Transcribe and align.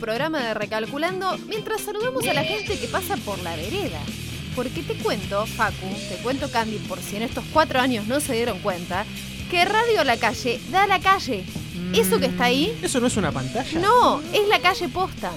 programa 0.00 0.40
de 0.40 0.54
Recalculando, 0.54 1.36
mientras 1.48 1.82
saludamos 1.82 2.26
a 2.26 2.34
la 2.34 2.42
gente 2.44 2.78
que 2.78 2.86
pasa 2.88 3.16
por 3.18 3.38
la 3.42 3.54
vereda. 3.56 4.00
Porque 4.56 4.82
te 4.82 4.94
cuento, 4.94 5.46
Facu, 5.46 5.86
te 6.08 6.16
cuento 6.22 6.50
Candy, 6.50 6.78
por 6.78 6.98
si 7.00 7.16
en 7.16 7.22
estos 7.22 7.44
cuatro 7.52 7.78
años 7.80 8.06
no 8.08 8.18
se 8.20 8.32
dieron 8.34 8.58
cuenta, 8.58 9.04
que 9.50 9.64
Radio 9.64 10.02
La 10.04 10.16
Calle 10.16 10.60
da 10.70 10.84
a 10.84 10.86
la 10.86 10.98
calle. 11.00 11.44
Eso 11.94 12.18
que 12.18 12.26
está 12.26 12.44
ahí, 12.44 12.76
¿Eso 12.82 13.00
no 13.00 13.06
es 13.06 13.16
una 13.16 13.30
pantalla? 13.32 13.80
no, 13.80 14.20
es 14.32 14.46
la 14.48 14.58
calle 14.60 14.88
posta. 14.88 15.30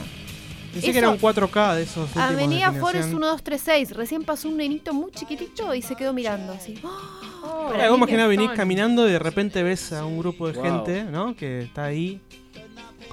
Pensé 0.71 0.87
eso- 0.87 0.91
que 0.93 0.97
era 0.97 1.09
un 1.09 1.17
4K 1.19 1.75
de 1.75 1.83
esos 1.83 2.15
Avenida 2.17 2.71
de 2.71 2.79
Forest 2.79 3.05
generación. 3.09 3.19
1236. 3.19 3.91
Recién 3.91 4.23
pasó 4.23 4.49
un 4.49 4.57
nenito 4.57 4.91
muy 4.93 5.11
chiquitito 5.11 5.73
y 5.75 5.81
se 5.83 5.95
quedó 5.95 6.13
mirando 6.13 6.51
así. 6.53 6.73
Claro, 6.73 7.67
Para 7.69 7.89
vos 7.89 7.97
mí 7.99 8.03
imaginás 8.03 8.27
venís 8.29 8.49
caminando 8.55 9.07
y 9.07 9.11
de 9.11 9.19
repente 9.19 9.61
ves 9.61 9.93
a 9.93 10.03
un 10.05 10.17
grupo 10.17 10.47
de 10.47 10.53
Wow. 10.53 10.63
gente, 10.63 11.03
¿no? 11.03 11.35
Que 11.35 11.59
está 11.61 11.85
ahí 11.85 12.19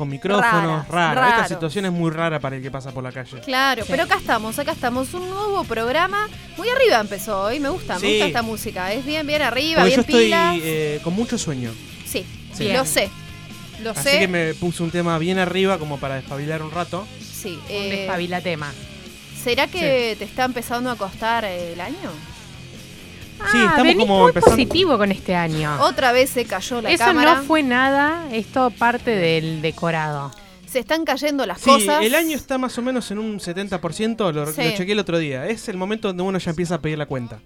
con 0.00 0.08
micrófonos, 0.08 0.88
Raras, 0.88 1.14
rara. 1.14 1.28
Esta 1.28 1.48
situación 1.48 1.84
es 1.84 1.92
muy 1.92 2.10
rara 2.10 2.40
para 2.40 2.56
el 2.56 2.62
que 2.62 2.70
pasa 2.70 2.90
por 2.90 3.04
la 3.04 3.12
calle. 3.12 3.38
Claro, 3.42 3.84
pero 3.86 4.04
acá 4.04 4.16
estamos, 4.16 4.58
acá 4.58 4.72
estamos. 4.72 5.12
Un 5.12 5.28
nuevo 5.28 5.62
programa. 5.64 6.26
Muy 6.56 6.70
arriba 6.70 6.98
empezó 7.00 7.42
hoy. 7.42 7.60
Me 7.60 7.68
gusta, 7.68 7.96
me 7.96 8.00
Sí. 8.00 8.06
gusta 8.12 8.26
esta 8.28 8.40
música. 8.40 8.92
Es 8.94 9.04
bien, 9.04 9.26
bien 9.26 9.42
arriba, 9.42 9.82
Porque 9.82 9.96
yo 9.96 10.02
bien 10.04 10.08
estoy 10.08 10.24
pilas. 10.24 10.56
eh, 10.62 11.00
con 11.04 11.12
mucho 11.12 11.36
sueño. 11.36 11.70
Sí, 12.06 12.24
Sí. 12.54 12.72
lo 12.72 12.86
sé. 12.86 13.10
Lo 13.82 13.90
Así 13.90 14.04
sé. 14.08 14.18
que 14.20 14.28
me 14.28 14.54
puse 14.54 14.82
un 14.82 14.90
tema 14.90 15.18
bien 15.18 15.38
arriba 15.38 15.76
como 15.78 15.98
para 16.00 16.14
despabilar 16.14 16.62
un 16.62 16.70
rato. 16.70 17.06
Sí. 17.20 17.58
Un 17.68 17.76
eh, 17.76 17.90
despabilatema. 17.90 18.72
¿Será 19.44 19.66
que 19.66 20.16
te 20.18 20.24
está 20.24 20.44
empezando 20.46 20.90
a 20.90 20.96
costar 20.96 21.44
el 21.44 21.78
año? 21.78 22.10
Sí, 23.50 23.58
Ah, 23.58 23.64
estamos 23.64 23.82
venís 23.82 23.96
como 23.98 24.18
muy 24.20 24.28
empezando- 24.28 24.56
positivo 24.56 24.98
con 24.98 25.12
este 25.12 25.34
año. 25.34 25.76
Otra 25.82 26.12
vez 26.12 26.30
se 26.30 26.44
cayó 26.44 26.80
la 26.82 26.90
Eso 26.90 27.04
cámara. 27.04 27.34
no 27.36 27.42
fue 27.44 27.62
nada, 27.62 28.28
es 28.32 28.46
todo 28.46 28.70
parte 28.70 29.10
del 29.10 29.60
decorado. 29.62 30.30
Se 30.66 30.78
están 30.78 31.04
cayendo 31.04 31.44
las 31.46 31.60
Sí, 31.60 31.68
cosas. 31.70 32.04
el 32.04 32.14
año 32.14 32.36
está 32.36 32.56
más 32.58 32.78
o 32.78 32.82
menos 32.82 33.10
en 33.10 33.18
un 33.18 33.40
70%, 33.40 34.30
lo, 34.32 34.46
Sí. 34.52 34.62
lo 34.62 34.70
chequeé 34.76 34.92
el 34.92 35.00
otro 35.00 35.18
día. 35.18 35.46
Es 35.48 35.68
el 35.68 35.76
momento 35.76 36.08
donde 36.08 36.22
uno 36.22 36.38
ya 36.38 36.50
empieza 36.50 36.76
a 36.76 36.80
pedir 36.80 36.96
la 36.98 37.06
cuenta. 37.06 37.40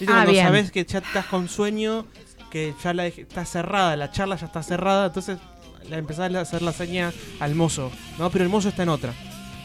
¿Viste 0.00 0.06
Ah, 0.12 0.16
cuando 0.16 0.32
bien. 0.32 0.44
sabes 0.46 0.72
que 0.72 0.84
ya 0.84 0.98
estás 0.98 1.26
con 1.26 1.48
sueño, 1.48 2.06
que 2.50 2.74
ya 2.82 2.92
la, 2.92 3.06
está 3.06 3.44
cerrada, 3.44 3.94
la 3.96 4.10
charla 4.10 4.34
ya 4.36 4.46
está 4.46 4.62
cerrada, 4.64 5.06
entonces 5.06 5.38
le 5.88 5.96
empezás 5.98 6.34
a 6.34 6.40
hacer 6.40 6.62
la 6.62 6.72
seña 6.72 7.12
al 7.38 7.54
mozo. 7.54 7.92
No, 8.18 8.28
pero 8.30 8.42
el 8.44 8.50
mozo 8.50 8.68
está 8.70 8.82
en 8.82 8.88
otra. 8.88 9.12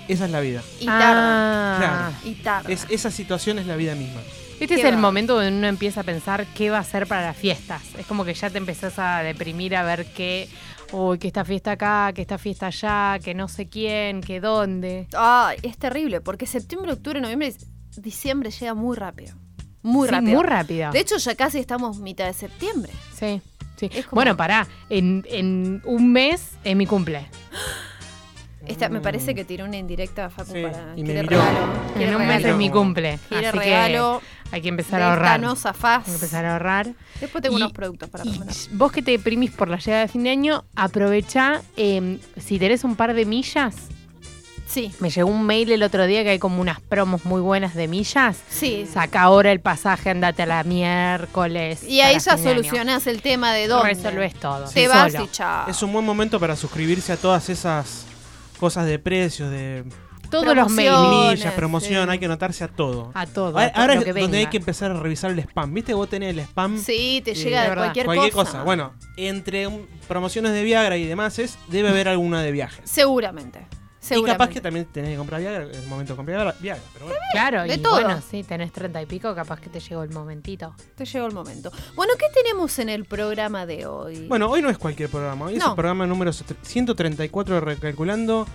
Esa 0.08 0.26
es 0.26 0.32
la 0.32 0.40
vida. 0.42 0.62
Y 0.80 0.86
tarda. 0.86 2.08
Ah. 2.08 2.12
Y 2.24 2.34
tarda. 2.36 2.70
Es, 2.70 2.86
esa 2.90 3.10
situación 3.10 3.58
es 3.58 3.66
la 3.66 3.76
vida 3.76 3.96
misma. 3.96 4.22
Este 4.60 4.76
¿Qué 4.76 4.82
es 4.82 4.84
el 4.88 4.96
va? 4.96 5.00
momento 5.02 5.36
donde 5.36 5.58
uno 5.58 5.68
empieza 5.68 6.02
a 6.02 6.04
pensar 6.04 6.46
qué 6.48 6.70
va 6.70 6.78
a 6.78 6.82
hacer 6.82 7.08
para 7.08 7.22
las 7.22 7.38
fiestas. 7.38 7.82
Es 7.98 8.06
como 8.06 8.26
que 8.26 8.34
ya 8.34 8.50
te 8.50 8.58
empezás 8.58 9.00
a 9.00 9.20
deprimir 9.24 9.76
a 9.76 9.84
ver 9.84 10.06
qué, 10.14 10.50
uy, 10.92 11.18
que 11.18 11.28
esta 11.28 11.46
fiesta 11.46 11.72
acá, 11.72 12.12
que 12.14 12.22
esta 12.22 12.38
fiesta 12.38 12.68
allá, 12.68 13.20
que 13.24 13.34
no 13.34 13.48
sé 13.48 13.68
quién, 13.70 14.22
que 14.22 14.40
dónde. 14.42 15.08
Ay, 15.18 15.58
es 15.64 15.78
terrible, 15.78 16.20
porque 16.22 16.46
septiembre, 16.46 16.92
octubre, 16.92 17.22
noviembre, 17.22 17.54
diciembre 17.98 18.52
llega 18.52 18.74
muy 18.74 18.98
rápido. 18.98 19.36
Muy 19.82 20.08
Sí, 20.10 20.14
rápido. 20.14 20.36
Muy 20.36 20.46
rápido. 20.46 20.92
De 20.92 21.00
hecho, 21.00 21.18
ya 21.18 21.36
casi 21.36 21.58
estamos 21.60 22.00
mitad 22.00 22.26
de 22.26 22.34
septiembre. 22.34 22.92
sí, 23.14 23.42
sí. 23.78 23.88
Como- 23.90 24.08
Bueno, 24.12 24.36
pará, 24.36 24.68
en, 24.90 25.26
en 25.30 25.82
un 25.86 26.12
mes 26.12 26.52
es 26.66 26.76
mi 26.76 26.86
cumple. 26.86 27.28
Esta, 28.68 28.88
me 28.90 29.00
parece 29.00 29.34
que 29.34 29.46
tiró 29.46 29.66
una 29.66 29.78
indirecta 29.78 30.26
a 30.26 30.30
Facu 30.30 30.52
Sí, 30.52 30.62
para. 30.62 30.94
y 30.96 31.02
me 31.04 31.14
miró. 31.14 31.30
regalo. 31.30 31.68
En 31.98 32.16
un 32.16 32.28
mes 32.28 32.46
es 32.46 32.56
mi 32.56 32.70
cumple. 32.70 33.18
Quiere 33.30 33.48
así 33.48 33.58
regalo. 33.58 34.20
que 34.22 34.39
hay 34.52 34.62
que 34.62 34.70
empezar 34.70 35.00
de 35.00 35.06
a 35.06 35.10
esta 35.14 35.14
ahorrar. 35.14 35.40
no 35.40 35.56
zafás. 35.56 36.00
Hay 36.00 36.06
que 36.06 36.12
empezar 36.14 36.46
a 36.46 36.54
ahorrar. 36.54 36.88
Después 37.22 37.42
tengo 37.42 37.58
Y- 37.58 37.62
unos 37.62 37.72
productos 37.74 38.10
para 38.10 38.26
Y 38.26 38.40
vos 38.72 38.92
que 38.92 39.02
te 39.02 39.12
deprimís 39.12 39.52
por 39.52 39.68
la 39.70 39.78
llegada 39.78 40.02
de 40.04 40.08
fin 40.08 40.24
de 40.24 40.30
año, 40.32 40.64
aprovecha, 40.76 41.62
eh, 41.78 42.20
si 42.38 42.58
tenés 42.60 42.84
un 42.84 42.96
par 42.96 43.14
de 43.14 43.26
millas, 43.26 43.76
Sí, 44.68 44.92
me 45.00 45.10
llegó 45.10 45.28
un 45.32 45.48
mail 45.48 45.72
el 45.72 45.82
otro 45.82 46.06
día 46.06 46.22
que 46.24 46.30
hay 46.30 46.38
como 46.38 46.62
unas 46.62 46.80
promos 46.80 47.26
muy 47.26 47.42
buenas 47.42 47.74
de 47.74 47.88
millas. 47.88 48.38
sí. 48.50 48.86
Saca 48.92 49.22
ahora 49.24 49.52
el 49.52 49.62
pasaje, 49.62 50.12
andate 50.12 50.44
a 50.44 50.46
la 50.46 50.64
miércoles. 50.64 51.84
Y 51.84 52.02
ahí 52.02 52.20
ya 52.20 52.38
solucionás 52.38 53.08
el 53.08 53.24
tema 53.24 53.52
de 53.52 53.68
dónde. 53.68 53.96
Resolvés 53.96 54.36
todo. 54.36 54.66
Te 54.66 54.82
sí, 54.82 54.88
vas 54.88 55.12
solo. 55.12 55.26
y 55.26 55.28
chao. 55.32 55.68
Es 55.68 55.82
un 55.82 55.92
buen 55.92 56.06
momento 56.06 56.40
para 56.40 56.56
suscribirse 56.56 57.12
a 57.12 57.18
todas 57.18 57.50
esas 57.50 58.06
cosas 58.60 58.86
de 58.86 59.00
precios, 59.00 59.50
de 59.50 59.86
Todos 60.30 60.56
los 60.56 60.70
mails. 60.72 61.44
Promoción, 61.56 62.06
sí. 62.06 62.12
hay 62.12 62.20
que 62.20 62.26
anotarse 62.26 62.64
a 62.64 62.68
todo. 62.68 63.12
A 63.14 63.26
todo. 63.26 63.48
Ahora, 63.58 63.66
a 63.66 63.72
todo 63.72 63.82
ahora 63.82 63.96
lo 63.96 64.02
es 64.02 64.16
donde 64.16 64.38
hay 64.38 64.48
que 64.48 64.58
empezar 64.58 64.92
a 64.92 65.00
revisar 65.00 65.32
el 65.32 65.40
spam. 65.40 65.74
¿Viste 65.74 65.92
que 65.92 65.96
vos 65.96 66.10
tenés 66.10 66.30
el 66.32 66.40
spam? 66.40 66.78
Sí, 66.78 67.22
te 67.26 67.32
Eh, 67.32 67.36
llega 67.36 67.70
de 67.70 67.76
cualquier, 67.76 68.06
Cualquier 68.06 68.32
cosa. 68.34 68.52
cosa. 68.52 68.64
Bueno, 68.64 68.94
entre 69.18 69.68
un- 69.68 69.88
promociones 70.08 70.52
de 70.54 70.64
Viagra 70.64 70.98
y 70.98 71.06
demás 71.06 71.40
es, 71.40 71.58
debe 71.68 71.90
haber 71.90 72.08
alguna 72.08 72.42
de 72.42 72.52
viajes. 72.52 72.90
Seguramente. 72.90 73.66
Y 74.12 74.24
capaz 74.24 74.50
que 74.50 74.60
también 74.60 74.86
tenés 74.86 75.12
que 75.12 75.18
comprar 75.18 75.40
Viagra 75.40 75.66
en 75.66 75.76
el 75.76 75.86
momento 75.88 76.14
de 76.14 76.18
comprar 76.18 76.38
Viagra. 76.38 76.56
Viagra, 76.60 76.84
pero 76.94 77.06
bueno. 77.06 77.20
Claro, 77.32 77.64
de 77.64 77.76
y 77.76 77.78
todo. 77.78 77.94
bueno, 78.02 78.22
sí, 78.28 78.44
tenés 78.44 78.72
treinta 78.72 79.00
y 79.02 79.06
pico, 79.06 79.36
capaz 79.36 79.60
que 79.60 79.70
te 79.70 79.80
llegó 79.80 80.02
el 80.02 80.10
momentito. 80.10 80.74
Te 80.96 81.06
llegó 81.06 81.28
el 81.28 81.34
momento. 81.34 81.72
Bueno, 81.96 82.14
¿qué 82.18 82.26
tenemos 82.34 82.80
en 82.80 82.90
el 82.90 83.06
programa 83.06 83.68
de 83.68 83.86
hoy? 83.86 84.26
Bueno, 84.28 84.50
hoy 84.50 84.64
no 84.64 84.70
es 84.70 84.80
cualquier 84.80 85.10
programa. 85.10 85.46
Hoy 85.46 85.58
es 85.58 85.64
el 85.64 85.74
programa 85.76 86.08
número 86.08 86.32
134 86.34 87.54
de 87.56 87.62
Recalculando, 87.62 88.48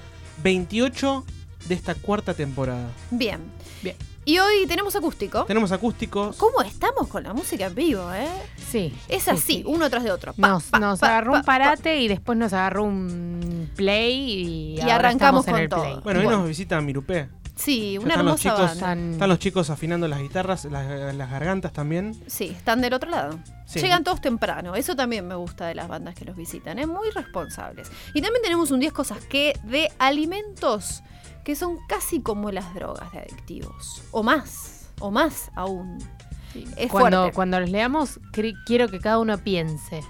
28 0.43 1.25
de 1.67 1.75
esta 1.75 1.95
cuarta 1.95 2.35
temporada. 2.35 2.89
Bien. 3.11 3.41
Bien. 3.83 3.97
Y 4.27 4.39
hoy 4.39 4.67
tenemos 4.67 4.97
acústico. 4.97 5.45
Tenemos 5.45 5.71
acústicos. 5.73 6.37
¿Cómo 6.37 6.63
estamos 6.63 7.09
con 7.09 7.23
la 7.25 7.35
música 7.35 7.67
en 7.67 7.75
vivo, 7.75 8.11
eh? 8.15 8.27
Sí. 8.71 8.95
Es 9.09 9.25
sí, 9.25 9.31
así, 9.31 9.41
sí. 9.41 9.63
uno 9.67 9.91
tras 9.91 10.03
de 10.03 10.11
otro. 10.13 10.33
Pa, 10.33 10.49
Nos, 10.49 10.65
pa, 10.65 10.79
nos 10.79 10.99
pa, 11.01 11.09
agarró 11.09 11.33
pa, 11.33 11.39
un 11.41 11.45
parate 11.45 12.01
y 12.01 12.09
después 12.09 12.39
nos 12.39 12.53
agarró 12.55 12.85
un 12.85 13.71
play 13.77 14.15
y, 14.15 14.77
Y 14.77 14.81
ahora 14.81 14.95
arrancamos 14.95 15.45
con 15.45 15.57
el 15.59 15.69
todo. 15.69 15.83
play. 15.83 16.01
Bueno, 16.03 16.21
hoy 16.21 16.25
Bueno. 16.27 16.39
nos 16.41 16.49
visita 16.49 16.81
Mirupé. 16.81 17.29
Sí, 17.57 17.99
una 17.99 18.15
están 18.15 18.27
los 18.27 18.45
hermosa 18.45 18.65
chicos- 18.73 18.81
banda. 18.81 19.13
Están- 19.13 19.29
los 19.29 19.39
chicos 19.39 19.71
afinando 19.71 20.09
las 20.09 20.21
guitarras, 20.21 20.65
las, 20.65 21.15
las 21.15 21.31
gargantas 21.31 21.73
también. 21.73 22.19
Sí, 22.27 22.47
están 22.47 22.81
del 22.81 22.95
otro 22.95 23.11
lado. 23.11 23.39
Sí. 23.67 23.79
Llegan 23.81 24.03
todos 24.05 24.21
temprano. 24.23 24.75
Eso 24.75 24.97
también 24.97 25.29
me 25.29 25.35
gusta 25.37 25.67
de 25.67 25.75
las 25.77 25.87
bandas 25.87 26.15
que 26.17 26.25
los 26.25 26.35
visitan. 26.35 26.79
Es 26.81 26.89
muy 26.89 27.11
responsables. 27.11 27.91
Y 28.15 28.23
también 28.23 28.43
tenemos 28.43 28.71
un 28.73 28.81
10 28.81 28.93
cosas 28.93 29.19
que 29.27 29.53
de 29.65 29.89
alimentos 30.01 31.03
que 31.45 31.55
son 31.57 31.79
casi 31.89 32.21
como 32.21 32.51
las 32.51 32.75
drogas 32.75 33.13
de 33.13 33.19
adictivos. 33.21 34.03
O 34.11 34.23
más. 34.23 34.89
O 35.01 35.11
más 35.11 35.51
aún. 35.55 35.99
Es 36.77 36.91
cuando, 36.91 37.19
fuerte. 37.23 37.35
cuando 37.35 37.61
los 37.61 37.71
leamos, 37.71 38.21
quiero 38.67 38.89
que 38.89 39.01
cada 39.01 39.19
uno 39.19 39.37
piense. 39.39 40.03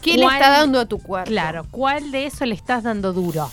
¿Qué 0.00 0.16
le 0.16 0.22
¿Cuál- 0.24 0.34
está 0.36 0.50
dando 0.50 0.80
a 0.80 0.86
tu 0.86 0.98
cuerpo? 0.98 1.28
Claro, 1.30 1.66
¿cuál 1.70 2.10
de 2.10 2.26
eso 2.26 2.44
le 2.46 2.54
estás 2.54 2.84
dando 2.84 3.12
duro? 3.12 3.50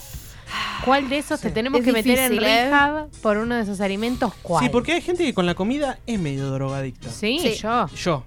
¿Cuál 0.85 1.09
de 1.09 1.17
esos 1.19 1.39
te 1.41 1.51
tenemos 1.51 1.79
Es 1.79 1.85
que 1.85 1.91
meter 1.91 2.17
en 2.19 2.33
¿eh? 2.33 2.39
rehab 2.39 3.09
por 3.21 3.37
uno 3.37 3.55
de 3.55 3.61
esos 3.61 3.81
alimentos? 3.81 4.33
¿Cuál? 4.41 4.63
Sí, 4.63 4.69
porque 4.69 4.93
hay 4.93 5.01
gente 5.01 5.23
que 5.23 5.33
con 5.33 5.45
la 5.45 5.55
comida 5.55 5.99
es 6.07 6.19
medio 6.19 6.49
drogadicta. 6.51 7.09
Sí, 7.09 7.39
Sí. 7.41 7.55
yo. 7.55 7.87
Yo. 7.87 8.23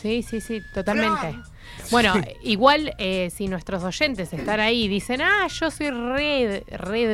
Sí, 0.00 0.22
sí, 0.22 0.40
sí, 0.40 0.60
totalmente. 0.74 1.38
Bueno, 1.90 2.14
igual 2.42 2.94
eh, 2.98 3.30
si 3.34 3.48
nuestros 3.48 3.82
oyentes 3.84 4.32
están 4.32 4.60
ahí 4.60 4.84
y 4.84 4.88
dicen, 4.88 5.20
ah, 5.20 5.46
yo 5.48 5.70
soy 5.70 5.90
re, 5.90 6.64
re 6.68 7.06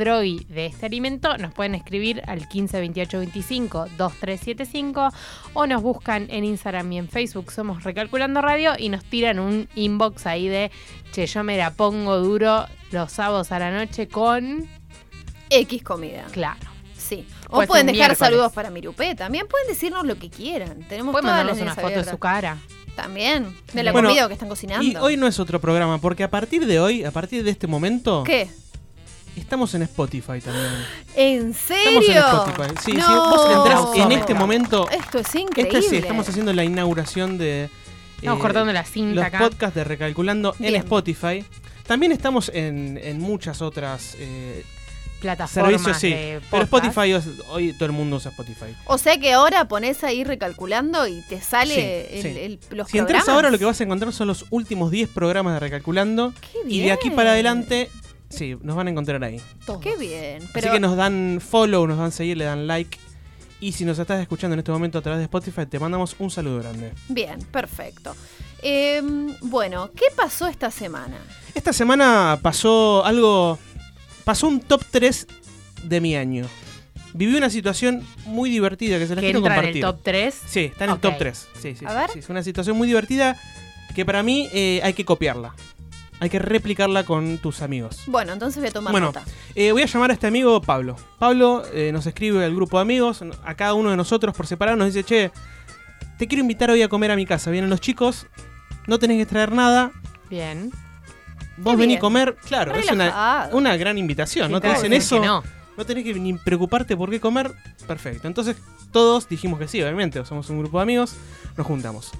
de 0.49 0.67
este 0.67 0.87
alimento, 0.87 1.37
nos 1.39 1.53
pueden 1.53 1.75
escribir 1.75 2.23
al 2.27 2.49
15 2.49 2.79
28 2.79 3.19
25 3.19 3.87
2375 3.97 5.11
o 5.55 5.67
nos 5.67 5.83
buscan 5.83 6.27
en 6.31 6.45
Instagram 6.45 6.93
y 6.93 6.99
en 6.99 7.09
Facebook, 7.09 7.53
somos 7.53 7.85
Recalculando 7.85 8.41
Radio, 8.41 8.73
y 8.79 8.89
nos 8.89 9.05
tiran 9.05 9.39
un 9.39 9.69
inbox 9.75 10.27
ahí 10.27 10.49
de, 10.49 10.71
che, 11.13 11.27
yo 11.27 11.45
me 11.45 11.57
la 11.57 11.73
pongo 11.73 12.19
duro 12.19 12.67
los 12.91 13.13
sábados 13.13 13.53
a 13.53 13.59
la 13.59 13.71
noche 13.71 14.09
con... 14.09 14.69
X 15.51 15.83
comida. 15.83 16.25
Claro. 16.31 16.71
Sí. 16.97 17.27
O 17.49 17.57
Puede 17.57 17.67
pueden 17.67 17.87
dejar 17.87 18.11
miércoles. 18.11 18.19
saludos 18.19 18.53
para 18.53 18.71
Mirupé. 18.71 19.17
También 19.17 19.49
pueden 19.49 19.67
decirnos 19.67 20.07
lo 20.07 20.17
que 20.17 20.31
quieran. 20.31 20.85
Tenemos 20.89 21.13
Pueden 21.13 21.27
mandarnos 21.27 21.61
una 21.61 21.75
foto 21.75 21.89
de 21.89 22.05
su 22.05 22.19
cara. 22.19 22.57
También. 23.03 23.57
De 23.73 23.83
la 23.83 23.93
Bueno, 23.93 24.09
comida 24.09 24.27
que 24.29 24.35
están 24.35 24.49
cocinando. 24.49 24.85
Y 24.85 24.97
hoy 24.97 25.17
no 25.17 25.27
es 25.27 25.39
otro 25.39 25.61
programa, 25.61 25.99
porque 26.01 26.23
a 26.25 26.31
partir 26.31 26.67
de 26.67 26.81
hoy, 26.81 27.05
a 27.05 27.11
partir 27.11 27.43
de 27.45 27.51
este 27.51 27.67
momento, 27.67 28.25
¿Qué? 28.25 28.49
estamos 29.37 29.75
en 29.75 29.83
Spotify 29.83 30.41
también. 30.45 30.67
¿En 31.17 31.55
serio? 31.55 32.01
Estamos 32.01 32.09
en 32.09 32.17
Spotify. 32.53 32.75
Sí, 32.85 32.93
no. 32.93 33.07
sí, 33.07 33.13
vos 33.15 33.51
entrás 33.57 34.07
en 34.07 34.13
este 34.13 34.35
momento. 34.35 34.89
Esto 34.91 35.19
es 35.19 35.27
Este 35.27 35.41
increíble. 35.41 35.83
sí, 35.83 35.97
estamos 35.97 36.29
haciendo 36.29 36.53
la 36.53 36.65
inauguración 36.65 37.39
de. 37.39 37.71
Estamos 38.17 38.39
eh, 38.39 38.43
cortando 38.43 38.73
la 38.73 38.85
cinta 38.85 39.15
los 39.15 39.25
acá. 39.25 39.39
podcasts 39.39 39.75
de 39.75 39.85
Recalculando 39.85 40.55
en. 40.61 40.75
Spotify. 40.77 41.45
También 41.87 42.13
estamos 42.13 42.51
en, 42.55 43.01
en 43.03 43.19
muchas 43.19 43.63
otras 43.63 44.15
eh, 44.19 44.65
plataformas 45.21 45.71
servicios 45.83 45.99
sí. 45.99 46.11
de 46.11 46.41
Pero. 46.51 46.63
Spotify, 46.65 47.13
es- 47.13 47.27
hoy 47.51 47.73
todo 47.75 47.87
el 47.87 47.93
mundo 47.93 48.17
usa 48.17 48.31
Spotify. 48.31 48.75
O 48.87 48.99
sea 48.99 49.19
que 49.19 49.33
ahora 49.33 49.67
pones 49.69 50.03
ahí 50.05 50.25
recalculando 50.25 51.07
y 51.07 51.21
te 51.29 51.41
sale 51.41 51.75
Sí, 51.75 52.17
el, 52.17 52.23
sí. 52.23 52.29
el- 52.41 52.61
los 52.77 52.89
Si 52.89 52.99
entras 52.99 53.23
programas. 53.25 53.29
ahora, 53.29 53.51
lo 53.51 53.59
que 53.59 53.65
vas 53.65 53.81
a 53.81 53.85
encontrar 53.85 54.13
son 54.13 54.29
los 54.29 54.47
últimos 54.51 54.91
10 54.91 55.09
programas 55.09 55.55
de 55.55 55.61
Recalculando. 55.61 56.33
Qué 56.41 56.59
Y 56.69 56.81
de 56.81 56.93
aquí 56.93 57.09
bien. 57.09 57.17
para 57.17 57.31
adelante, 57.33 57.91
sí, 58.29 58.57
nos 58.63 58.77
van 58.77 58.89
a 58.89 58.91
encontrar 58.91 59.23
ahí. 59.25 59.41
Qué 59.83 59.97
bien. 59.97 60.43
Pero 60.53 60.69
Así 60.69 60.75
que 60.77 60.81
nos 60.81 60.97
dan 60.97 61.41
follow, 61.47 61.87
nos 61.87 61.99
dan 61.99 62.13
seguir, 62.13 62.37
le 62.37 62.45
dan 62.45 62.67
like. 62.67 62.99
Y 63.63 63.73
si 63.73 63.85
nos 63.85 63.99
estás 63.99 64.21
escuchando 64.23 64.55
en 64.55 64.61
este 64.61 64.73
momento 64.73 64.97
a 64.99 65.03
través 65.03 65.19
de 65.19 65.25
Spotify, 65.25 65.67
te 65.67 65.79
mandamos 65.79 66.17
un 66.19 66.31
saludo 66.31 66.61
grande. 66.61 66.93
bien, 67.09 67.41
perfecto. 67.53 68.17
Em, 68.63 69.35
bueno, 69.43 69.91
¿qué 69.95 70.07
pasó 70.15 70.47
esta 70.47 70.71
semana? 70.71 71.17
Esta 71.55 71.73
semana 71.73 72.39
pasó 72.43 73.05
algo. 73.05 73.59
Pasó 74.31 74.47
un 74.47 74.61
top 74.61 74.85
3 74.93 75.27
de 75.87 76.01
mi 76.01 76.15
año. 76.15 76.47
Viví 77.15 77.35
una 77.35 77.51
situación 77.51 78.07
muy 78.27 78.49
divertida 78.49 78.97
que 78.97 79.09
se 79.09 79.17
las 79.17 79.23
Que 79.23 79.33
quiero 79.33 79.39
entra 79.41 79.55
en 79.57 79.61
compartir. 79.61 79.85
el 79.85 79.91
top 79.91 80.01
3. 80.05 80.41
Sí, 80.47 80.61
está 80.67 80.85
en 80.85 80.91
el 80.93 80.99
top 81.01 81.15
3. 81.19 81.49
Sí, 81.61 81.75
sí, 81.75 81.85
A 81.85 81.91
sí, 81.91 81.97
ver. 81.97 82.11
sí, 82.13 82.19
Es 82.21 82.29
una 82.29 82.45
situación 82.45 82.77
muy 82.77 82.87
divertida 82.87 83.37
que 83.93 84.05
para 84.05 84.23
mí 84.23 84.49
eh, 84.53 84.81
hay 84.85 84.93
que 84.93 85.05
copiarla. 85.05 85.53
Hay 86.21 86.31
que 86.31 86.39
replicarla 86.39 87.03
con 87.03 87.39
tus 87.39 87.61
amigos. 87.61 88.05
Bueno, 88.07 88.33
entonces 88.33 88.61
voy 88.63 88.69
a 88.69 88.73
tomar 88.73 88.93
Bueno, 88.93 89.09
nota. 89.09 89.25
Eh, 89.57 89.73
voy 89.73 89.83
a 89.83 89.87
llamar 89.87 90.11
a 90.11 90.15
este 90.15 90.29
amigo 90.29 90.63
Pablo. 90.63 90.95
Pablo 91.19 91.65
eh, 91.75 91.91
nos 91.93 92.07
escribe 92.07 92.45
al 92.45 92.55
grupo 92.55 92.79
de 92.79 92.83
amigos, 92.83 93.25
a 93.45 93.55
cada 93.57 93.75
uno 93.75 93.91
de 93.91 93.97
nosotros 93.97 94.33
por 94.37 94.47
separado, 94.47 94.77
nos 94.77 94.95
dice, 94.95 95.03
che, 95.03 95.33
te 96.19 96.29
quiero 96.29 96.43
invitar 96.43 96.71
hoy 96.71 96.83
a 96.83 96.89
comer 96.89 97.11
a 97.11 97.17
mi 97.17 97.27
casa. 97.27 97.51
Vienen 97.51 97.69
los 97.69 97.81
chicos, 97.81 98.29
no 98.87 99.01
tenés 99.01 99.19
que 99.19 99.27
traer 99.27 99.51
nada, 99.51 99.91
Bien. 100.29 100.71
Vos 101.61 101.77
venís 101.77 101.99
a 101.99 102.01
comer. 102.01 102.37
Claro, 102.47 102.75
es 102.75 102.91
una, 102.91 103.49
una 103.53 103.77
gran 103.77 103.99
invitación, 103.99 104.51
¿no? 104.51 104.61
Te 104.61 104.69
¿Quién 104.69 104.77
dicen 104.77 104.93
eso, 104.93 105.19
no. 105.21 105.43
no? 105.77 105.85
tenés 105.85 106.05
que 106.05 106.15
ni 106.15 106.35
preocuparte 106.35 106.97
por 106.97 107.11
qué 107.11 107.21
comer. 107.21 107.53
Perfecto. 107.87 108.27
Entonces 108.29 108.57
todos 108.93 109.29
dijimos 109.29 109.59
que 109.59 109.69
sí, 109.69 109.83
obviamente, 109.83 110.25
somos 110.25 110.51
un 110.51 110.59
grupo 110.59 110.79
de 110.79 110.83
amigos, 110.83 111.15
nos 111.57 111.67
juntamos. 111.67 112.11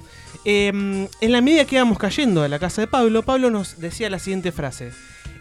Eh, 0.45 0.69
en 0.69 1.33
la 1.33 1.41
medida 1.41 1.65
que 1.65 1.77
íbamos 1.77 1.99
cayendo 1.99 2.43
a 2.43 2.49
la 2.49 2.59
casa 2.59 2.81
de 2.81 2.87
Pablo, 2.87 3.23
Pablo 3.23 3.51
nos 3.51 3.79
decía 3.79 4.09
la 4.09 4.19
siguiente 4.19 4.53
frase. 4.53 4.93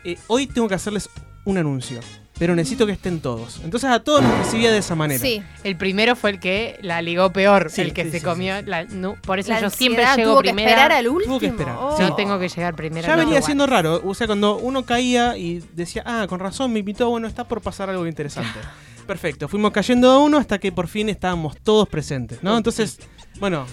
Eh, 0.03 0.17
hoy 0.27 0.47
tengo 0.47 0.67
que 0.67 0.75
hacerles 0.75 1.09
un 1.45 1.57
anuncio, 1.57 1.99
pero 2.39 2.55
necesito 2.55 2.85
que 2.85 2.93
estén 2.93 3.19
todos. 3.19 3.59
Entonces 3.63 3.89
a 3.89 3.99
todos 3.99 4.23
nos 4.23 4.35
recibía 4.39 4.71
de 4.71 4.77
esa 4.79 4.95
manera. 4.95 5.19
Sí, 5.19 5.43
El 5.63 5.75
primero 5.75 6.15
fue 6.15 6.31
el 6.31 6.39
que 6.39 6.79
la 6.81 7.01
ligó 7.01 7.31
peor, 7.31 7.69
Sí, 7.69 7.81
el 7.81 7.93
que 7.93 8.05
sí, 8.05 8.11
se 8.11 8.19
sí, 8.19 8.25
comió. 8.25 8.61
la- 8.63 8.85
no, 8.85 9.15
por 9.15 9.37
eso 9.39 9.49
la 9.51 9.59
yo 9.61 9.69
siempre 9.69 10.05
llego 10.15 10.31
tuvo 10.31 10.41
que 10.41 10.49
primera. 10.49 10.69
esperar 10.71 10.91
al 10.93 11.07
último. 11.09 11.33
Tuvo 11.33 11.39
que 11.41 11.47
esperar, 11.47 11.75
Oh. 11.79 11.95
sí. 11.97 12.03
Yo 12.03 12.15
tengo 12.15 12.39
que 12.39 12.47
llegar 12.49 12.75
primero. 12.75 13.05
Ya 13.07 13.15
venía 13.15 13.25
lugar. 13.25 13.43
siendo 13.43 13.67
raro, 13.67 14.01
o 14.03 14.13
sea, 14.15 14.25
cuando 14.25 14.57
uno 14.57 14.85
caía 14.85 15.37
y 15.37 15.61
decía, 15.73 16.01
ah, 16.05 16.25
con 16.29 16.39
razón 16.39 16.71
me 16.73 16.79
invitó, 16.79 17.09
bueno, 17.09 17.27
está 17.27 17.43
por 17.43 17.61
pasar 17.61 17.89
algo 17.89 18.07
interesante. 18.07 18.57
Perfecto, 19.05 19.47
fuimos 19.47 19.71
cayendo 19.71 20.09
a 20.11 20.19
uno 20.19 20.37
hasta 20.37 20.59
que 20.59 20.71
por 20.71 20.87
fin 20.87 21.09
estábamos 21.09 21.57
todos 21.61 21.89
presentes, 21.89 22.41
¿no? 22.43 22.55
Entonces, 22.55 22.99
bueno, 23.39 23.65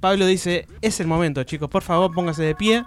Pablo 0.00 0.26
dice, 0.26 0.66
es 0.82 0.98
el 1.00 1.06
momento, 1.06 1.42
chicos, 1.44 1.70
por 1.70 1.82
favor, 1.82 2.12
póngase 2.12 2.42
de 2.42 2.54
pie, 2.54 2.84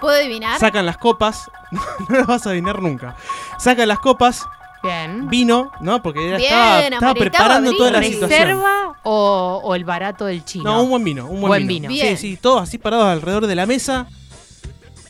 ¿Puedo 0.00 0.16
adivinar? 0.16 0.58
sacan 0.58 0.86
las 0.86 0.96
copas, 0.98 1.50
no 2.08 2.16
las 2.18 2.26
vas 2.26 2.46
a 2.46 2.50
adivinar 2.50 2.80
nunca, 2.82 3.16
sacan 3.58 3.86
las 3.88 3.98
copas, 3.98 4.46
Bien. 4.82 5.28
vino, 5.28 5.70
¿no? 5.80 6.02
Porque 6.02 6.20
Bien, 6.36 6.92
estaba, 6.94 7.14
preparando 7.14 7.72
toda 7.76 7.90
la 7.92 8.02
situación. 8.02 8.30
¿Reserva 8.40 8.96
o, 9.02 9.60
o 9.62 9.74
el 9.74 9.84
barato 9.84 10.24
del 10.26 10.44
chino? 10.44 10.64
No, 10.64 10.82
un 10.82 10.90
buen 10.90 11.04
vino, 11.04 11.24
un 11.26 11.40
buen, 11.40 11.48
Buen 11.48 11.66
vino. 11.66 11.88
vino. 11.88 12.02
Bien. 12.02 12.16
Sí, 12.16 12.30
sí, 12.32 12.36
todos 12.36 12.62
así 12.62 12.78
parados 12.78 13.06
alrededor 13.06 13.46
de 13.46 13.54
la 13.54 13.66
mesa. 13.66 14.06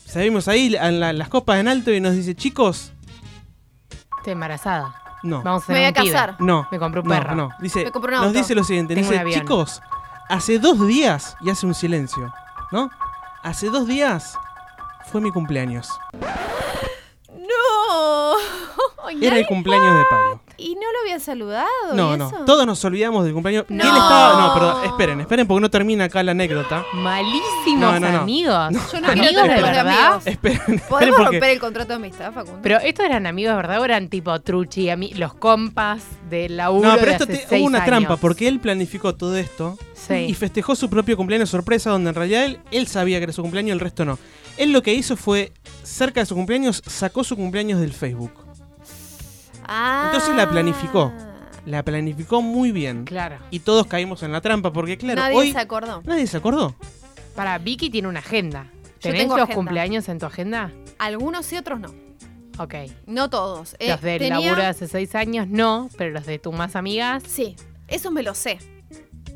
Salimos 0.05 0.47
ahí, 0.49 0.75
en 0.75 0.99
la- 0.99 1.13
las 1.13 1.29
copas 1.29 1.57
en 1.59 1.69
alto 1.69 1.89
y 1.91 2.01
nos 2.01 2.13
dice, 2.13 2.35
chicos, 2.35 2.91
Estoy 4.17 4.33
embarazada. 4.33 4.93
no. 5.23 5.41
Vamos 5.41 5.63
a 5.69 5.71
Me 5.71 5.79
voy 5.79 5.87
a 5.87 5.93
pibe. 5.93 6.11
casar. 6.11 6.35
No. 6.39 6.67
Me 6.69 6.77
compré 6.79 6.99
un 7.01 7.07
no, 7.07 7.13
perro. 7.15 7.35
No, 7.35 7.49
dice, 7.61 7.85
Me 7.85 7.91
compré 7.91 8.15
un 8.17 8.23
nos 8.23 8.33
dice 8.33 8.53
lo 8.53 8.63
siguiente, 8.65 8.93
Tengo 8.93 9.09
dice, 9.09 9.39
chicos, 9.39 9.81
hace 10.29 10.59
dos 10.59 10.85
días, 10.85 11.37
y 11.41 11.49
hace 11.49 11.65
un 11.65 11.73
silencio, 11.73 12.33
¿no? 12.71 12.89
Hace 13.41 13.69
dos 13.69 13.87
días 13.87 14.37
fue 15.05 15.21
mi 15.21 15.31
cumpleaños. 15.31 15.89
¡No! 17.29 18.35
Era 19.21 19.37
el 19.37 19.45
cumpleaños 19.45 19.97
de 19.97 20.05
Pablo. 20.09 20.41
¿Y 20.57 20.75
no 20.75 20.81
lo 20.81 20.99
habían 21.01 21.19
saludado? 21.19 21.65
No, 21.95 22.13
y 22.13 22.17
no, 22.19 22.27
eso? 22.27 22.45
todos 22.45 22.67
nos 22.67 22.85
olvidamos 22.85 23.23
del 23.25 23.33
cumpleaños. 23.33 23.65
Y 23.67 23.73
No. 23.73 23.83
él 23.83 23.89
estaba, 23.89 24.39
no, 24.47 24.53
perdón, 24.53 24.85
esperen, 24.85 25.19
esperen 25.21 25.47
porque 25.47 25.61
no 25.61 25.71
termina 25.71 26.03
acá 26.05 26.21
la 26.21 26.31
anécdota. 26.33 26.85
Malísimos 26.93 27.79
No, 27.79 27.99
no, 27.99 28.11
no. 28.11 28.19
amigos. 28.19 28.69
Yo 28.93 29.01
no 29.01 29.07
amigos 29.07 29.41
de 29.43 29.47
verdad. 29.49 29.87
amigos. 29.87 30.27
Esperen, 30.27 30.57
esperen 30.57 30.81
¿Podemos 30.87 31.15
porque 31.17 31.31
romper 31.31 31.49
el 31.49 31.59
contrato 31.59 31.89
de 31.89 31.95
amistad, 31.95 32.31
Facundo? 32.31 32.59
Pero 32.61 32.77
estos 32.79 33.05
eran 33.05 33.25
amigos 33.25 33.55
verdad 33.55 33.81
o 33.81 33.85
eran 33.85 34.07
tipo 34.09 34.39
truchi, 34.39 34.87
los 35.15 35.33
compas 35.33 36.03
de 36.29 36.47
la 36.49 36.69
U. 36.69 36.79
No, 36.83 36.93
pero 36.93 37.05
de 37.07 37.11
esto 37.13 37.23
hace 37.23 37.33
te- 37.37 37.47
seis 37.47 37.59
hubo 37.61 37.67
una 37.67 37.79
años. 37.79 37.87
trampa 37.87 38.17
porque 38.17 38.47
él 38.47 38.59
planificó 38.59 39.15
todo 39.15 39.35
esto 39.37 39.77
Sí. 39.95 40.13
y 40.29 40.33
festejó 40.35 40.75
su 40.75 40.89
propio 40.91 41.17
cumpleaños 41.17 41.49
sorpresa 41.49 41.89
donde 41.89 42.09
en 42.09 42.15
realidad 42.15 42.43
él, 42.45 42.59
él 42.71 42.87
sabía 42.87 43.17
que 43.17 43.23
era 43.25 43.33
su 43.33 43.41
cumpleaños, 43.41 43.73
el 43.73 43.79
resto 43.79 44.05
no. 44.05 44.19
Él 44.57 44.71
lo 44.71 44.81
que 44.83 44.93
hizo 44.93 45.15
fue, 45.17 45.51
cerca 45.83 46.19
de 46.19 46.25
su 46.25 46.35
cumpleaños, 46.35 46.83
sacó 46.85 47.23
su 47.23 47.35
cumpleaños 47.35 47.79
del 47.79 47.93
Facebook. 47.93 48.31
Ah. 49.67 50.03
entonces 50.11 50.35
la 50.35 50.49
planificó. 50.49 51.13
La 51.65 51.83
planificó 51.83 52.41
muy 52.41 52.71
bien. 52.71 53.05
Claro. 53.05 53.37
Y 53.51 53.59
todos 53.59 53.85
caímos 53.87 54.23
en 54.23 54.31
la 54.31 54.41
trampa 54.41 54.73
porque, 54.73 54.97
claro, 54.97 55.21
Nadie 55.21 55.37
hoy 55.37 55.51
se 55.51 55.59
acordó. 55.59 56.01
nadie 56.05 56.25
se 56.27 56.37
acordó. 56.37 56.75
Para, 57.35 57.57
Vicky 57.59 57.89
tiene 57.89 58.07
una 58.07 58.19
agenda. 58.19 58.67
¿Tenés 58.99 59.19
tengo 59.21 59.35
los 59.35 59.43
agenda. 59.43 59.55
cumpleaños 59.55 60.09
en 60.09 60.19
tu 60.19 60.25
agenda? 60.25 60.71
Algunos 60.99 61.51
y 61.53 61.57
otros 61.57 61.79
no. 61.79 61.93
Ok. 62.57 62.73
No 63.05 63.29
todos. 63.29 63.75
Eh, 63.79 63.89
los 63.89 64.01
del 64.01 64.19
tenía- 64.19 64.39
laburo 64.39 64.61
de 64.61 64.67
hace 64.67 64.87
seis 64.87 65.15
años 65.15 65.47
no, 65.47 65.89
pero 65.97 66.11
los 66.11 66.25
de 66.25 66.37
tus 66.39 66.53
más 66.53 66.75
amigas, 66.75 67.23
Sí, 67.27 67.55
eso 67.87 68.11
me 68.11 68.23
lo 68.23 68.33
sé. 68.35 68.57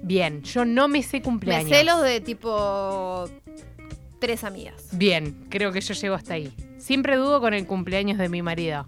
bien. 0.04 0.42
Yo 0.44 0.66
no 0.66 0.88
me 0.88 1.02
sé 1.04 1.18
Me 1.18 1.24
cumpleaños. 1.24 1.70
sé 1.70 1.84
los 1.84 2.02
de 2.02 2.22
tipo 2.22 3.26
tres 4.25 4.44
amigas. 4.44 4.74
Bien, 4.92 5.45
creo 5.50 5.72
que 5.72 5.81
yo 5.81 5.94
llego 5.94 6.16
hasta 6.16 6.33
ahí. 6.33 6.51
Siempre 6.79 7.15
dudo 7.15 7.39
con 7.41 7.53
el 7.53 7.67
cumpleaños 7.67 8.17
de 8.17 8.27
mi 8.27 8.41
marido. 8.41 8.88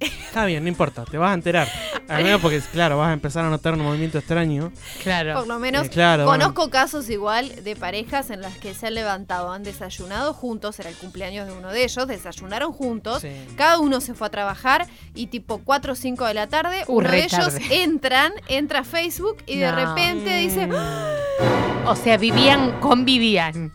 Está 0.00 0.46
bien, 0.46 0.62
no 0.64 0.68
importa, 0.70 1.04
te 1.04 1.16
vas 1.18 1.30
a 1.30 1.34
enterar. 1.34 1.68
Al 2.08 2.24
menos 2.24 2.40
porque, 2.40 2.60
claro, 2.72 2.96
vas 2.98 3.10
a 3.10 3.12
empezar 3.12 3.44
a 3.44 3.50
notar 3.50 3.74
un 3.74 3.80
movimiento 3.82 4.16
extraño. 4.18 4.72
Claro. 5.02 5.34
Por 5.34 5.46
lo 5.46 5.58
menos 5.58 5.86
Eh, 5.86 5.90
claro, 5.90 6.24
conozco 6.24 6.70
casos 6.70 7.08
igual 7.10 7.62
de 7.62 7.76
parejas 7.76 8.30
en 8.30 8.40
las 8.40 8.56
que 8.56 8.72
se 8.74 8.86
han 8.86 8.94
levantado, 8.94 9.52
han 9.52 9.62
desayunado 9.62 10.32
juntos, 10.32 10.80
era 10.80 10.88
el 10.88 10.96
cumpleaños 10.96 11.46
de 11.46 11.52
uno 11.52 11.68
de 11.70 11.84
ellos, 11.84 12.08
desayunaron 12.08 12.72
juntos, 12.72 13.20
Sí. 13.22 13.28
cada 13.56 13.78
uno 13.78 14.00
se 14.00 14.14
fue 14.14 14.26
a 14.26 14.30
trabajar 14.30 14.88
y 15.14 15.26
tipo 15.26 15.58
4 15.58 15.92
o 15.92 15.96
5 15.96 16.24
de 16.26 16.34
la 16.34 16.46
tarde, 16.48 16.82
Uh, 16.88 16.96
uno 16.98 17.10
de 17.10 17.18
ellos 17.18 17.30
tarde. 17.30 17.60
entran, 17.84 18.32
entra 18.48 18.80
a 18.80 18.84
Facebook 18.84 19.36
y 19.46 19.58
de 19.58 19.70
repente 19.70 20.36
dice, 20.38 20.68
O 21.84 21.94
sea, 21.94 22.16
vivían, 22.16 22.80
convivían. 22.80 23.70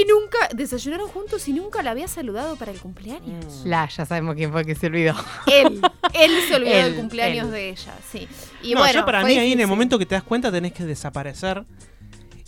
Y 0.00 0.04
nunca, 0.06 0.38
desayunaron 0.54 1.08
juntos 1.08 1.46
y 1.48 1.52
nunca 1.52 1.82
la 1.82 1.92
había 1.92 2.08
saludado 2.08 2.56
para 2.56 2.72
el 2.72 2.78
cumpleaños. 2.80 3.62
La, 3.64 3.88
ya 3.88 4.04
sabemos 4.06 4.34
quién 4.34 4.50
fue 4.52 4.64
que 4.64 4.74
se 4.74 4.86
olvidó. 4.86 5.14
Él, 5.46 5.80
él 6.12 6.30
se 6.48 6.56
olvidó 6.56 6.74
del 6.76 6.84
Él, 6.92 6.96
cumpleaños 6.96 7.46
él. 7.46 7.52
de 7.52 7.68
ella, 7.70 7.94
sí. 8.10 8.28
Y 8.62 8.74
no, 8.74 8.80
bueno, 8.80 9.00
yo 9.00 9.04
para 9.06 9.20
fue 9.20 9.30
mí 9.30 9.36
ahí 9.38 9.46
en 9.46 9.52
el 9.52 9.58
difícil. 9.58 9.66
momento 9.68 9.98
que 9.98 10.06
te 10.06 10.14
das 10.14 10.24
cuenta 10.24 10.50
tenés 10.50 10.72
que 10.72 10.84
desaparecer 10.84 11.64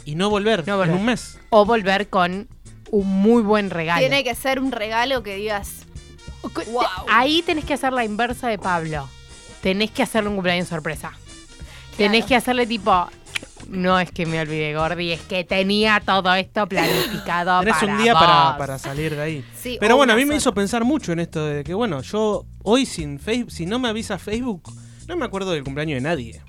y 0.04 0.14
no 0.14 0.30
volver, 0.30 0.66
No 0.66 0.76
volver. 0.76 0.94
en 0.94 1.00
un 1.00 1.04
mes. 1.06 1.38
O 1.50 1.64
volver 1.64 2.08
con 2.08 2.48
un 2.90 3.06
muy 3.08 3.42
buen 3.42 3.70
regalo. 3.70 4.00
Tiene 4.00 4.22
que 4.24 4.34
ser 4.34 4.60
un 4.60 4.72
regalo 4.72 5.22
que 5.22 5.36
digas, 5.36 5.82
Wow. 6.42 6.82
Ahí 7.08 7.42
tenés 7.42 7.64
que 7.64 7.74
hacer 7.74 7.92
la 7.92 8.04
inversa 8.04 8.46
de 8.48 8.56
Pablo. 8.58 9.08
Tenés 9.62 9.90
que 9.90 10.04
hacerle 10.04 10.28
un 10.30 10.36
cumpleaños 10.36 10.68
sorpresa. 10.68 11.10
Tenés 11.96 12.24
que 12.24 12.36
hacerle 12.36 12.66
tipo. 12.68 13.08
No 13.68 13.98
es 13.98 14.10
que 14.10 14.26
me 14.26 14.40
olvidé, 14.40 14.74
Gordi, 14.74 15.12
es 15.12 15.20
que 15.22 15.44
tenía 15.44 16.00
todo 16.04 16.32
esto 16.34 16.66
planificado. 16.68 17.60
Tenés 17.60 17.74
para 17.76 17.92
un 17.92 18.02
día 18.02 18.12
para, 18.14 18.44
vos. 18.48 18.58
para 18.58 18.78
salir 18.78 19.16
de 19.16 19.22
ahí. 19.22 19.44
sí. 19.60 19.76
Pero 19.80 19.96
bueno, 19.96 20.12
a 20.12 20.16
mí 20.16 20.24
me 20.24 20.36
hizo 20.36 20.54
pensar 20.54 20.84
mucho 20.84 21.12
en 21.12 21.20
esto 21.20 21.44
de 21.44 21.64
que, 21.64 21.74
bueno, 21.74 22.00
yo 22.02 22.44
hoy 22.62 22.86
sin 22.86 23.18
Facebook, 23.18 23.50
si 23.50 23.66
no 23.66 23.78
me 23.78 23.88
avisa 23.88 24.18
Facebook, 24.18 24.72
no 25.08 25.16
me 25.16 25.24
acuerdo 25.24 25.50
del 25.52 25.64
cumpleaños 25.64 25.96
de 25.96 26.00
nadie. 26.08 26.42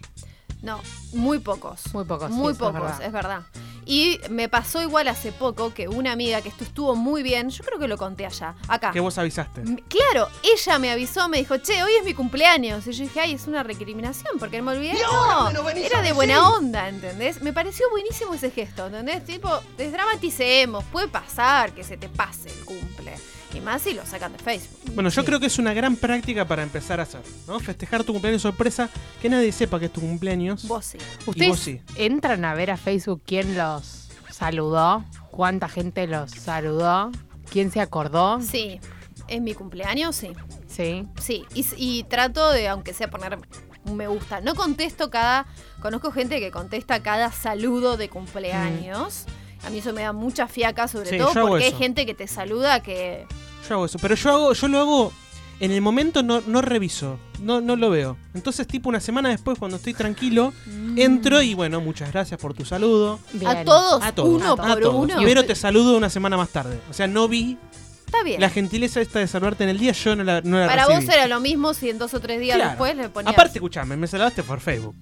No, 0.62 0.82
muy 1.14 1.40
pocos. 1.40 1.94
Muy 1.94 2.04
pocos, 2.06 2.30
sí, 2.32 2.38
Muy 2.38 2.52
es 2.54 2.58
pocos, 2.58 2.74
verdad. 2.82 3.02
es 3.04 3.12
verdad. 3.12 3.42
Y 3.88 4.20
me 4.30 4.50
pasó 4.50 4.82
igual 4.82 5.08
hace 5.08 5.32
poco 5.32 5.74
que 5.74 5.88
una 5.88 6.12
amiga 6.12 6.42
que 6.42 6.50
esto 6.50 6.66
estuvo 6.66 6.94
muy 6.96 7.24
bien, 7.24 7.50
yo 7.50 7.64
creo 7.64 7.80
que 7.80 7.88
lo 7.88 7.98
conté 7.98 8.26
allá, 8.26 8.54
acá. 8.68 8.92
Que 8.92 9.00
vos 9.00 9.18
avisaste. 9.18 9.64
Claro, 9.88 10.28
ella 10.44 10.78
me 10.78 10.92
avisó, 10.92 11.30
me 11.30 11.38
dijo, 11.38 11.58
che, 11.58 11.82
hoy 11.84 11.94
es 11.98 12.04
mi 12.04 12.14
cumpleaños. 12.14 12.86
Y 12.86 12.92
yo 12.92 13.04
dije, 13.04 13.22
ay, 13.22 13.34
es 13.34 13.48
una 13.48 13.64
recriminación, 13.64 14.38
porque 14.40 14.62
me 14.62 14.72
olvidé. 14.72 14.96
No, 15.02 15.50
era 15.70 16.02
de 16.02 16.12
buena 16.12 16.50
onda, 16.50 16.90
¿entendés? 16.90 17.42
Me 17.42 17.54
pareció 17.54 17.90
buenísimo 17.90 18.34
ese 18.34 18.52
gesto, 18.52 18.88
¿entendés? 18.88 19.24
Tipo, 19.24 19.50
desdramaticemos, 19.78 20.84
puede 20.86 21.08
pasar 21.08 21.72
que 21.72 21.86
se 21.86 21.96
te 21.96 22.10
pase 22.10 22.50
el 22.50 22.66
cumple. 22.66 23.16
Y 23.54 23.62
más 23.62 23.82
si 23.82 23.94
lo 23.94 24.06
sacan 24.06 24.34
de 24.34 24.40
Facebook. 24.40 24.94
Bueno, 24.94 25.10
yo 25.10 25.22
Sí. 25.22 25.26
creo 25.26 25.40
que 25.40 25.46
es 25.48 25.58
una 25.58 25.74
gran 25.74 25.96
práctica 25.96 26.46
para 26.48 26.64
empezar 26.64 27.00
a 27.00 27.04
hacer, 27.04 27.22
¿no? 27.48 27.60
Festejar 27.60 28.04
tu 28.04 28.12
cumpleaños 28.14 28.42
sorpresa, 28.42 28.90
que 29.22 29.30
nadie 29.30 29.52
sepa 29.52 29.80
que 29.80 29.86
es 29.86 29.94
tu 29.94 30.02
cumpleaños. 30.02 30.68
Vos 30.68 30.86
sí. 30.86 30.98
¿Ustedes 31.26 31.50
vos 31.50 31.60
sí. 31.60 31.82
entran 31.96 32.44
a 32.46 32.54
ver 32.54 32.72
a 32.72 32.78
Facebook 32.78 33.22
quién 33.26 33.58
los 33.58 34.10
saludó? 34.32 35.04
¿Cuánta 35.32 35.70
gente 35.70 36.08
los 36.08 36.32
saludó? 36.32 37.12
¿Quién 37.50 37.72
se 37.72 37.80
acordó? 37.80 38.42
Sí, 38.42 38.80
es 39.28 39.42
mi 39.42 39.54
cumpleaños, 39.54 40.16
sí. 40.16 40.34
Sí. 40.68 41.08
Sí, 41.20 41.46
y, 41.78 42.04
trato 42.04 42.52
de, 42.52 42.68
aunque 42.68 42.94
sea 42.94 43.10
poner 43.10 43.40
un 43.86 43.96
me 43.96 44.08
gusta. 44.08 44.42
No 44.42 44.54
contesto 44.54 45.10
cada. 45.10 45.46
Conozco 45.82 46.12
gente 46.12 46.40
que 46.42 46.52
contesta 46.52 47.02
cada 47.02 47.32
saludo 47.32 47.96
de 47.96 48.10
cumpleaños. 48.10 49.26
A 49.68 49.70
mí 49.70 49.80
eso 49.80 49.94
me 49.94 50.02
da 50.02 50.14
mucha 50.14 50.48
fiaca, 50.48 50.88
sobre 50.88 51.10
Sí, 51.10 51.18
todo 51.18 51.34
porque 51.50 51.66
hay 51.66 51.74
gente 51.74 52.06
que 52.06 52.14
te 52.14 52.28
saluda 52.28 52.82
que. 52.82 53.26
Yo 53.68 53.76
hago 53.76 53.86
eso, 53.86 54.00
pero 54.00 54.16
yo 54.16 54.30
hago, 54.32 54.54
yo 54.54 54.68
lo 54.70 54.80
hago 54.80 55.14
en 55.60 55.72
el 55.72 55.82
momento 55.82 56.22
no, 56.24 56.42
no 56.46 56.62
reviso, 56.62 57.20
no, 57.42 57.60
no 57.62 57.76
lo 57.76 57.90
veo. 57.90 58.16
Entonces, 58.34 58.66
tipo 58.68 58.88
una 58.90 59.00
semana 59.00 59.30
después, 59.30 59.58
cuando 59.60 59.78
estoy 59.78 59.94
tranquilo, 59.94 60.54
entro 60.96 61.42
y 61.42 61.54
bueno, 61.54 61.82
muchas 61.82 62.12
gracias 62.12 62.40
por 62.40 62.54
tu 62.54 62.64
saludo. 62.64 63.20
Bien. 63.34 63.48
A 63.48 63.64
todos, 63.64 64.04
A 64.04 64.12
todos. 64.14 64.30
uno 64.30 64.52
A 64.54 64.56
por 64.56 64.80
todos. 64.80 64.96
uno. 64.96 65.22
Y 65.22 65.26
Vero 65.26 65.44
te 65.46 65.56
saludo 65.56 65.98
una 65.98 66.10
semana 66.10 66.38
más 66.38 66.50
tarde. 66.50 66.80
O 66.90 66.94
sea, 66.94 67.08
no 67.08 67.28
vi 67.28 67.58
Está 68.06 68.24
bien. 68.24 68.40
la 68.40 68.50
gentileza 68.50 69.02
esta 69.02 69.20
de 69.20 69.28
saludarte 69.28 69.64
en 69.66 69.70
el 69.72 69.80
día, 69.80 69.92
yo 69.92 70.16
no 70.16 70.24
la, 70.24 70.42
no 70.42 70.60
la 70.60 70.68
Para 70.68 70.86
recibí. 70.86 71.06
vos 71.08 71.14
era 71.16 71.28
lo 71.28 71.40
mismo 71.42 71.74
si 71.74 71.90
en 71.90 71.98
dos 71.98 72.14
o 72.14 72.20
tres 72.22 72.40
días 72.40 72.56
Claro. 72.56 72.70
después 72.72 72.96
le 72.96 73.10
ponías. 73.10 73.34
Aparte, 73.34 73.58
escuchame, 73.58 73.98
me 73.98 74.08
saludaste 74.08 74.44
por 74.44 74.60
Facebook. 74.62 74.96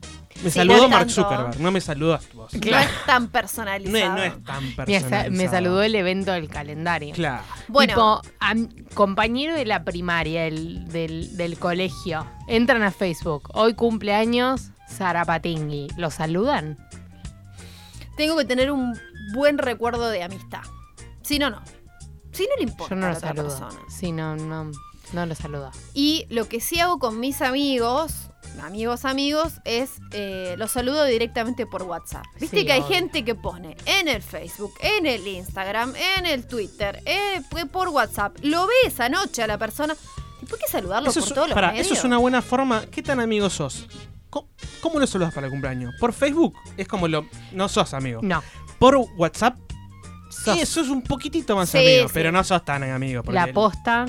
Me 0.44 0.50
Sí, 0.52 0.60
saludó 0.60 0.78
no 0.84 0.90
Mark 0.90 1.08
tanto. 1.08 1.14
Zuckerberg, 1.14 1.60
no 1.62 1.72
me 1.72 1.80
saludas 1.82 2.28
vos. 2.34 2.54
no 2.54 2.78
es 2.78 3.06
tan 3.06 3.24
No 3.24 3.30
personalizado. 3.30 3.98
es, 3.98 4.10
no 4.12 4.24
es 4.24 4.44
tan 4.44 4.64
personalizado. 4.76 5.32
me 5.32 5.48
saludó 5.48 5.82
el 5.82 5.96
evento 5.96 6.34
del 6.34 6.50
calendario. 6.50 7.14
Claro. 7.16 7.44
Bueno, 7.70 8.22
Tipo, 8.22 8.86
compañero 8.94 9.56
de 9.56 9.66
la 9.66 9.84
primaria, 9.86 10.46
el- 10.46 10.88
del, 10.90 11.36
del 11.38 11.58
colegio, 11.58 12.28
entran 12.48 12.84
a 12.84 12.92
Facebook. 12.92 13.50
Hoy 13.54 13.74
cumpleaños 13.76 14.72
Sara 14.90 15.24
Patingui. 15.26 15.88
¿Lo 15.98 16.12
saludan? 16.12 16.78
tengo 18.18 18.38
que 18.38 18.46
tener 18.46 18.72
un 18.72 18.98
buen 19.34 19.58
recuerdo 19.58 20.08
de 20.10 20.24
amistad. 20.24 20.62
Si 21.22 21.38
no, 21.40 21.50
no. 21.50 21.62
Si 22.32 22.44
no 22.44 22.50
le 22.58 22.64
importa 22.64 22.96
Yo 22.96 23.00
no 23.00 23.08
a 23.08 23.10
lo 23.10 23.14
la 23.14 23.18
otra 23.18 23.30
saludo. 23.30 23.48
persona. 23.48 23.82
Sí, 23.90 24.12
no, 24.14 24.36
no, 24.38 24.72
no 25.14 25.26
lo 25.26 25.36
saludo. 25.36 25.72
Y 25.94 26.26
lo 26.30 26.48
que 26.48 26.62
sí 26.62 26.80
hago 26.80 26.98
con 27.00 27.20
mis 27.20 27.42
amigos, 27.42 28.30
amigos, 28.62 29.06
amigos, 29.06 29.54
es 29.66 29.92
eh, 30.12 30.56
los 30.58 30.72
saludo 30.72 31.06
directamente 31.06 31.66
por 31.66 31.84
WhatsApp. 31.84 32.26
Viste 32.40 32.60
Sí, 32.60 32.66
que 32.66 32.74
hay 32.74 32.82
obvio. 32.82 32.96
gente 32.96 33.24
que 33.26 33.36
pone 33.36 33.76
en 33.86 34.08
el 34.08 34.22
Facebook, 34.22 34.74
en 34.82 35.06
el 35.06 35.28
Instagram, 35.28 35.94
en 36.18 36.26
el 36.26 36.48
Twitter, 36.48 37.02
eh, 37.06 37.42
por 37.72 37.90
WhatsApp. 37.90 38.38
Lo 38.42 38.68
ve 38.68 38.74
esa 38.86 39.10
noche 39.10 39.44
a 39.44 39.48
la 39.48 39.58
persona. 39.58 39.96
¿Y 40.42 40.46
por 40.46 40.60
qué 40.60 40.66
saludarlo 40.70 41.10
Eso 41.10 41.20
por 41.22 41.30
es, 41.30 41.34
todos 41.36 41.50
los 41.50 41.56
medios? 41.58 41.86
eso 41.86 41.94
es 41.94 42.04
una 42.04 42.18
buena 42.18 42.42
forma. 42.42 42.86
¿Qué 42.88 43.02
tan 43.02 43.20
amigo 43.20 43.50
sos? 43.50 43.88
¿Cómo, 44.30 44.48
cómo 44.82 45.00
lo 45.00 45.08
saludas 45.08 45.34
para 45.34 45.48
el 45.48 45.52
cumpleaños? 45.52 45.94
¿Por 46.00 46.12
Facebook? 46.14 46.56
Es 46.78 46.88
como 46.88 47.08
lo. 47.08 47.26
No 47.52 47.70
sos 47.70 47.94
amigo. 47.94 48.20
No. 48.22 48.44
Por 48.80 48.96
WhatsApp. 49.18 49.58
Sos 50.30 50.58
Eso 50.60 50.82
es 50.82 50.90
un 50.90 51.02
poquito 51.02 51.56
más 51.56 51.70
Sí, 51.70 51.78
amigo, 51.78 52.08
sí. 52.08 52.12
pero 52.14 52.32
no 52.32 52.44
sos 52.44 52.64
tan 52.66 52.84
amigo. 52.84 53.24
la 53.32 53.48
posta 53.54 54.06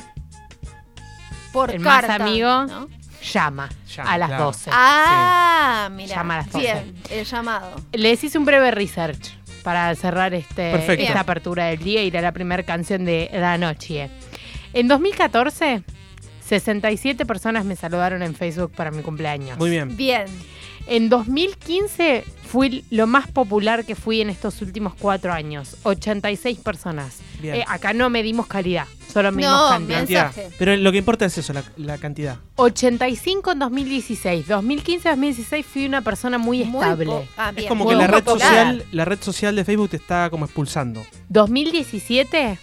por 1.53 1.71
el 1.71 1.81
más 1.81 2.05
carta, 2.05 2.25
amigo. 2.25 2.65
¿no? 2.67 2.89
Llama, 3.23 3.69
Llama, 3.89 4.13
a 4.13 4.19
las 4.19 4.29
claro. 4.29 4.45
12. 4.45 4.71
Ah, 4.73 5.89
mira. 5.93 6.17
Llama 6.17 6.35
a 6.35 6.37
las 6.39 6.47
doce. 6.53 6.59
Bien, 6.59 6.97
el 7.11 7.25
llamado. 7.25 7.77
Les 7.93 8.23
hice 8.23 8.39
un 8.39 8.45
breve 8.45 8.71
research 8.71 9.37
para 9.63 9.95
cerrar 9.95 10.33
este, 10.35 10.71
Perfecto. 10.73 11.05
esta 11.05 11.21
apertura 11.21 11.67
del 11.67 11.79
día 11.79 12.03
y 12.03 12.07
ir 12.07 12.19
a 12.19 12.21
la 12.23 12.33
primera 12.33 12.63
canción 12.63 13.05
de 13.05 13.29
la 13.33 13.59
noche. 13.59 14.11
En 14.73 14.89
2014, 14.89 15.83
67 16.47 17.27
personas 17.27 17.65
me 17.65 17.77
saludaron 17.77 18.23
en 18.23 18.35
Facebook 18.35 18.73
para 18.73 18.91
mi 18.91 19.03
cumpleaños. 19.03 19.59
Muy 19.59 19.71
bien. 19.71 19.97
Bien. 19.97 20.27
En 20.89 21.09
2015 21.09 22.23
fui 22.49 22.85
lo 22.91 23.09
más 23.09 23.27
popular 23.29 23.85
que 23.85 23.97
fui 23.97 24.21
en 24.21 24.31
estos 24.31 24.63
últimos 24.63 24.95
cuatro 24.95 25.33
años. 25.33 25.77
86 25.83 26.59
personas. 26.59 27.19
Bien. 27.43 27.57
Eh, 27.57 27.65
acá 27.67 27.93
no 27.93 28.09
medimos 28.09 28.47
calidad, 28.47 28.87
solo 29.13 29.33
medimos 29.33 29.61
No, 29.61 29.69
cantidad. 29.71 29.99
mensaje. 30.33 30.49
Pero 30.57 30.77
lo 30.77 30.93
que 30.93 30.99
importa 30.99 31.25
es 31.27 31.37
eso, 31.37 31.53
la, 31.53 31.65
la 31.77 31.99
cantidad. 31.99 32.37
85 32.55 33.51
en 33.53 33.59
2016. 33.59 34.47
2015-2016 34.49 35.65
fui 35.65 35.87
una 35.87 36.03
persona 36.03 36.39
muy 36.39 36.65
Muy 36.65 36.81
estable. 36.83 37.29
ah, 37.37 37.53
es 37.57 37.67
como 37.67 37.85
muy 37.85 37.95
que 37.95 37.99
la 38.01 38.07
red 38.07 38.23
popular. 38.23 38.49
social, 38.49 38.85
la 38.93 39.05
red 39.05 39.19
social 39.21 39.57
de 39.57 39.65
Facebook 39.65 39.91
te 39.91 39.97
está 39.97 40.31
como 40.31 40.45
expulsando. 40.45 41.05
2017, 41.29 42.59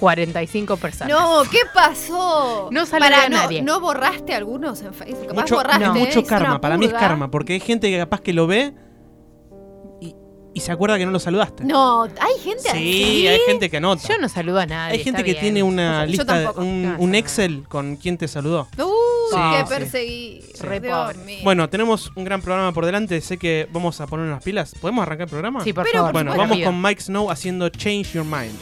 45 0.00 0.76
personas. 0.78 1.12
No, 1.16 1.42
¿qué 1.50 1.58
pasó? 1.74 2.68
No 2.72 2.86
saludé 2.86 3.10
Pará, 3.10 3.24
a 3.26 3.28
no, 3.28 3.36
nadie. 3.36 3.62
¿No 3.62 3.78
borraste 3.80 4.34
algunos 4.34 4.80
en 4.82 4.92
Facebook? 4.94 5.28
Capaz 5.28 5.42
Mucho, 5.42 5.54
borraste. 5.56 5.84
no. 5.84 5.94
mucho 5.94 6.24
karma, 6.24 6.60
para 6.60 6.76
mí 6.78 6.86
es 6.86 6.92
karma, 6.92 7.30
porque 7.30 7.52
hay 7.52 7.60
gente 7.60 7.90
que 7.90 7.98
capaz 7.98 8.20
que 8.20 8.32
lo 8.32 8.46
ve 8.46 8.72
y, 10.00 10.14
y 10.54 10.60
se 10.60 10.72
acuerda 10.72 10.96
que 10.98 11.04
no 11.06 11.12
lo 11.12 11.20
saludaste. 11.20 11.64
No, 11.64 12.04
hay 12.04 12.38
gente 12.42 12.70
así. 12.70 12.78
sí, 12.78 13.26
hay 13.28 13.40
gente 13.46 13.68
que 13.70 13.76
anota. 13.76 14.08
Yo 14.08 14.18
no 14.18 14.28
saludo 14.28 14.58
a 14.60 14.66
nadie. 14.66 14.94
hay 14.98 15.04
gente 15.04 15.22
que 15.22 15.32
bien. 15.32 15.42
tiene 15.42 15.62
una 15.62 16.04
Yo 16.06 16.10
lista, 16.12 16.34
de- 16.38 16.44
tampoco. 16.46 16.66
un, 16.66 16.82
No, 16.82 16.96
un 16.98 17.12
yo 17.12 17.18
Excel 17.18 17.64
con 17.68 17.96
quién 17.96 18.16
te 18.18 18.26
saludó. 18.26 18.66
Uh, 18.78 18.90
Sí, 19.30 19.36
qué 19.52 19.58
sí. 19.58 19.64
perseguí. 19.68 20.44
Mío. 21.24 21.38
Bueno, 21.44 21.70
tenemos 21.70 22.10
un 22.16 22.24
gran 22.24 22.42
programa 22.42 22.72
por 22.72 22.84
delante. 22.84 23.20
Sé 23.20 23.38
que 23.38 23.68
vamos 23.72 24.00
a 24.00 24.08
poner 24.08 24.26
unas 24.26 24.42
pilas. 24.42 24.74
¿Podemos 24.80 25.02
arrancar 25.02 25.26
el 25.26 25.30
programa? 25.30 25.62
Sí, 25.62 25.72
por 25.72 25.84
Pero, 25.84 25.98
favor. 25.98 26.12
por 26.12 26.24
Bueno, 26.24 26.32
supuesto. 26.32 26.52
vamos 26.58 26.66
con 26.66 26.82
Mike 26.82 27.00
Snow 27.00 27.30
haciendo 27.30 27.68
Change 27.68 28.12
Your 28.14 28.24
Mind. 28.24 28.58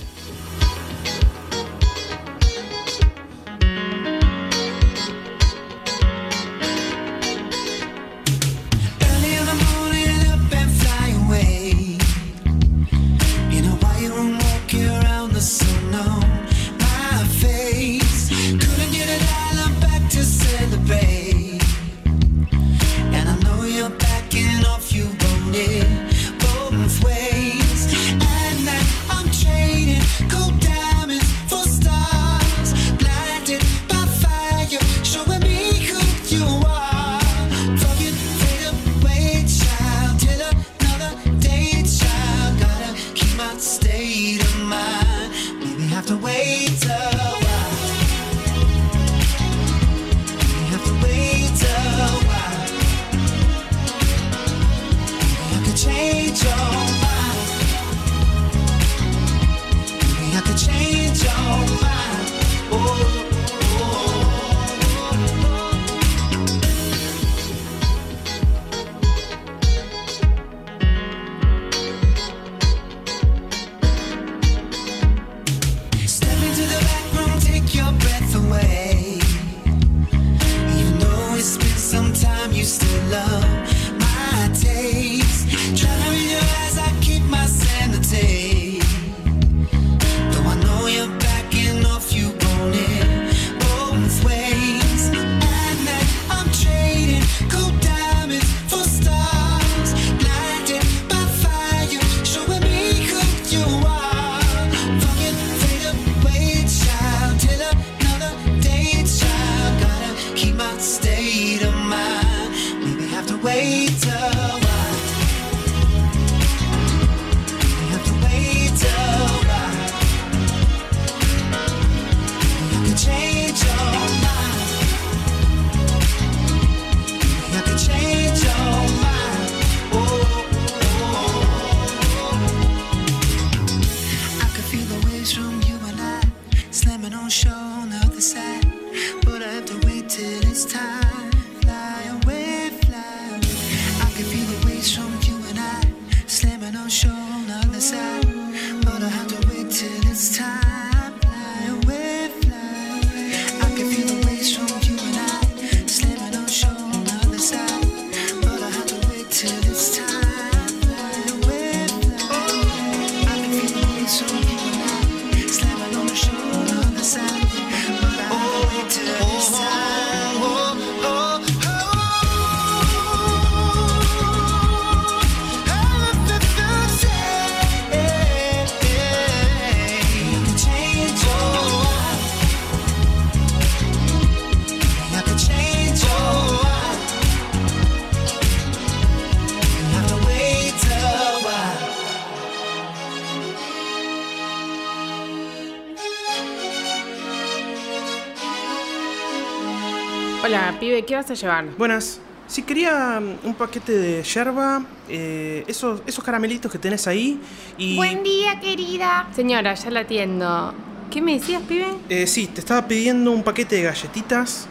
Hola, 200.43 200.77
pibe, 200.79 201.05
¿qué 201.05 201.17
vas 201.17 201.29
a 201.31 201.35
llevar? 201.35 201.65
Buenas. 201.77 202.21
Si 202.47 202.63
quería 202.63 203.21
mm, 203.21 203.47
un 203.47 203.55
paquete 203.55 203.93
de 203.93 204.23
yerba, 204.23 204.83
eh, 205.09 205.65
esos, 205.67 206.01
esos 206.07 206.23
caramelitos 206.23 206.71
que 206.71 206.79
tenés 206.79 207.07
ahí 207.09 207.41
y... 207.77 207.97
Buen 207.97 208.23
día, 208.23 208.61
querida. 208.61 209.29
Señora, 209.35 209.75
ya 209.75 209.91
la 209.91 210.01
atiendo. 210.01 210.73
¿Qué 211.11 211.21
me 211.21 211.35
decías, 211.35 211.63
pibe? 211.63 211.87
Eh, 212.09 212.27
sí, 212.27 212.47
te 212.47 212.61
estaba 212.61 212.87
pidiendo 212.87 213.33
un 213.33 213.43
paquete 213.43 213.77
de 213.77 213.83
galletitas. 213.83 214.69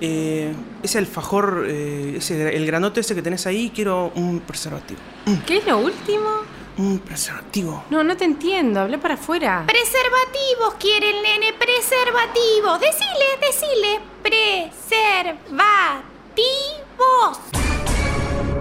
Eh, 0.00 0.54
ese 0.82 0.98
alfajor, 0.98 1.66
eh, 1.68 2.14
ese, 2.16 2.56
el 2.56 2.64
granote 2.64 3.00
ese 3.00 3.14
que 3.14 3.20
tenés 3.20 3.46
ahí, 3.46 3.70
quiero 3.74 4.10
un 4.14 4.40
preservativo. 4.40 5.00
¿Qué 5.46 5.58
es 5.58 5.66
lo 5.66 5.78
último? 5.78 6.30
Un 6.78 6.98
preservativo. 7.00 7.84
No, 7.90 8.02
no 8.04 8.16
te 8.16 8.24
entiendo. 8.24 8.80
Hablé 8.80 8.98
para 8.98 9.14
afuera. 9.14 9.64
Preservativos 9.66 10.74
quiere 10.78 11.10
el 11.10 11.22
nene, 11.22 11.52
preservativos. 11.52 12.80
Decile, 12.80 13.36
decile, 13.40 14.00
preservativos. 14.22 15.40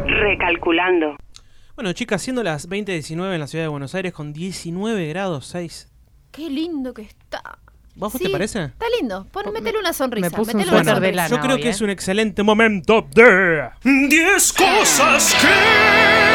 Recalculando. 0.06 1.16
Bueno, 1.76 1.94
chicas, 1.94 2.22
siendo 2.22 2.44
las 2.44 2.68
20.19 2.68 3.34
en 3.34 3.40
la 3.40 3.48
ciudad 3.48 3.64
de 3.66 3.70
Buenos 3.70 3.96
Aires 3.96 4.12
con 4.12 4.34
19 4.34 5.08
grados 5.08 5.46
6. 5.48 5.88
Qué 6.32 6.50
lindo 6.50 6.94
que 6.94 7.04
está. 7.04 7.60
¿Vos 7.96 8.14
Sí, 8.14 8.20
te 8.26 8.30
parece? 8.30 8.66
Está 8.66 8.86
lindo. 9.00 9.26
Pon, 9.32 9.52
métele 9.54 9.80
una 9.80 9.94
sonrisa. 9.94 10.30
me 10.30 10.36
puse 10.36 10.56
un 10.56 10.64
suéter 10.66 11.00
de 11.00 11.12
lana. 11.14 11.30
yo 11.30 11.40
creo 11.42 11.56
hoy, 11.56 11.62
que 11.62 11.68
¿eh? 11.68 11.72
es 11.72 11.82
un 11.82 11.90
excelente 11.90 12.44
momento 12.44 13.08
de 13.14 13.70
10 13.84 14.54
cosas 14.54 15.36
que... 15.42 16.29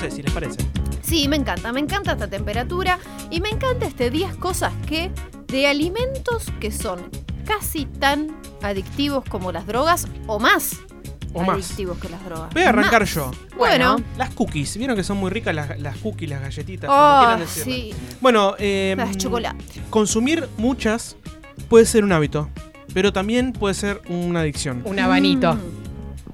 sé 0.00 0.10
si 0.10 0.22
les 0.22 0.32
parece. 0.32 0.58
Sí, 1.02 1.28
me 1.28 1.36
encanta, 1.36 1.72
me 1.72 1.80
encanta 1.80 2.12
esta 2.12 2.28
temperatura 2.28 2.98
y 3.30 3.40
me 3.40 3.48
encanta 3.50 3.86
este 3.86 4.10
10 4.10 4.36
cosas 4.36 4.72
que 4.86 5.10
de 5.48 5.66
alimentos 5.66 6.46
que 6.60 6.70
son 6.70 7.10
casi 7.44 7.86
tan 7.86 8.28
adictivos 8.62 9.24
como 9.28 9.50
las 9.50 9.66
drogas 9.66 10.06
o 10.28 10.38
más 10.38 10.76
O 11.32 11.40
más. 11.42 11.56
adictivos 11.56 11.98
que 11.98 12.08
las 12.08 12.24
drogas. 12.24 12.52
Voy 12.54 12.62
a 12.62 12.68
arrancar 12.68 13.00
Más. 13.02 13.14
yo. 13.14 13.30
Bueno, 13.56 13.96
Las 14.16 14.30
cookies. 14.34 14.76
¿Vieron 14.76 14.96
que 14.96 15.02
son 15.04 15.16
muy 15.16 15.30
ricas 15.30 15.54
las, 15.54 15.78
las 15.80 15.96
cookies, 15.98 16.30
las 16.30 16.40
galletitas? 16.42 16.88
como 16.88 17.42
oh, 17.42 17.46
sí, 17.46 17.92
Bueno, 18.20 18.54
eh, 18.58 18.94
las 18.96 19.16
chocolate. 19.16 19.64
consumir 19.90 20.48
muchas 20.58 21.16
puede 21.68 21.86
ser 21.86 22.04
un 22.04 22.12
hábito, 22.12 22.48
pero 22.94 23.12
también 23.12 23.52
puede 23.52 23.74
ser 23.74 24.00
una 24.08 24.40
adicción. 24.40 24.82
Un 24.84 24.98
abanito. 25.00 25.54
Mm. 25.54 25.79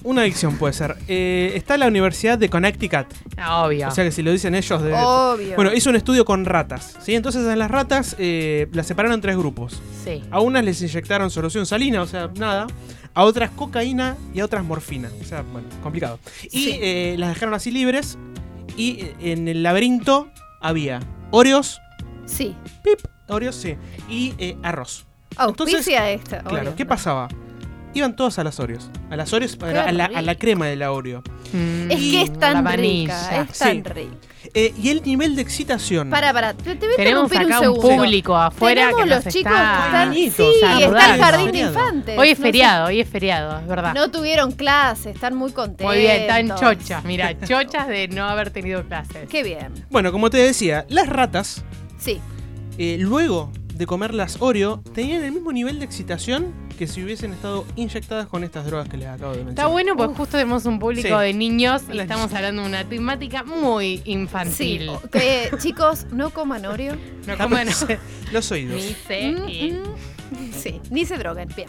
Una 0.07 0.23
adicción 0.23 0.57
puede 0.57 0.73
ser. 0.73 0.97
Eh, 1.09 1.53
está 1.57 1.77
la 1.77 1.89
Universidad 1.89 2.39
de 2.39 2.49
Connecticut, 2.49 3.07
Ah, 3.37 3.65
Obvio. 3.65 3.89
o 3.89 3.91
sea 3.91 4.05
que 4.05 4.13
si 4.13 4.23
lo 4.23 4.31
dicen 4.31 4.55
ellos... 4.55 4.81
de- 4.83 4.95
Obvio. 4.95 5.57
Bueno, 5.57 5.75
hizo 5.75 5.91
un 5.91 5.97
estudio 5.97 6.25
con 6.25 6.45
ratas, 6.45 6.97
¿sí? 7.03 7.15
Entonces 7.17 7.45
a 7.47 7.57
las 7.57 7.71
ratas 7.71 8.15
eh, 8.19 8.69
las 8.73 8.87
separaron 8.87 9.15
en 9.17 9.21
tres 9.21 9.37
grupos. 9.37 9.83
sí. 10.05 10.23
A 10.31 10.41
unas 10.41 10.65
les 10.65 10.81
inyectaron 10.81 11.29
solución 11.31 11.67
salina, 11.67 12.03
o 12.03 12.07
sea, 12.07 12.31
nada. 12.37 12.69
A 13.15 13.25
otras 13.25 13.51
cocaína 13.51 14.17
y 14.33 14.39
a 14.41 14.45
otras 14.45 14.63
morfina. 14.65 15.11
O 15.21 15.25
sea, 15.25 15.43
bueno, 15.43 15.67
complicado. 15.83 16.21
Y 16.45 16.49
Sí. 16.65 16.79
eh, 16.81 17.17
las 17.19 17.31
dejaron 17.31 17.55
así 17.55 17.71
libres. 17.73 18.17
Y 18.77 19.01
eh, 19.01 19.15
en 19.21 19.49
el 19.49 19.63
laberinto 19.65 20.29
había 20.61 21.01
Oreos, 21.33 21.81
Sí. 22.27 22.55
pip, 22.85 23.01
Oreos, 23.29 23.57
sí. 23.57 23.75
Y 24.09 24.35
eh, 24.39 24.57
arroz. 24.63 25.05
Auspicia 25.37 26.11
esta. 26.11 26.41
Claro, 26.45 26.61
obvio. 26.69 26.77
¿qué 26.77 26.87
pasaba? 26.87 27.27
Iban 27.97 28.15
todas 28.15 28.39
a 28.39 28.45
las 28.45 28.61
Oreos. 28.61 28.91
A 29.11 29.17
las 29.17 29.33
Oreos, 29.33 29.57
a 29.63 29.67
la, 29.73 29.85
a 29.85 29.93
la- 29.93 30.05
a 30.05 30.09
rico. 30.09 30.21
la 30.21 30.35
crema 30.35 30.67
de 30.67 30.77
la 30.77 30.93
Oreo. 30.93 31.23
Mm, 31.55 31.91
Es 31.91 31.99
que 31.99 32.23
es 32.23 32.33
tan 32.39 32.67
rica, 32.77 33.43
es 33.51 33.59
tan 33.59 33.71
Sí. 33.73 33.83
rica. 33.83 34.11
Eh, 34.55 34.75
y 34.81 34.91
el 34.91 35.03
nivel 35.03 35.35
de 35.35 35.41
excitación. 35.43 36.11
Para, 36.11 36.33
para, 36.33 36.53
te, 36.55 36.77
te 36.77 36.87
voy 36.87 36.95
a 36.95 36.97
Tenemos 36.97 37.33
acá 37.33 37.71
un 37.71 37.81
público 37.81 38.37
afuera 38.37 38.83
Tenemos 38.83 39.01
que 39.03 39.07
los 39.09 39.25
nos 39.25 39.35
chicos 39.35 39.53
está 39.53 39.79
que 39.81 39.87
están, 39.87 40.15
sí, 40.15 40.31
Bonitos, 40.39 40.83
está 40.93 41.15
el 41.15 41.21
jardín 41.23 41.53
de 41.53 41.59
infantes. 41.61 42.19
Hoy 42.19 42.29
es 42.29 42.39
No 42.39 42.43
sé- 42.45 42.49
feriado, 42.53 42.87
hoy 42.87 43.01
es 43.01 43.09
feriado, 43.09 43.59
es 43.61 43.67
verdad. 43.67 43.95
No 43.95 44.11
tuvieron 44.11 44.53
clase, 44.53 45.11
están 45.11 45.35
muy 45.35 45.53
contentos. 45.53 45.87
Muy 45.87 45.99
bien, 45.99 46.21
están 46.23 46.49
chochas, 46.59 47.05
mira, 47.05 47.35
chochas 47.41 47.89
de 47.89 48.09
no 48.09 48.25
haber 48.29 48.51
tenido 48.51 48.85
clases. 48.85 49.27
Qué 49.29 49.43
bien. 49.43 49.73
Bueno, 49.91 50.13
como 50.13 50.29
te 50.31 50.37
decía, 50.39 50.85
las 50.91 51.09
ratas, 51.09 51.65
Sí. 51.99 52.21
eh, 52.79 52.97
luego 53.01 53.51
de 53.77 53.87
comer 53.87 54.15
las 54.15 54.41
Oreo, 54.41 54.83
tenían 54.95 55.23
el 55.23 55.33
mismo 55.33 55.53
nivel 55.53 55.79
de 55.79 55.85
excitación 55.85 56.55
que 56.79 56.87
si 56.87 57.03
hubiesen 57.03 57.33
estado 57.33 57.65
inyectadas 57.77 58.27
con 58.27 58.45
estas 58.45 58.67
drogas 58.67 58.89
que 58.89 58.97
les 58.97 59.09
acabo 59.09 59.33
de 59.33 59.39
mencionar. 59.45 59.51
Está 59.55 59.67
bueno 59.67 59.97
porque 59.97 60.15
justo 60.15 60.33
tenemos 60.39 60.65
un 60.67 60.79
público 60.79 61.09
Sí. 61.09 61.25
de 61.25 61.33
niños 61.35 61.83
y 61.93 61.99
estamos 61.99 62.33
hablando 62.35 62.63
de 62.63 62.69
una 62.69 62.85
temática 62.85 63.43
muy 63.45 63.99
Sí. 63.99 64.03
infantil. 64.13 64.91
que, 65.13 65.51
chicos, 65.59 66.07
no 66.13 66.31
coman 66.31 66.65
Oreo. 66.67 66.97
No 67.27 67.37
coman 67.39 67.69
Los 68.33 68.51
oídos. 68.53 68.77
ni 68.77 68.95
se 69.07 69.31
Mm, 69.33 69.81
mm. 69.81 70.53
Sí, 70.53 70.81
ni 70.91 71.05
se 71.07 71.19
droguen. 71.19 71.49
Bien. 71.55 71.69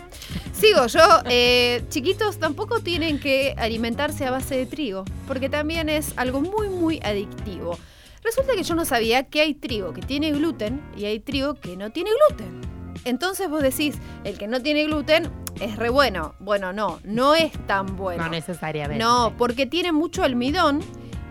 Sigo 0.52 0.88
yo. 0.88 1.00
eh, 1.30 1.84
chiquitos 1.89 2.39
tampoco 2.39 2.80
tienen 2.80 3.20
que 3.20 3.54
alimentarse 3.58 4.26
a 4.26 4.32
base 4.32 4.56
de 4.58 4.65
trigo, 4.65 5.06
porque 5.28 5.48
también 5.50 5.89
es 5.89 6.13
algo 6.17 6.41
muy, 6.41 6.67
muy 6.70 7.00
adictivo. 7.04 7.78
Resulta 8.27 8.55
que 8.55 8.63
yo 8.63 8.75
no 8.75 8.83
sabía 8.83 9.23
que 9.23 9.39
hay 9.39 9.53
trigo 9.53 9.93
que 9.93 10.01
tiene 10.01 10.33
gluten 10.33 10.81
y 10.97 11.05
hay 11.05 11.21
trigo 11.21 11.53
que 11.53 11.77
no 11.77 11.91
tiene 11.91 12.09
gluten. 12.27 12.59
Entonces 13.05 13.49
vos 13.49 13.63
decís, 13.63 13.95
el 14.25 14.37
que 14.37 14.47
no 14.47 14.61
tiene 14.61 14.83
gluten 14.83 15.31
es 15.61 15.77
re 15.77 15.87
bueno. 15.87 16.35
Bueno, 16.39 16.73
no, 16.73 16.99
no 17.05 17.35
es 17.35 17.53
tan 17.67 17.95
bueno. 17.95 18.25
No 18.25 18.29
necesariamente. 18.29 19.01
No, 19.01 19.33
porque 19.37 19.65
tiene 19.65 19.93
mucho 19.93 20.23
almidón 20.23 20.81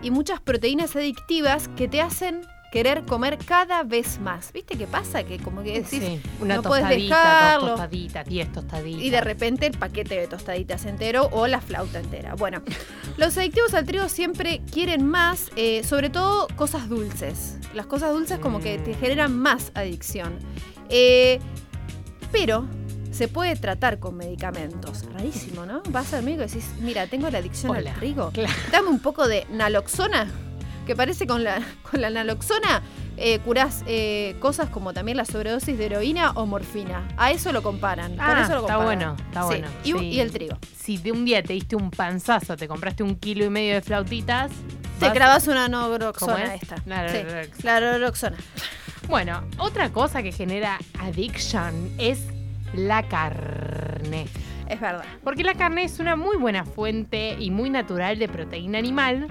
y 0.01 0.09
muchas 0.09 0.41
proteínas 0.41 0.95
adictivas 0.95 1.67
que 1.75 1.87
te 1.87 2.01
hacen 2.01 2.41
querer 2.71 3.05
comer 3.05 3.37
cada 3.37 3.83
vez 3.83 4.19
más. 4.19 4.51
¿Viste 4.53 4.77
qué 4.77 4.87
pasa? 4.87 5.23
Que 5.23 5.39
como 5.39 5.63
que 5.63 5.73
decís, 5.81 6.03
Sí, 6.03 6.21
una 6.41 6.55
no 6.57 6.63
puedes 6.63 6.87
dejarlo. 6.89 7.61
dos 7.61 7.69
tostaditas, 7.71 8.25
diez 8.25 8.51
tostaditas. 8.51 9.01
y 9.03 9.09
de 9.09 9.21
repente 9.21 9.65
el 9.67 9.77
paquete 9.77 10.19
de 10.19 10.27
tostaditas 10.27 10.85
entero 10.85 11.29
o 11.31 11.47
la 11.47 11.61
flauta 11.61 11.99
entera. 11.99 12.35
Bueno, 12.35 12.61
los 13.17 13.37
adictivos 13.37 13.73
al 13.73 13.85
trigo 13.85 14.09
siempre 14.09 14.61
quieren 14.71 15.07
más, 15.07 15.49
eh, 15.55 15.83
sobre 15.83 16.09
todo 16.09 16.47
cosas 16.55 16.89
dulces. 16.89 17.57
Las 17.73 17.85
cosas 17.85 18.11
dulces 18.11 18.39
como 18.39 18.59
que 18.59 18.77
te 18.79 18.91
Mm. 18.91 18.99
generan 18.99 19.37
más 19.37 19.71
adicción. 19.73 20.37
Eh, 20.89 21.39
pero 22.31 22.65
se 23.11 23.27
puede 23.27 23.55
tratar 23.55 23.99
con 23.99 24.15
medicamentos. 24.17 25.05
Rarísimo, 25.13 25.65
¿no? 25.65 25.81
Vas 25.89 26.13
al 26.13 26.23
médico 26.23 26.43
y 26.43 26.47
decís, 26.47 26.69
mira, 26.81 27.07
tengo 27.07 27.29
la 27.29 27.39
adicción 27.39 27.71
Hola. 27.71 27.91
al 27.93 27.97
trigo. 27.99 28.29
Claro. 28.31 28.53
Dame 28.71 28.89
un 28.89 28.99
poco 28.99 29.27
de 29.27 29.45
naloxona, 29.51 30.27
que 30.87 30.95
parece 30.95 31.27
con 31.27 31.43
la, 31.43 31.61
con 31.91 32.01
la 32.01 32.09
naloxona 32.09 32.81
eh, 33.17 33.39
curás 33.39 33.83
eh, 33.87 34.35
cosas 34.39 34.69
como 34.69 34.93
también 34.93 35.17
la 35.17 35.25
sobredosis 35.25 35.77
de 35.77 35.85
heroína 35.87 36.31
o 36.31 36.45
morfina. 36.45 37.07
A 37.17 37.31
eso 37.31 37.51
lo 37.51 37.61
comparan. 37.63 38.15
Ah, 38.19 38.41
eso 38.43 38.53
lo 38.53 38.61
está 38.61 38.75
comparan. 38.75 38.85
bueno, 38.85 39.15
está 39.27 39.41
Sí, 39.41 39.47
bueno. 39.47 39.67
Y, 39.83 39.91
Sí. 39.93 40.05
y 40.15 40.19
el 40.19 40.31
trigo. 40.31 40.57
Si 40.77 40.97
de 40.97 41.11
un 41.11 41.25
día 41.25 41.41
te 41.43 41.53
diste 41.53 41.75
un 41.75 41.89
panzazo, 41.91 42.55
te 42.57 42.67
compraste 42.67 43.03
un 43.03 43.15
kilo 43.15 43.43
y 43.45 43.49
medio 43.49 43.73
de 43.75 43.81
flautitas. 43.81 44.51
Te 44.99 45.11
cravas 45.11 45.47
una 45.47 45.65
¿Cómo 45.65 45.89
naloxona 45.89 46.55
es? 46.55 46.63
esta. 46.63 46.75
La 46.85 47.07
Sí. 47.09 48.27
Bueno, 49.07 49.43
otra 49.57 49.91
cosa 49.91 50.21
que 50.21 50.31
genera 50.31 50.79
addiction 50.99 51.91
es 51.97 52.19
la 52.73 53.07
carne. 53.07 54.27
Es 54.67 54.79
verdad. 54.81 55.05
Porque 55.23 55.43
la 55.43 55.53
carne 55.53 55.83
es 55.85 55.99
una 55.99 56.15
muy 56.15 56.35
buena 56.37 56.65
fuente 56.65 57.35
y 57.39 57.51
muy 57.51 57.69
natural 57.69 58.19
de 58.19 58.27
proteína 58.27 58.77
animal. 58.79 59.27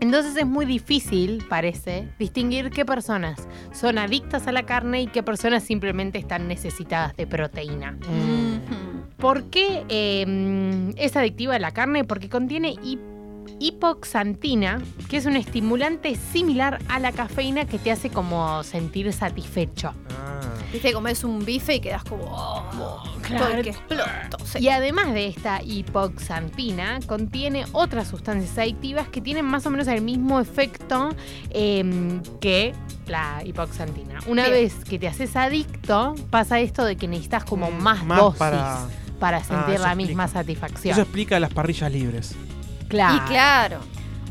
Entonces 0.00 0.36
es 0.36 0.46
muy 0.46 0.66
difícil, 0.66 1.44
parece, 1.48 2.08
distinguir 2.18 2.70
qué 2.70 2.84
personas 2.84 3.48
son 3.72 3.96
adictas 3.98 4.46
a 4.46 4.52
la 4.52 4.64
carne 4.64 5.02
y 5.02 5.06
qué 5.06 5.22
personas 5.22 5.62
simplemente 5.64 6.18
están 6.18 6.48
necesitadas 6.48 7.16
de 7.16 7.26
proteína. 7.26 7.96
Ujú. 8.02 9.06
¿Por 9.16 9.44
qué 9.44 9.84
eh, 9.88 10.92
es 10.96 11.16
adictiva 11.16 11.58
la 11.58 11.70
carne? 11.70 12.04
Porque 12.04 12.28
contiene 12.28 12.74
hip- 12.84 13.00
hipoxantina, 13.60 14.82
que 15.08 15.16
es 15.18 15.26
un 15.26 15.36
estimulante 15.36 16.14
similar 16.16 16.78
a 16.88 16.98
la 16.98 17.12
cafeína 17.12 17.64
que 17.66 17.78
te 17.78 17.90
hace 17.90 18.10
como 18.10 18.62
sentir 18.62 19.12
satisfecho. 19.12 19.92
Ah. 20.10 20.40
Viste, 20.72 20.92
comes 20.92 21.22
un 21.24 21.44
bife 21.44 21.76
y 21.76 21.80
quedas 21.80 22.04
como. 22.04 22.24
Oh, 22.28 23.02
Claro. 23.22 23.46
estoy 23.48 23.62
que 23.64 23.70
exploto. 23.70 24.38
Sí. 24.44 24.58
Y 24.60 24.68
además 24.68 25.12
de 25.12 25.26
esta 25.28 25.60
hipoxantina, 25.62 27.00
contiene 27.06 27.64
otras 27.72 28.08
sustancias 28.08 28.56
adictivas 28.58 29.08
que 29.08 29.20
tienen 29.20 29.44
más 29.44 29.66
o 29.66 29.70
menos 29.70 29.88
el 29.88 30.00
mismo 30.02 30.38
efecto 30.40 31.08
em, 31.50 32.22
que 32.40 32.72
la 33.06 33.42
hipoxantina. 33.44 34.20
Una 34.26 34.42
Bien. 34.48 34.54
vez 34.64 34.74
que 34.84 34.98
te 34.98 35.08
haces 35.08 35.34
adicto, 35.36 36.14
pasa 36.30 36.60
esto 36.60 36.84
de 36.84 36.96
que 36.96 37.08
necesitas 37.08 37.44
como 37.44 37.70
Mm, 37.70 37.82
más, 37.82 38.04
más 38.04 38.18
dosis 38.20 38.38
para- 38.38 38.86
para, 39.18 39.38
sentir 39.42 39.74
eso 39.74 39.82
la 39.82 39.88
explica. 39.90 39.94
misma 39.94 40.24
Eso 40.26 40.32
satisfacción. 40.34 40.98
explica 41.00 41.40
las 41.40 41.52
parrillas 41.52 41.90
libres. 41.90 42.34
Claro. 42.88 43.16
Y 43.16 43.28
claro, 43.28 43.78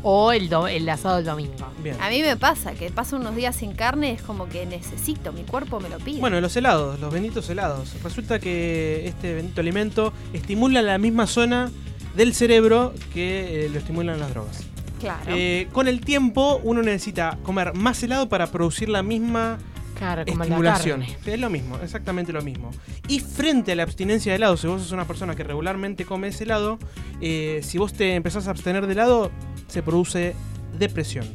O 0.02 0.30
el, 0.32 0.48
do- 0.48 0.68
el 0.68 0.88
asado 0.88 1.16
del 1.16 1.24
domingo. 1.24 1.54
Bien. 1.82 1.96
a 2.00 2.08
mí 2.10 2.20
me 2.22 2.36
pasa 2.36 2.74
que 2.74 2.90
paso 2.90 3.16
unos 3.16 3.34
días 3.36 3.56
sin 3.56 3.72
carne, 3.72 4.12
es 4.12 4.22
como 4.22 4.48
que 4.48 4.64
necesito, 4.66 5.32
mi 5.32 5.42
cuerpo 5.42 5.80
me 5.80 5.88
lo 5.88 5.98
pide. 5.98 6.20
Bueno, 6.20 6.40
los 6.40 6.54
helados, 6.56 7.00
los 7.00 7.12
benditos 7.12 7.48
helados. 7.50 7.94
Resulta 8.02 8.38
que 8.38 9.06
este 9.06 9.34
bendito 9.34 9.60
alimento 9.60 10.12
estimula 10.32 10.80
la 10.82 10.98
misma 10.98 11.26
zona 11.26 11.70
del 12.14 12.34
cerebro 12.34 12.94
que 13.12 13.66
eh, 13.66 13.68
lo 13.68 13.78
estimulan 13.78 14.18
las 14.20 14.30
drogas. 14.30 14.64
claro. 15.00 15.22
Eh, 15.28 15.68
con 15.72 15.86
el 15.88 16.00
tiempo, 16.00 16.60
uno 16.62 16.82
necesita 16.82 17.38
comer 17.42 17.74
más 17.74 18.02
helado 18.02 18.28
para 18.28 18.46
producir 18.48 18.88
la 18.88 19.02
misma 19.02 19.58
Claro, 19.96 20.24
como 20.26 20.38
la 20.38 20.44
estimulación. 20.44 21.00
carne. 21.00 21.18
Es 21.26 21.40
lo 21.40 21.50
mismo, 21.50 21.78
exactamente 21.82 22.32
lo 22.32 22.42
mismo. 22.42 22.70
Y 23.08 23.20
frente 23.20 23.72
a 23.72 23.76
la 23.76 23.82
abstinencia 23.82 24.32
de 24.32 24.36
helado, 24.36 24.56
si 24.56 24.66
vos 24.66 24.82
sos 24.82 24.92
una 24.92 25.06
persona 25.06 25.34
que 25.34 25.42
regularmente 25.44 26.04
come 26.04 26.28
ese 26.28 26.44
helado, 26.44 26.78
eh, 27.20 27.60
si 27.62 27.78
vos 27.78 27.92
te 27.94 28.14
empezás 28.14 28.46
a 28.46 28.50
abstener 28.50 28.86
de 28.86 28.92
helado, 28.92 29.30
se 29.68 29.82
produce 29.82 30.34
depresión. 30.78 31.26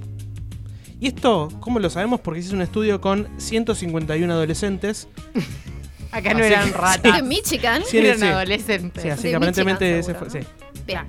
Y 1.00 1.08
esto, 1.08 1.50
¿cómo 1.62 1.80
lo 1.80 1.90
sabemos? 1.90 2.20
Porque 2.20 2.42
hizo 2.42 2.54
un 2.54 2.62
estudio 2.62 3.02
con 3.02 3.28
151 3.38 4.32
adolescentes. 4.32 5.08
Acá 6.12 6.34
no 6.34 6.40
Así 6.44 6.54
eran 6.54 6.72
que- 6.72 6.78
ratas. 6.78 7.20
En 7.20 7.28
Michigan. 7.28 7.82
Sí, 7.88 7.98
eran 7.98 8.20
sí. 8.20 8.26
adolescentes. 8.26 9.02
Sí, 9.02 9.10
así 9.10 9.24
De 9.24 9.30
que 9.30 9.36
aparentemente 9.38 9.86
Michigan, 9.98 10.00
ese 10.00 10.14
fue. 10.14 10.28
¿no? 10.42 10.46
sí. 10.46 10.48
Bien. 10.86 11.02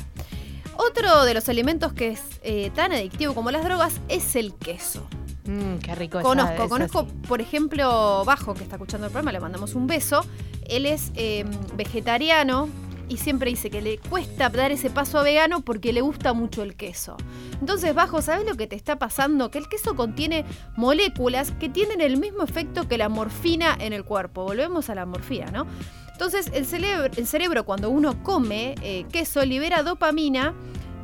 Otro 0.77 1.25
de 1.25 1.35
los 1.35 1.49
alimentos 1.49 1.93
que 1.93 2.09
es 2.09 2.21
eh, 2.43 2.71
tan 2.75 2.93
adictivo 2.93 3.35
como 3.35 3.51
las 3.51 3.63
drogas 3.65 4.01
es 4.09 4.37
el 4.37 4.55
queso. 4.55 5.07
Mm, 5.45 5.77
qué 5.83 5.95
rico 5.95 6.19
esa- 6.21 6.29
Conozco, 6.29 6.53
esa 6.55 6.69
conozco, 6.69 7.03
sí. 7.09 7.27
por 7.29 7.41
ejemplo, 7.41 8.25
Bajo, 8.25 8.55
que 8.55 8.63
está 8.63 8.77
escuchando 8.77 9.07
el 9.07 9.13
programa, 9.13 9.33
le 9.33 9.41
mandamos 9.41 9.75
un 9.75 9.87
beso. 9.87 10.25
Él 10.69 10.87
es 10.87 11.11
eh, 11.17 11.45
vegetariano 11.77 12.69
y 13.09 13.17
siempre 13.17 13.51
dice 13.51 13.69
que 13.69 13.83
le 13.83 13.99
cuesta 13.99 14.49
dar 14.49 14.71
ese 14.71 14.89
paso 14.89 15.19
a 15.19 15.23
vegano 15.23 15.61
porque 15.61 15.93
le 15.93 16.01
gusta 16.01 16.33
mucho 16.33 16.63
el 16.63 16.77
queso. 16.77 17.17
Entonces, 17.61 17.95
Bajo, 17.95 18.23
¿sabes 18.23 18.47
lo 18.49 18.57
que 18.57 18.67
te 18.67 18.77
está 18.77 18.99
pasando? 18.99 19.51
Que 19.51 19.59
el 19.59 19.69
queso 19.69 19.97
contiene 19.97 20.45
moléculas 20.77 21.51
que 21.59 21.69
tienen 21.69 22.01
el 22.01 22.17
mismo 22.17 22.43
efecto 22.45 22.89
que 22.89 22.97
la 22.97 23.09
morfina 23.09 23.77
en 23.79 23.93
el 23.93 24.05
cuerpo. 24.05 24.45
Volvemos 24.45 24.89
a 24.91 24.95
la 24.95 25.05
morfina, 25.07 25.51
¿no? 25.51 25.67
Entonces, 26.13 26.51
el 26.55 26.65
cerebro, 26.67 27.11
el 27.17 27.27
cerebro 27.27 27.65
cuando 27.65 27.91
uno 27.91 28.23
come 28.23 28.77
eh, 28.83 29.05
queso 29.11 29.45
libera 29.45 29.83
dopamina 29.83 30.55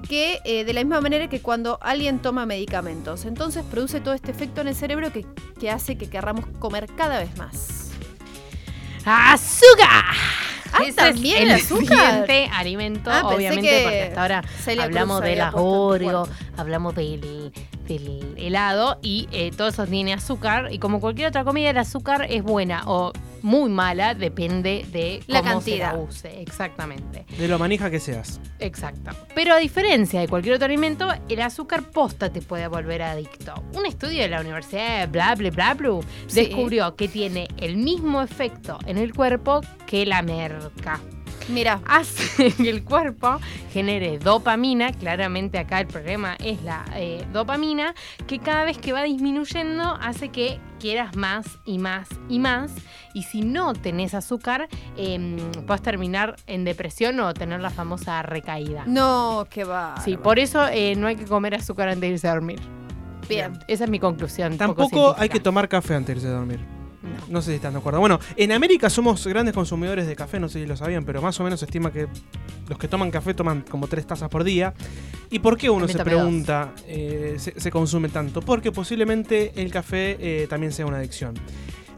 que 0.08 0.40
eh, 0.44 0.64
de 0.64 0.72
la 0.72 0.80
misma 0.82 1.00
manera 1.00 1.28
que 1.28 1.40
cuando 1.40 1.78
alguien 1.82 2.18
toma 2.20 2.46
medicamentos. 2.46 3.24
Entonces 3.24 3.64
produce 3.70 4.00
todo 4.00 4.14
este 4.14 4.30
efecto 4.30 4.60
en 4.62 4.68
el 4.68 4.74
cerebro 4.74 5.12
que, 5.12 5.26
que 5.60 5.70
hace 5.70 5.96
que 5.98 6.08
querramos 6.08 6.46
comer 6.58 6.88
cada 6.96 7.18
vez 7.18 7.36
más. 7.36 7.90
¡Azúcar! 9.04 10.14
Ah, 10.70 10.82
Ese 10.82 10.92
¿también 10.92 11.36
es 11.36 11.42
el 11.42 11.50
azúcar? 11.78 11.86
siguiente 11.98 12.50
alimento, 12.52 13.10
Ah, 13.10 13.22
obviamente, 13.26 13.68
que 13.70 13.82
porque 13.84 14.02
hasta 14.02 14.22
ahora 14.22 14.42
hablamos 14.84 15.16
Cruz 15.18 15.24
de 15.24 15.30
había 15.32 15.44
las 15.44 15.52
puesto 15.54 15.66
en 15.66 16.02
tu 16.02 16.08
Oreo, 16.08 16.28
hablamos 16.58 16.94
del, 16.94 17.52
del 17.88 18.34
helado 18.36 18.98
y 19.02 19.28
eh, 19.32 19.50
todo 19.56 19.68
eso 19.68 19.86
tiene 19.86 20.12
azúcar. 20.12 20.68
Y 20.72 20.78
como 20.78 21.00
cualquier 21.00 21.28
otra 21.28 21.44
comida, 21.44 21.70
el 21.70 21.78
azúcar 21.78 22.26
es 22.28 22.42
buena 22.42 22.82
o 22.86 23.12
muy 23.42 23.70
mala, 23.70 24.14
depende 24.14 24.84
de 24.92 25.22
La 25.28 25.40
cómo 25.42 25.60
se 25.60 25.78
cantidad. 25.78 25.92
la 25.92 25.98
use. 25.98 26.40
Exactamente. 26.40 27.24
De 27.38 27.46
lo 27.48 27.58
manija 27.58 27.88
que 27.90 28.00
seas. 28.00 28.40
Exacto. 28.58 29.10
Pero 29.34 29.54
a 29.54 29.58
diferencia 29.58 30.20
de 30.20 30.26
cualquier 30.28 30.54
otro 30.56 30.66
alimento, 30.66 31.08
el 31.28 31.40
azúcar 31.40 31.82
posta 31.84 32.30
te 32.32 32.42
puede 32.42 32.66
volver 32.66 33.02
adicto. 33.02 33.54
Un 33.74 33.86
estudio 33.86 34.22
de 34.22 34.28
la 34.28 34.40
Universidad 34.40 35.00
de 35.00 35.06
bla 35.06 35.34
bla 35.36 35.50
bla 35.50 35.74
bla 35.74 36.00
Sí. 36.26 36.40
descubrió 36.46 36.96
que 36.96 37.06
tiene 37.08 37.48
el 37.58 37.76
mismo 37.76 38.22
efecto 38.22 38.78
en 38.86 38.98
el 38.98 39.14
cuerpo 39.14 39.60
que 39.86 40.04
la 40.04 40.20
merca. 40.22 41.00
Mira, 41.48 41.80
Hace 41.86 42.52
que 42.56 42.68
el 42.68 42.84
cuerpo 42.84 43.38
genere 43.72 44.18
dopamina, 44.18 44.92
claramente 44.92 45.58
acá 45.58 45.80
el 45.80 45.86
problema 45.86 46.36
es 46.44 46.62
la 46.62 46.84
eh, 46.94 47.24
dopamina, 47.32 47.94
que 48.26 48.38
cada 48.38 48.64
vez 48.64 48.78
que 48.78 48.92
va 48.92 49.02
disminuyendo 49.02 49.82
hace 50.00 50.28
que 50.28 50.60
quieras 50.78 51.16
más 51.16 51.58
y 51.64 51.78
más 51.78 52.08
y 52.28 52.38
más. 52.38 52.72
Y 53.14 53.22
si 53.22 53.40
no 53.40 53.72
tenés 53.72 54.14
azúcar, 54.14 54.68
eh, 54.96 55.36
puedes 55.66 55.82
terminar 55.82 56.36
en 56.46 56.64
depresión 56.64 57.18
o 57.20 57.32
tener 57.32 57.60
la 57.60 57.70
famosa 57.70 58.22
recaída. 58.22 58.84
no, 58.86 59.46
qué 59.50 59.64
va. 59.64 59.94
Sí, 60.04 60.16
por 60.16 60.38
eso 60.38 60.66
eh, 60.68 60.94
no 60.96 61.06
hay 61.06 61.16
que 61.16 61.24
comer 61.24 61.54
azúcar 61.54 61.88
antes 61.88 62.00
de 62.02 62.08
irse 62.08 62.28
a 62.28 62.32
dormir. 62.32 62.60
Bien. 63.28 63.58
Esa 63.68 63.84
es 63.84 63.90
mi 63.90 63.98
conclusión. 63.98 64.52
poco 64.52 64.58
Tampoco 64.58 65.14
hay 65.18 65.28
que 65.28 65.40
tomar 65.40 65.68
café 65.68 65.94
antes 65.94 66.14
de 66.14 66.20
irse 66.20 66.28
a 66.28 66.38
dormir. 66.38 66.77
No. 67.08 67.38
No 67.38 67.42
sé 67.42 67.50
si 67.50 67.56
están 67.56 67.72
de 67.72 67.78
acuerdo. 67.78 68.00
Bueno, 68.00 68.18
en 68.36 68.52
América 68.52 68.90
somos 68.90 69.26
grandes 69.26 69.54
consumidores 69.54 70.06
de 70.06 70.16
café, 70.16 70.40
no 70.40 70.48
sé 70.48 70.60
si 70.60 70.66
lo 70.66 70.76
sabían, 70.76 71.04
pero 71.04 71.22
más 71.22 71.38
o 71.40 71.44
menos 71.44 71.60
se 71.60 71.66
estima 71.66 71.92
que 71.92 72.08
los 72.68 72.78
que 72.78 72.88
toman 72.88 73.10
café 73.10 73.34
toman 73.34 73.62
como 73.62 73.86
tres 73.86 74.06
tazas 74.06 74.28
por 74.28 74.44
día. 74.44 74.74
¿Y 75.30 75.38
por 75.38 75.56
qué 75.56 75.70
uno 75.70 75.86
se 75.88 75.98
pregunta 75.98 76.72
eh, 76.86 77.36
se, 77.38 77.58
se 77.58 77.70
consume 77.70 78.08
tanto? 78.08 78.40
Porque 78.40 78.72
posiblemente 78.72 79.52
el 79.56 79.70
café 79.70 80.16
eh, 80.20 80.46
también 80.48 80.72
sea 80.72 80.86
una 80.86 80.98
adicción. 80.98 81.34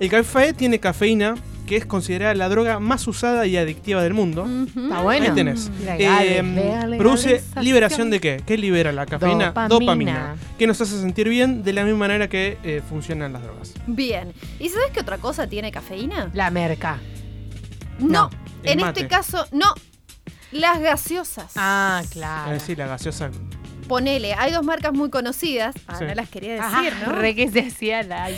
El 0.00 0.08
café 0.08 0.54
tiene 0.54 0.80
cafeína, 0.80 1.34
que 1.66 1.76
es 1.76 1.84
considerada 1.84 2.32
la 2.34 2.48
droga 2.48 2.80
más 2.80 3.06
usada 3.06 3.46
y 3.46 3.58
adictiva 3.58 4.02
del 4.02 4.14
mundo. 4.14 4.44
Ujú. 4.44 4.84
Está 4.84 5.02
bueno. 5.02 5.26
Ahí 5.26 5.32
tenés. 5.32 5.70
Eh, 5.86 6.96
produce 6.96 7.42
liberación 7.60 8.08
de 8.08 8.18
qué? 8.18 8.42
¿Qué 8.46 8.56
libera 8.56 8.92
la 8.92 9.04
cafeína? 9.04 9.52
Dopamina. 9.68 10.36
Que 10.58 10.66
nos 10.66 10.80
hace 10.80 10.98
sentir 10.98 11.28
bien 11.28 11.62
de 11.62 11.74
la 11.74 11.84
misma 11.84 11.98
manera 11.98 12.28
que 12.28 12.56
eh, 12.64 12.80
funcionan 12.88 13.34
las 13.34 13.42
drogas. 13.42 13.74
Bien. 13.86 14.32
¿Y 14.58 14.70
sabes 14.70 14.90
qué 14.94 15.00
otra 15.00 15.18
cosa 15.18 15.46
tiene 15.48 15.70
cafeína? 15.70 16.30
La 16.32 16.50
merca. 16.50 16.98
No. 17.98 18.30
En 18.62 18.80
mate. 18.80 19.00
este 19.00 19.14
caso, 19.14 19.46
no. 19.52 19.74
Las 20.52 20.80
gaseosas. 20.80 21.52
Ah, 21.56 22.02
claro. 22.10 22.52
decir, 22.52 22.78
la 22.78 22.86
gaseosa. 22.86 23.30
Ponele, 23.90 24.34
hay 24.34 24.52
dos 24.52 24.62
marcas 24.64 24.92
muy 24.92 25.10
conocidas. 25.10 25.74
Ah, 25.88 25.96
Sí. 25.98 26.04
no 26.04 26.14
las 26.14 26.28
quería 26.28 26.64
Ajá, 26.64 26.80
decir, 26.82 26.96
¿no? 27.04 27.12
Re 27.12 27.34
que 27.34 27.48
se 27.50 27.60
hacía 27.66 28.04
la, 28.04 28.28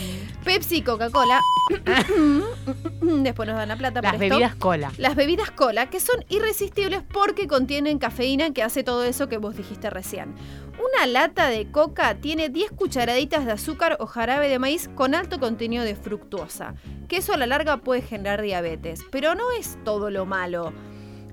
Pepsi 0.43 0.77
y 0.77 0.81
Coca-Cola. 0.81 1.39
Después 3.01 3.47
nos 3.47 3.55
dan 3.57 3.69
la 3.69 3.75
plata 3.75 4.01
las 4.01 4.13
por 4.13 4.23
esto. 4.23 4.35
bebidas 4.35 4.55
cola. 4.55 4.91
Las 4.97 5.15
bebidas 5.15 5.51
cola, 5.51 5.89
que 5.91 5.99
son 5.99 6.25
irresistibles 6.29 7.01
porque 7.13 7.47
contienen 7.47 7.99
cafeína 7.99 8.51
que 8.51 8.63
hace 8.63 8.83
todo 8.83 9.03
eso 9.03 9.29
que 9.29 9.37
vos 9.37 9.55
dijiste 9.55 9.89
recién. 9.91 10.33
Una 10.79 11.05
lata 11.05 11.49
de 11.49 11.69
coca 11.69 12.15
tiene 12.15 12.49
10 12.49 12.71
cucharaditas 12.71 13.45
de 13.45 13.51
azúcar 13.51 13.97
o 13.99 14.07
jarabe 14.07 14.49
de 14.49 14.57
maíz 14.57 14.89
con 14.95 15.13
alto 15.13 15.39
contenido 15.39 15.83
de 15.83 15.95
fructuosa, 15.95 16.73
que 17.07 17.17
eso 17.17 17.31
a 17.33 17.37
la 17.37 17.45
larga 17.45 17.77
puede 17.77 18.01
generar 18.01 18.41
diabetes. 18.41 19.01
Pero 19.11 19.35
no 19.35 19.51
es 19.59 19.77
todo 19.85 20.09
lo 20.09 20.25
malo 20.25 20.73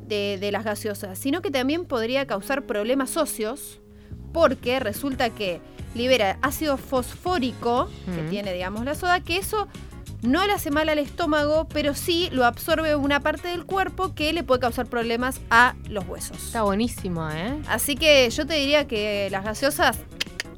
de, 0.06 0.37
de 0.38 0.52
las 0.52 0.64
gaseosas, 0.64 1.18
sino 1.18 1.40
que 1.40 1.50
también 1.50 1.87
podría 1.87 2.26
causar 2.26 2.66
problemas 2.66 3.16
óseos 3.16 3.80
porque 4.32 4.80
resulta 4.80 5.30
que 5.30 5.60
libera 5.94 6.38
ácido 6.42 6.76
fosfórico 6.76 7.88
que 8.14 8.22
tiene, 8.30 8.52
digamos, 8.52 8.84
la 8.84 8.94
soda, 8.94 9.20
que 9.20 9.36
eso 9.36 9.66
no 10.22 10.46
le 10.46 10.52
hace 10.52 10.70
mal 10.70 10.88
al 10.88 10.98
estómago, 10.98 11.66
pero 11.72 11.94
sí 11.94 12.28
lo 12.32 12.44
absorbe 12.44 12.94
una 12.94 13.20
parte 13.20 13.48
del 13.48 13.64
cuerpo 13.64 14.14
que 14.14 14.32
le 14.32 14.42
puede 14.42 14.60
causar 14.60 14.86
problemas 14.86 15.40
a 15.50 15.74
los 15.88 16.06
huesos. 16.06 16.36
Está 16.36 16.62
buenísimo, 16.62 17.28
¿eh? 17.30 17.58
Así 17.68 17.96
que 17.96 18.28
yo 18.30 18.46
te 18.46 18.54
diría 18.54 18.86
que 18.86 19.28
las 19.30 19.44
gaseosas 19.44 19.98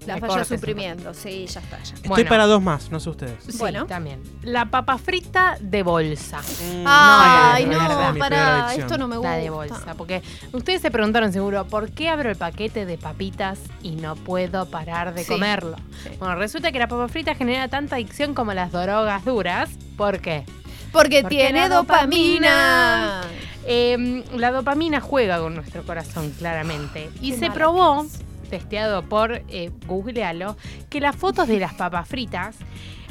las 0.06 0.16
Me 0.16 0.20
vaya 0.22 0.34
cortes 0.34 0.50
un 0.50 0.56
suprimiendo. 0.58 1.14
Sí, 1.14 1.46
ya 1.46 1.60
está, 1.60 1.78
ya. 1.82 1.94
Estoy 1.94 2.08
Bueno. 2.08 2.28
para 2.28 2.46
dos 2.46 2.62
más, 2.62 2.90
no 2.90 3.00
sé 3.00 3.10
ustedes. 3.10 3.42
Sí, 3.46 3.56
Bueno. 3.58 3.86
también. 3.86 4.22
La 4.42 4.66
papa 4.66 4.98
frita 4.98 5.56
de 5.60 5.82
bolsa. 5.82 6.40
Ay, 6.86 7.66
no, 7.66 8.12
no, 8.12 8.18
para, 8.18 8.74
esto 8.74 8.98
no 8.98 9.08
me 9.08 9.16
gusta. 9.16 9.30
La 9.30 9.36
de 9.38 9.50
bolsa. 9.50 9.94
Porque 9.96 10.22
ustedes 10.52 10.82
se 10.82 10.90
preguntaron 10.90 11.32
seguro, 11.32 11.64
¿por 11.66 11.90
qué 11.90 12.08
abro 12.08 12.30
el 12.30 12.36
paquete 12.36 12.86
de 12.86 12.98
papitas 12.98 13.58
y 13.82 13.92
no 13.92 14.16
puedo 14.16 14.66
parar 14.66 15.14
de 15.14 15.24
Sí. 15.24 15.32
comerlo? 15.32 15.76
Sí. 16.02 16.10
Bueno, 16.18 16.34
resulta 16.36 16.72
que 16.72 16.78
la 16.78 16.88
papa 16.88 17.08
frita 17.08 17.34
genera 17.34 17.68
tanta 17.68 17.96
adicción 17.96 18.34
como 18.34 18.52
las 18.54 18.72
drogas 18.72 19.24
duras. 19.24 19.70
¿Por 19.96 20.20
qué? 20.20 20.44
Porque, 20.92 21.22
Porque 21.22 21.24
tiene 21.24 21.60
la 21.60 21.68
dopamina. 21.74 23.20
Eh, 23.64 24.24
la 24.36 24.50
dopamina 24.50 25.00
juega 25.00 25.38
con 25.38 25.54
nuestro 25.54 25.84
corazón, 25.84 26.30
claramente. 26.38 27.10
Y 27.20 27.30
Qué 27.32 27.38
se 27.38 27.50
probó, 27.50 28.02
es. 28.04 28.20
Testeado 28.62 29.02
por 29.08 29.42
eh, 29.48 29.70
googlealo, 29.86 30.56
que 30.90 31.00
las 31.00 31.16
fotos 31.16 31.48
de 31.48 31.58
las 31.58 31.72
papas 31.72 32.06
fritas 32.06 32.56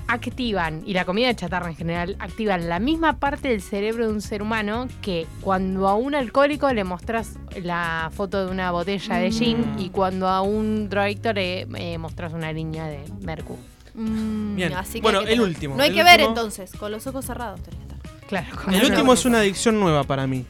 activan, 0.08 0.84
y 0.86 0.94
la 0.94 1.06
comida 1.06 1.28
de 1.28 1.36
chatarra 1.36 1.70
en 1.70 1.76
general, 1.76 2.16
activan 2.20 2.68
la 2.70 2.80
misma 2.80 3.18
parte 3.18 3.48
del 3.50 3.62
cerebro 3.62 4.08
de 4.08 4.14
un 4.14 4.22
ser 4.22 4.42
humano 4.42 4.88
que 5.02 5.26
cuando 5.42 5.88
a 5.88 5.96
un 5.96 6.14
alcohólico 6.16 6.72
le 6.74 6.84
mostras 6.84 7.38
la 7.62 8.12
foto 8.14 8.46
de 8.46 8.52
una 8.52 8.72
botella 8.72 9.16
de 9.16 9.32
gin 9.32 9.58
Mm. 9.76 9.80
y 9.80 9.90
cuando 9.90 10.28
a 10.28 10.42
un 10.42 10.90
drogadicto 10.90 11.34
le 11.34 11.62
eh, 11.76 11.98
mostras 11.98 12.34
una 12.34 12.52
línea 12.52 12.86
de 12.88 13.00
Mercu. 13.22 13.58
Mm, 13.94 14.56
Bien. 14.56 14.74
así 14.74 14.96
que 15.00 15.02
Bueno, 15.02 15.20
que 15.20 15.26
el 15.26 15.40
tener- 15.40 15.48
último, 15.48 15.76
No 15.76 15.84
hay 15.84 15.90
el 15.90 15.96
que 15.96 16.04
ver 16.04 16.22
entonces, 16.22 16.72
con 16.78 16.92
los 16.92 17.08
ojos 17.08 17.26
cerrados 17.26 17.62
tenés 17.62 17.80
que 17.80 17.96
estar. 17.96 18.28
Claro, 18.28 18.48
El 18.78 18.92
último 18.92 19.14
es 19.14 19.26
una 19.26 19.40
adicción 19.40 19.80
nueva 19.80 20.04
para 20.04 20.28
mí. 20.28 20.46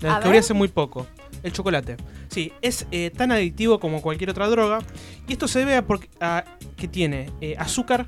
La 0.00 0.14
descubrí 0.16 0.38
hace 0.38 0.52
muy 0.54 0.68
poco. 0.68 1.06
El 1.42 1.52
chocolate. 1.52 1.96
Sí, 2.28 2.52
es 2.62 2.86
eh, 2.92 3.10
tan 3.16 3.32
adictivo 3.32 3.80
como 3.80 4.00
cualquier 4.02 4.30
otra 4.30 4.48
droga. 4.48 4.78
Y 5.26 5.32
esto 5.32 5.48
se 5.48 5.60
debe 5.60 5.76
a, 5.76 5.82
porque- 5.86 6.08
a 6.20 6.44
que 6.76 6.88
tiene 6.88 7.30
eh, 7.40 7.56
azúcar. 7.58 8.06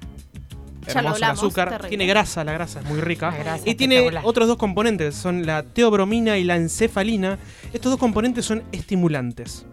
Ya 0.87 1.01
hermoso 1.01 1.17
el 1.17 1.25
azúcar. 1.25 1.87
Tiene 1.89 2.07
grasa, 2.07 2.45
la 2.45 2.53
grasa 2.53 2.81
es 2.81 2.87
muy 2.87 3.01
rica. 3.01 3.31
Grasa 3.31 3.63
Y 3.69 3.75
tiene 3.75 4.11
otros 4.23 4.47
dos 4.49 4.59
componentes, 4.59 5.15
son 5.15 5.47
la 5.47 5.63
teobromina 5.63 6.37
y 6.37 6.45
la 6.45 6.57
encefalina. 6.57 7.39
Estos 7.73 7.91
dos 7.91 7.99
componentes 7.99 8.45
son 8.45 8.63
estimulantes. 8.73 9.65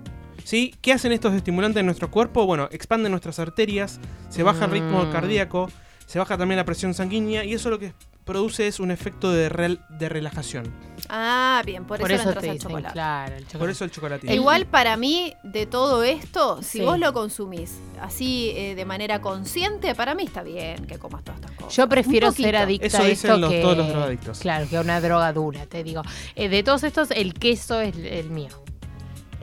¿Sí? 0.43 0.73
¿Qué 0.81 0.91
hacen 0.93 1.11
estos 1.11 1.33
estimulantes 1.35 1.79
en 1.81 1.85
nuestro 1.85 2.09
cuerpo? 2.09 2.45
Bueno, 2.45 2.67
expanden 2.71 3.11
nuestras 3.11 3.37
arterias, 3.39 3.99
se 4.29 4.41
baja 4.41 4.65
el 4.65 4.71
ritmo 4.71 5.03
Mm. 5.05 5.11
cardíaco, 5.11 5.69
se 6.07 6.17
baja 6.17 6.37
también 6.37 6.57
la 6.57 6.65
presión 6.65 6.93
sanguínea 6.93 7.43
y 7.45 7.53
eso 7.53 7.69
lo 7.69 7.77
que 7.77 7.93
produce 8.25 8.67
es 8.67 8.79
un 8.79 8.91
efecto 8.91 9.31
de, 9.31 9.49
rel- 9.49 9.85
de 9.89 10.09
relajación. 10.09 10.71
Ah, 11.09 11.61
bien, 11.65 11.85
por, 11.85 11.99
Por 11.99 12.11
eso, 12.11 12.21
eso 12.21 12.29
le 12.29 12.33
te 12.35 12.39
entras 12.39 12.49
al 12.51 12.53
dicen, 12.57 12.69
chocolate. 12.69 12.93
claro, 12.93 13.31
el 13.35 13.39
chocolate. 13.41 13.57
Por 13.59 13.69
eso 13.69 13.83
el 13.85 13.91
chocolate. 13.91 14.33
Igual 14.33 14.65
para 14.67 14.95
mí, 14.97 15.33
de 15.43 15.65
todo 15.65 16.03
esto, 16.03 16.61
si 16.61 16.79
Sí. 16.79 16.85
vos 16.85 16.99
lo 16.99 17.11
consumís 17.13 17.79
así 17.99 18.51
eh, 18.55 18.75
de 18.75 18.85
manera 18.85 19.19
consciente, 19.21 19.93
para 19.95 20.13
mí 20.15 20.23
está 20.23 20.43
bien 20.43 20.85
que 20.85 20.97
comas 20.99 21.23
todas 21.23 21.39
estas 21.41 21.55
cosas. 21.57 21.75
Yo 21.75 21.89
prefiero 21.89 22.31
ser 22.31 22.55
adicta 22.55 22.87
Eso 22.87 22.97
a 22.97 23.05
dicen 23.05 23.31
esto 23.31 23.37
los- 23.39 23.49
que 23.49 23.61
todos 23.61 23.77
los 23.77 23.87
drogadictos. 23.89 24.39
Claro, 24.39 24.67
que 24.69 24.77
a 24.77 24.81
una 24.81 25.01
droga 25.01 25.33
dura, 25.33 25.65
te 25.65 25.83
digo. 25.83 26.03
Eh, 26.35 26.47
de 26.49 26.63
todos 26.63 26.83
estos, 26.83 27.11
el 27.11 27.33
queso 27.33 27.81
es 27.81 27.95
el 27.97 28.29
mío. 28.29 28.49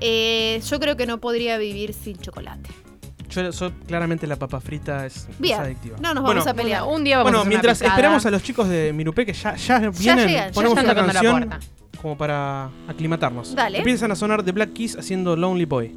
Eh, 0.00 0.62
yo 0.68 0.78
creo 0.78 0.96
que 0.96 1.06
no 1.06 1.18
podría 1.18 1.58
vivir 1.58 1.92
sin 1.92 2.16
chocolate. 2.18 2.70
Yo, 3.30 3.50
yo- 3.50 3.72
claramente 3.86 4.26
la 4.26 4.36
papa 4.36 4.60
frita 4.60 5.04
es, 5.06 5.28
adictiva. 5.58 5.96
no 6.00 6.14
nos 6.14 6.22
Bueno, 6.24 6.40
vamos 6.40 6.46
a 6.46 6.54
pelear. 6.54 6.82
Un 6.84 7.04
día 7.04 7.18
vamos 7.18 7.28
a 7.28 7.30
Bueno, 7.30 7.38
hacer 7.40 7.46
una 7.46 7.48
mientras 7.50 7.82
esperamos 7.82 8.26
a 8.26 8.30
los 8.30 8.42
chicos 8.42 8.68
de 8.68 8.92
Mirupé 8.92 9.26
que 9.26 9.32
ya, 9.34 9.54
ya 9.56 9.78
vienen, 9.90 10.28
llegan, 10.28 10.52
ponemos 10.52 10.78
una 10.82 10.94
canción 10.94 11.36
puerta. 11.48 11.60
como 12.00 12.16
para 12.16 12.70
aclimatarnos. 12.88 13.54
Dale. 13.54 13.78
Empiezan 13.78 14.10
a 14.12 14.16
sonar 14.16 14.42
The 14.42 14.52
Black 14.52 14.72
Keys 14.72 14.96
haciendo 14.96 15.36
Lonely 15.36 15.64
Boy. 15.66 15.92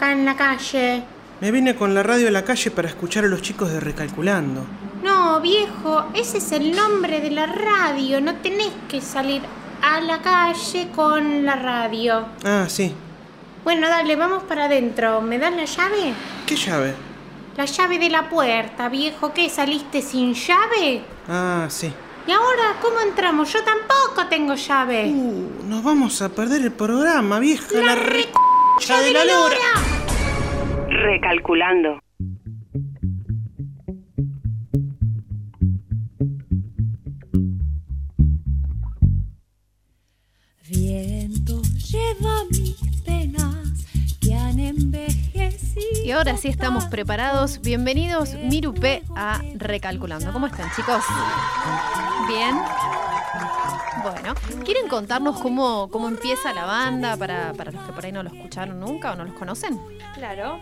Acá 0.00 0.12
en 0.12 0.24
la 0.24 0.34
calle? 0.34 1.02
Me 1.42 1.50
vine 1.50 1.76
con 1.76 1.94
la 1.94 2.02
radio 2.02 2.28
a 2.28 2.30
la 2.30 2.42
calle 2.42 2.70
para 2.70 2.88
escuchar 2.88 3.24
a 3.24 3.28
los 3.28 3.42
chicos 3.42 3.70
de 3.70 3.80
Recalculando. 3.80 4.64
No, 5.02 5.40
viejo, 5.42 6.06
ese 6.14 6.38
es 6.38 6.52
el 6.52 6.74
nombre 6.74 7.20
de 7.20 7.30
la 7.30 7.44
radio. 7.46 8.18
No 8.22 8.36
tenés 8.36 8.72
que 8.88 9.02
salir 9.02 9.42
a 9.82 10.00
la 10.00 10.22
calle 10.22 10.88
con 10.94 11.44
la 11.44 11.56
radio. 11.56 12.24
Ah, 12.44 12.64
sí. 12.66 12.94
Bueno, 13.62 13.88
dale, 13.88 14.16
vamos 14.16 14.42
para 14.44 14.64
adentro. 14.64 15.20
¿Me 15.20 15.38
das 15.38 15.54
la 15.54 15.66
llave? 15.66 16.14
¿Qué 16.46 16.56
llave? 16.56 16.94
La 17.58 17.66
llave 17.66 17.98
de 17.98 18.08
la 18.08 18.26
puerta, 18.30 18.88
viejo. 18.88 19.34
¿Qué? 19.34 19.50
¿Saliste 19.50 20.00
sin 20.00 20.32
llave? 20.32 21.02
Ah, 21.28 21.66
sí. 21.68 21.92
¿Y 22.26 22.32
ahora 22.32 22.76
cómo 22.80 23.00
entramos? 23.00 23.52
Yo 23.52 23.62
tampoco 23.62 24.28
tengo 24.30 24.54
llave. 24.54 25.10
Uh, 25.10 25.66
nos 25.66 25.82
vamos 25.82 26.22
a 26.22 26.30
perder 26.30 26.62
el 26.62 26.72
programa, 26.72 27.38
vieja. 27.38 27.66
La, 27.82 27.94
re... 27.94 28.28
¡Ya 28.80 29.00
de 29.02 29.12
la 29.12 29.24
lora. 29.26 29.56
Recalculando. 30.88 32.00
Viento 40.66 41.60
lleva 41.62 42.44
mis 42.50 42.76
penas 43.04 43.84
que 44.20 44.34
han 44.34 44.58
envejecido. 44.58 46.04
Y 46.04 46.10
ahora 46.12 46.38
sí 46.38 46.48
estamos 46.48 46.86
preparados. 46.86 47.60
Bienvenidos, 47.60 48.34
Mirupe, 48.34 49.02
a 49.14 49.42
Recalculando. 49.56 50.32
¿Cómo 50.32 50.46
están, 50.46 50.70
chicos? 50.74 51.04
Bien. 52.28 52.56
Bueno, 54.02 54.34
¿quieren 54.64 54.88
contarnos 54.88 55.40
cómo, 55.40 55.88
cómo 55.90 56.08
empieza 56.08 56.52
la 56.52 56.64
banda 56.64 57.16
para, 57.16 57.52
para 57.54 57.70
los 57.72 57.82
que 57.84 57.92
por 57.92 58.04
ahí 58.04 58.12
no 58.12 58.22
lo 58.22 58.30
escucharon 58.30 58.80
nunca 58.80 59.12
o 59.12 59.16
no 59.16 59.24
los 59.24 59.34
conocen? 59.34 59.78
Claro. 60.14 60.60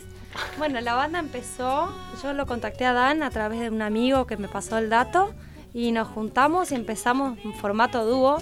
Bueno, 0.58 0.80
la 0.80 0.94
banda 0.94 1.18
empezó, 1.18 1.92
yo 2.22 2.32
lo 2.32 2.46
contacté 2.46 2.84
a 2.86 2.92
Dan 2.92 3.22
a 3.22 3.30
través 3.30 3.60
de 3.60 3.70
un 3.70 3.82
amigo 3.82 4.26
que 4.26 4.36
me 4.36 4.48
pasó 4.48 4.78
el 4.78 4.88
dato 4.90 5.32
y 5.74 5.92
nos 5.92 6.08
juntamos 6.08 6.70
y 6.72 6.74
empezamos 6.74 7.38
en 7.44 7.54
formato 7.54 8.04
dúo 8.04 8.38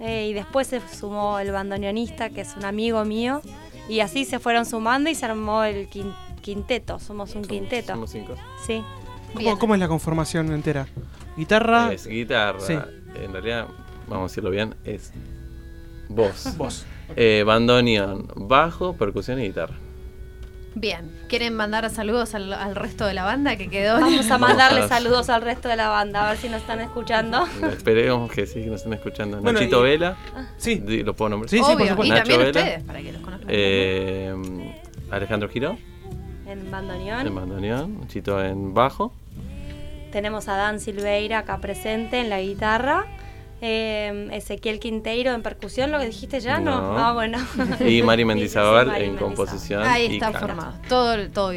eh, 0.00 0.26
y 0.28 0.32
después 0.34 0.66
se 0.68 0.80
sumó 0.88 1.38
el 1.38 1.50
bandoneonista 1.52 2.30
que 2.30 2.40
es 2.42 2.56
un 2.56 2.64
amigo 2.64 3.04
mío 3.04 3.42
y 3.88 4.00
así 4.00 4.24
se 4.24 4.38
fueron 4.38 4.64
sumando 4.66 5.10
y 5.10 5.14
se 5.14 5.24
armó 5.26 5.62
el 5.64 5.88
quin- 5.90 6.14
quinteto, 6.40 6.98
somos 6.98 7.34
un 7.34 7.42
quinteto. 7.44 7.92
Somos 7.92 8.10
cinco. 8.10 8.34
Sí. 8.66 8.82
¿Cómo, 9.34 9.58
cómo 9.58 9.74
es 9.74 9.80
la 9.80 9.88
conformación 9.88 10.52
entera? 10.52 10.86
Guitarra. 11.36 11.92
Es 11.92 12.06
guitarra, 12.06 12.60
Sí. 12.60 12.74
en 13.16 13.32
realidad, 13.32 13.66
vamos 14.08 14.30
a 14.30 14.32
decirlo 14.32 14.50
bien, 14.50 14.74
es 14.84 15.12
voz. 16.08 16.56
Vos. 16.56 16.86
Eh, 17.16 17.42
bandoneón, 17.46 18.28
bajo, 18.34 18.94
percusión 18.96 19.38
y 19.38 19.44
guitarra. 19.48 19.74
Bien, 20.74 21.10
¿quieren 21.28 21.54
mandar 21.54 21.88
saludos 21.90 22.34
al, 22.34 22.50
al 22.54 22.74
resto 22.74 23.04
de 23.04 23.12
la 23.12 23.24
banda 23.24 23.56
que 23.56 23.68
quedó? 23.68 24.00
Vamos 24.00 24.30
a 24.30 24.38
mandarle 24.38 24.80
Vamos. 24.80 24.88
saludos 24.96 25.28
al 25.28 25.42
resto 25.42 25.68
de 25.68 25.76
la 25.76 25.88
banda, 25.88 26.26
a 26.26 26.30
ver 26.30 26.38
si 26.40 26.48
nos 26.48 26.62
están 26.62 26.80
escuchando. 26.80 27.46
Esperemos 27.70 28.32
que 28.32 28.46
sí, 28.46 28.60
que 28.62 28.66
nos 28.68 28.76
estén 28.76 28.94
escuchando. 28.94 29.36
Bueno, 29.42 29.60
Nachito 29.60 29.86
y- 29.86 29.90
Vela, 29.90 30.16
Sí. 30.56 30.76
di- 30.76 31.02
lo 31.02 31.14
puedo 31.14 31.28
nombrar. 31.28 31.50
Sí, 31.50 31.58
sí, 31.58 31.62
por 31.62 31.72
Obvio, 31.76 31.88
supuesto. 31.90 32.04
y 32.06 32.08
Nacho 32.18 32.22
también 32.30 32.40
Vela. 32.40 32.60
ustedes, 32.60 32.84
para 32.84 33.02
que 33.02 33.12
los 33.12 33.20
conozcan. 33.22 33.48
Eh, 33.50 34.74
Alejandro 35.10 35.48
Giró, 35.50 35.76
En 36.46 36.70
bandoneón. 36.70 37.26
en 37.26 37.34
bandoneón, 37.34 38.00
Nachito 38.00 38.42
en 38.42 38.72
bajo. 38.72 39.12
Tenemos 40.10 40.48
a 40.48 40.56
Dan 40.56 40.80
Silveira 40.80 41.40
acá 41.40 41.58
presente 41.58 42.18
en 42.18 42.30
la 42.30 42.40
guitarra. 42.40 43.04
Eh, 43.66 44.28
Ezequiel 44.32 44.78
Quinteiro 44.78 45.32
en 45.32 45.42
percusión, 45.42 45.90
lo 45.90 45.98
que 45.98 46.04
dijiste 46.06 46.38
ya, 46.40 46.60
¿no? 46.60 46.82
No. 46.82 46.98
Ah, 46.98 47.12
bueno. 47.14 47.38
Y 47.80 48.02
Mari 48.02 48.26
Mendizábal 48.26 48.88
en 48.88 48.92
Mendizábal. 48.92 49.18
composición. 49.18 49.82
Ahí 49.86 50.14
está 50.16 50.32
formado. 50.32 50.74
Todo, 50.86 51.14
el- 51.14 51.30
todo. 51.30 51.50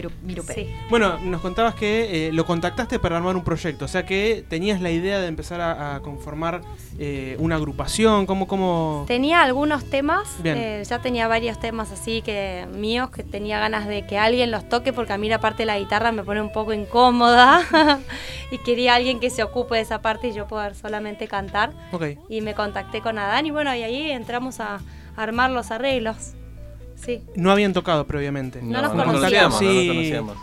Sí. 0.55 0.73
Bueno, 0.89 1.17
nos 1.19 1.41
contabas 1.41 1.75
que 1.75 2.27
eh, 2.27 2.31
lo 2.31 2.45
contactaste 2.45 2.97
para 2.99 3.17
armar 3.17 3.35
un 3.35 3.43
proyecto, 3.43 3.83
o 3.85 3.87
sea 3.89 4.05
que 4.05 4.45
tenías 4.47 4.79
la 4.79 4.89
idea 4.89 5.19
de 5.19 5.27
empezar 5.27 5.59
a, 5.59 5.95
a 5.95 5.99
conformar 6.01 6.61
eh, 6.97 7.35
una 7.39 7.55
agrupación, 7.55 8.25
¿cómo, 8.25 8.47
cómo... 8.47 9.03
Tenía 9.07 9.41
algunos 9.43 9.83
temas, 9.89 10.29
eh, 10.45 10.83
ya 10.87 10.99
tenía 11.01 11.27
varios 11.27 11.59
temas 11.59 11.91
así 11.91 12.21
que 12.21 12.65
míos 12.73 13.09
que 13.09 13.23
tenía 13.23 13.59
ganas 13.59 13.85
de 13.87 14.05
que 14.07 14.17
alguien 14.17 14.49
los 14.51 14.67
toque 14.69 14.93
porque 14.93 15.11
a 15.13 15.17
mí 15.17 15.27
la 15.27 15.39
parte 15.39 15.63
de 15.63 15.65
la 15.67 15.77
guitarra 15.77 16.11
me 16.13 16.23
pone 16.23 16.41
un 16.41 16.51
poco 16.53 16.71
incómoda 16.73 17.61
y 18.51 18.57
quería 18.59 18.95
alguien 18.95 19.19
que 19.19 19.29
se 19.29 19.43
ocupe 19.43 19.75
de 19.75 19.81
esa 19.81 20.01
parte 20.01 20.29
y 20.29 20.33
yo 20.33 20.47
poder 20.47 20.73
solamente 20.75 21.27
cantar. 21.27 21.71
Y 22.29 22.41
me 22.41 22.53
contacté 22.55 23.01
con 23.01 23.17
Adán 23.19 23.45
y 23.45 23.51
bueno, 23.51 23.73
y 23.75 23.83
ahí 23.83 24.11
entramos 24.11 24.59
a 24.59 24.79
armar 25.15 25.51
los 25.51 25.71
arreglos. 25.71 26.33
Sí. 26.95 27.21
No 27.35 27.51
habían 27.51 27.73
tocado 27.73 28.05
previamente. 28.07 28.61
No 28.61 28.81
nos 28.81 28.93
no 28.95 29.03
conocíamos. 29.05 29.55
conocíamos, 29.55 29.61
no 29.61 29.73
nos 29.73 29.87
conocíamos. 29.87 30.37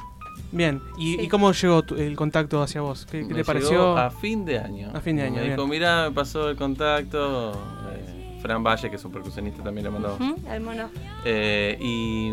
Bien, 0.52 0.80
¿y, 0.98 1.14
Sí. 1.16 1.22
y 1.22 1.28
cómo 1.28 1.50
llegó 1.52 1.82
tu- 1.82 1.96
el 1.96 2.14
contacto 2.14 2.62
hacia 2.62 2.80
vos? 2.80 3.06
¿Qué, 3.10 3.20
qué 3.26 3.26
Me 3.26 3.34
te 3.40 3.44
pareció? 3.44 3.70
llegó 3.70 3.98
A 3.98 4.10
fin 4.10 4.44
de 4.44 4.58
año. 4.60 4.90
A 4.94 5.00
fin 5.00 5.16
de 5.16 5.22
año, 5.24 5.40
Me 5.40 5.50
dijo, 5.50 5.66
mira, 5.66 6.08
me 6.08 6.14
pasó 6.14 6.48
el 6.48 6.56
contacto. 6.56 7.52
eh, 7.92 8.38
Fran 8.40 8.62
Valle, 8.62 8.88
que 8.90 8.96
es 8.96 9.04
un 9.04 9.10
percusionista, 9.10 9.62
también 9.64 9.84
le 9.86 9.90
mandó. 9.90 10.16
Mono. 10.60 10.90
Eh, 11.24 11.76
y, 11.80 12.28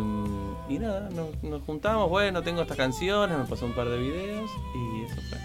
y 0.72 0.78
nada, 0.80 1.10
nos, 1.10 1.42
nos 1.42 1.62
juntamos, 1.64 2.10
bueno, 2.10 2.44
tengo 2.44 2.62
estas 2.62 2.78
canciones, 2.78 3.38
me 3.38 3.46
pasó 3.46 3.66
un 3.66 3.74
par 3.74 3.88
de 3.90 3.98
videos 3.98 4.52
y 4.76 5.04
eso 5.06 5.16
fue. 5.30 5.38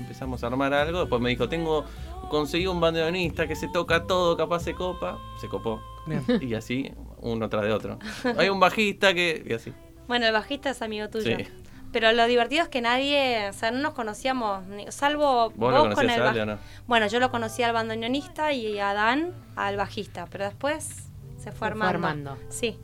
Empezamos 0.00 0.42
a 0.42 0.48
armar 0.48 0.72
algo, 0.74 1.00
después 1.00 1.20
me 1.22 1.30
dijo, 1.30 1.48
tengo, 1.48 1.84
conseguí 2.30 2.66
un 2.66 2.80
bandoneonista 2.80 3.46
que 3.46 3.54
se 3.56 3.68
toca 3.68 4.06
todo, 4.06 4.36
capaz 4.36 4.60
se 4.60 4.74
copa, 4.74 5.18
se 5.40 5.48
copó. 5.48 5.80
Bien. 6.06 6.24
Y 6.40 6.54
así, 6.54 6.90
uno 7.20 7.48
tras 7.48 7.62
de 7.64 7.72
otro. 7.72 7.98
Hay 8.36 8.48
un 8.48 8.58
bajista 8.60 9.14
que... 9.14 9.44
y 9.48 9.52
así. 9.52 9.72
Bueno, 10.08 10.26
el 10.26 10.32
bajista 10.32 10.70
es 10.70 10.82
amigo 10.82 11.08
tuyo. 11.08 11.36
Sí. 11.36 11.46
Pero 11.92 12.12
lo 12.12 12.24
divertido 12.26 12.62
es 12.62 12.68
que 12.68 12.80
nadie, 12.80 13.48
o 13.48 13.52
sea, 13.52 13.70
no 13.72 13.80
nos 13.80 13.94
conocíamos, 13.94 14.62
salvo 14.90 15.50
¿Vos 15.50 15.72
vos, 15.72 15.88
lo 15.88 15.94
con 15.94 16.04
el 16.08 16.10
a 16.22 16.30
él 16.30 16.36
baj- 16.36 16.42
o 16.42 16.46
no? 16.46 16.58
Bueno, 16.86 17.08
yo 17.08 17.18
lo 17.18 17.30
conocí 17.32 17.62
al 17.64 17.72
bandoneonista 17.72 18.52
y 18.52 18.78
a 18.78 18.94
Dan 18.94 19.32
al 19.56 19.76
bajista, 19.76 20.26
pero 20.30 20.44
después 20.44 21.10
se 21.36 21.50
fue 21.50 21.52
fue 21.52 21.68
armando. 21.68 22.08
armando. 22.30 22.36
Sí. 22.48 22.78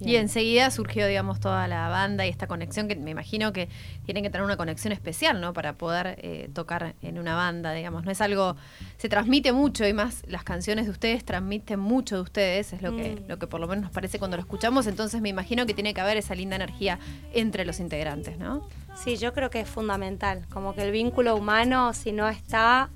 Y 0.00 0.16
enseguida 0.16 0.70
surgió, 0.70 1.06
digamos, 1.06 1.40
toda 1.40 1.68
la 1.68 1.88
banda 1.88 2.26
y 2.26 2.30
esta 2.30 2.46
conexión 2.46 2.88
que 2.88 2.96
me 2.96 3.10
imagino 3.10 3.52
que 3.52 3.68
tienen 4.04 4.22
que 4.22 4.30
tener 4.30 4.44
una 4.44 4.56
conexión 4.56 4.92
especial, 4.92 5.40
¿no? 5.40 5.52
Para 5.52 5.74
poder 5.74 6.16
eh, 6.22 6.48
tocar 6.54 6.94
en 7.02 7.18
una 7.18 7.34
banda, 7.34 7.72
digamos. 7.72 8.04
No 8.04 8.10
es 8.10 8.20
algo... 8.20 8.56
Se 8.96 9.08
transmite 9.08 9.52
mucho 9.52 9.86
y 9.86 9.92
más 9.92 10.22
las 10.26 10.42
canciones 10.44 10.86
de 10.86 10.90
ustedes 10.92 11.24
transmiten 11.24 11.78
mucho 11.78 12.16
de 12.16 12.22
ustedes, 12.22 12.72
es 12.72 12.82
lo 12.82 12.96
que, 12.96 13.16
Mm. 13.16 13.28
lo 13.28 13.38
que 13.38 13.46
por 13.46 13.60
lo 13.60 13.68
menos 13.68 13.84
nos 13.84 13.92
parece 13.92 14.18
cuando 14.18 14.36
lo 14.36 14.42
escuchamos. 14.42 14.86
Entonces 14.86 15.20
me 15.20 15.28
imagino 15.28 15.66
que 15.66 15.74
tiene 15.74 15.92
que 15.94 16.00
haber 16.00 16.16
esa 16.16 16.34
linda 16.34 16.56
energía 16.56 16.98
entre 17.32 17.64
los 17.64 17.80
integrantes, 17.80 18.38
¿no? 18.38 18.68
Sí, 18.94 19.16
yo 19.16 19.32
creo 19.32 19.50
que 19.50 19.60
es 19.60 19.68
fundamental. 19.68 20.46
Como 20.50 20.74
que 20.74 20.82
el 20.82 20.90
vínculo 20.92 21.36
humano, 21.36 21.92
si 21.94 22.12
no 22.12 22.28
está, 22.28 22.90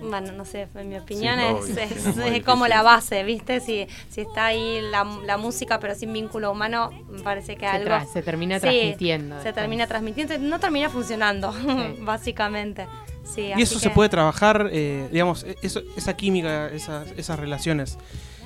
bueno, 0.00 0.32
no 0.32 0.44
sé, 0.44 0.66
en 0.74 0.88
mi 0.88 0.96
opinión 0.96 1.36
Sí, 1.38 1.44
es, 1.44 1.52
obvio, 1.52 1.84
es- 1.84 2.06
es 2.06 2.16
muy 2.16 2.36
es 2.36 2.44
como 2.44 2.66
la 2.66 2.82
base, 2.82 3.22
¿viste? 3.24 3.60
Si, 3.60 3.86
si 4.10 4.22
está 4.22 4.46
ahí 4.46 4.80
la, 4.90 5.04
la 5.26 5.36
música 5.36 5.78
pero 5.78 5.94
sin 5.94 6.12
vínculo 6.12 6.50
humano, 6.50 6.90
me 7.10 7.20
parece 7.20 7.54
que 7.56 7.60
Se, 7.60 7.66
algo... 7.66 8.12
se 8.12 8.22
termina 8.22 8.56
Sí, 8.56 8.62
transmitiendo. 8.62 9.36
Se 9.36 9.44
después. 9.44 9.54
termina 9.54 9.86
transmitiendo, 9.86 10.38
no 10.38 10.58
termina 10.58 10.88
funcionando, 10.88 11.52
Sí. 11.52 11.98
básicamente. 12.00 12.86
Sí, 13.24 13.42
Y 13.42 13.52
así 13.52 13.62
eso 13.62 13.78
se 13.78 13.90
puede 13.90 14.08
trabajar, 14.08 14.68
eh, 14.72 15.08
digamos, 15.12 15.44
e- 15.44 15.56
eso- 15.62 15.82
esa 15.96 16.14
química, 16.16 16.68
esas, 16.68 17.08
esas 17.16 17.38
relaciones. 17.38 17.98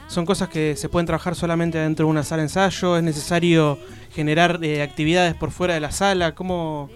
Son 0.08 0.24
cosas 0.26 0.48
que 0.48 0.76
se 0.76 0.88
pueden 0.88 1.06
trabajar 1.06 1.34
solamente 1.34 1.78
dentro 1.78 2.06
de 2.06 2.10
una 2.10 2.22
sala 2.22 2.42
de 2.42 2.46
ensayo. 2.46 2.96
Es 2.96 3.02
necesario 3.02 3.76
generar 4.14 4.60
eh, 4.62 4.82
actividades 4.82 5.34
por 5.34 5.50
fuera 5.50 5.74
de 5.74 5.80
la 5.80 5.90
sala. 5.90 6.34
¿Cómo? 6.36 6.90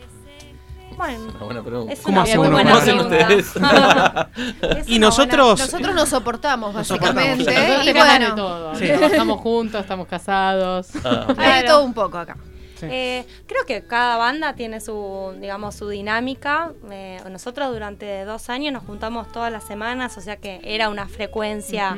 Bueno, 1.01 1.25
Una 1.35 1.45
buena 1.45 1.63
pregunta. 1.63 1.93
es 1.95 2.01
¿Cómo 2.01 2.15
una 2.15 2.23
hacen 2.25 2.37
muy 2.39 2.47
uno? 2.49 2.57
buena 2.57 2.71
¿Cómo 2.73 2.83
hacen 2.83 3.09
pregunta. 3.09 4.31
Es 4.79 4.89
Y 4.89 4.99
nosotros- 4.99 5.59
Nosotros 5.61 5.95
nos 5.95 6.09
soportamos, 6.11 6.75
Nos 6.75 6.89
básicamente. 6.89 7.45
soportamos. 7.45 7.69
Nosotros 7.79 7.87
y 7.87 7.93
bueno, 7.99 8.35
todo. 8.35 8.75
Sí. 8.75 8.87
Trabajamos 8.87 9.41
juntos, 9.41 9.81
estamos 9.81 10.07
casados. 10.09 10.89
Ah, 11.05 11.27
hay 11.39 11.63
de 11.63 11.69
todo 11.69 11.85
un 11.85 11.95
poco 11.95 12.19
acá. 12.19 12.37
Sí. 12.79 12.87
Eh, 12.91 13.27
creo 13.47 13.65
que 13.67 13.83
cada 13.87 14.17
banda 14.17 14.55
tiene 14.55 14.81
su, 14.81 15.35
digamos, 15.41 15.75
su 15.75 15.89
dinámica. 15.89 16.73
Eh, 16.91 17.21
nosotros 17.31 17.71
durante 17.73 18.25
dos 18.25 18.49
años 18.51 18.73
nos 18.73 18.85
juntamos 18.85 19.31
todas 19.33 19.51
las 19.53 19.65
semanas, 19.65 20.17
o 20.17 20.21
sea 20.21 20.37
que 20.37 20.61
era 20.65 20.89
una 20.89 21.07
frecuencia. 21.09 21.97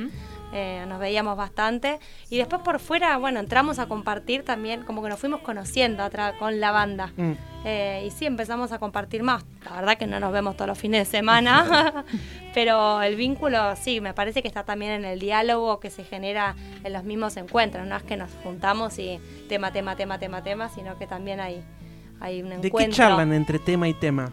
Eh, 0.53 0.85
nos 0.87 1.01
veíamos 1.01 1.37
bastante. 1.37 1.99
Y 2.29 2.39
después 2.39 2.63
por 2.63 2.79
fuera, 2.79 3.17
bueno, 3.17 3.41
entramos 3.41 3.79
a 3.79 3.87
compartir 3.87 4.45
también, 4.45 4.83
como 4.85 5.03
que 5.03 5.09
nos 5.09 5.19
fuimos 5.19 5.41
conociendo 5.41 6.03
con 6.39 6.61
la 6.61 6.71
banda. 6.71 7.13
Mm. 7.17 7.33
Eh, 7.65 8.05
y 8.07 8.11
sí, 8.11 8.27
empezamos 8.27 8.73
a 8.73 8.79
compartir 8.79 9.23
más. 9.23 9.45
La 9.65 9.77
verdad 9.77 9.97
que 9.97 10.07
no 10.07 10.21
nos 10.21 10.33
vemos 10.33 10.57
todos 10.57 10.69
los 10.69 10.79
fines 10.79 11.07
de 11.09 11.19
semana, 11.19 12.05
pero 12.55 13.01
el 13.03 13.17
vínculo 13.17 13.77
sí, 13.77 14.01
me 14.01 14.15
parece 14.15 14.43
que 14.43 14.49
está 14.49 14.65
también 14.65 14.93
en 14.93 15.05
el 15.05 15.21
diálogo 15.21 15.81
que 15.81 15.89
se 15.91 16.05
genera 16.05 16.55
en 16.85 16.93
los 16.93 17.05
mismos 17.05 17.37
encuentros. 17.37 17.87
No 17.87 17.97
es 17.97 18.03
que 18.03 18.17
nos 18.17 18.31
juntamos 18.43 18.99
y 18.99 19.21
tema, 19.49 19.73
tema, 19.73 19.97
tema, 19.97 20.19
tema, 20.19 20.43
tema, 20.43 20.69
sino 20.69 20.99
que 20.99 21.07
también 21.07 21.41
hay, 21.41 21.63
hay 22.21 22.43
un 22.43 22.49
¿De 22.49 22.67
encuentro. 22.67 22.91
qué 22.91 22.97
charlan 22.97 23.33
entre 23.33 23.59
tema 23.59 23.89
y 23.89 23.95
tema? 23.95 24.33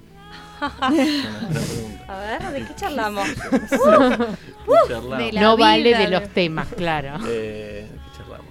A 0.62 2.20
ver, 2.20 2.42
¿de 2.52 2.66
qué 2.66 2.76
charlamos? 2.76 3.28
De 5.18 5.32
la 5.34 5.42
no 5.42 5.58
vale 5.58 5.84
vida, 5.84 5.98
de 6.00 6.06
de- 6.06 6.10
los 6.20 6.30
temas, 6.30 6.68
claro. 6.76 7.16
Eh, 7.28 7.88
¿de 7.92 7.98
qué 7.98 8.18
charlamos? 8.18 8.46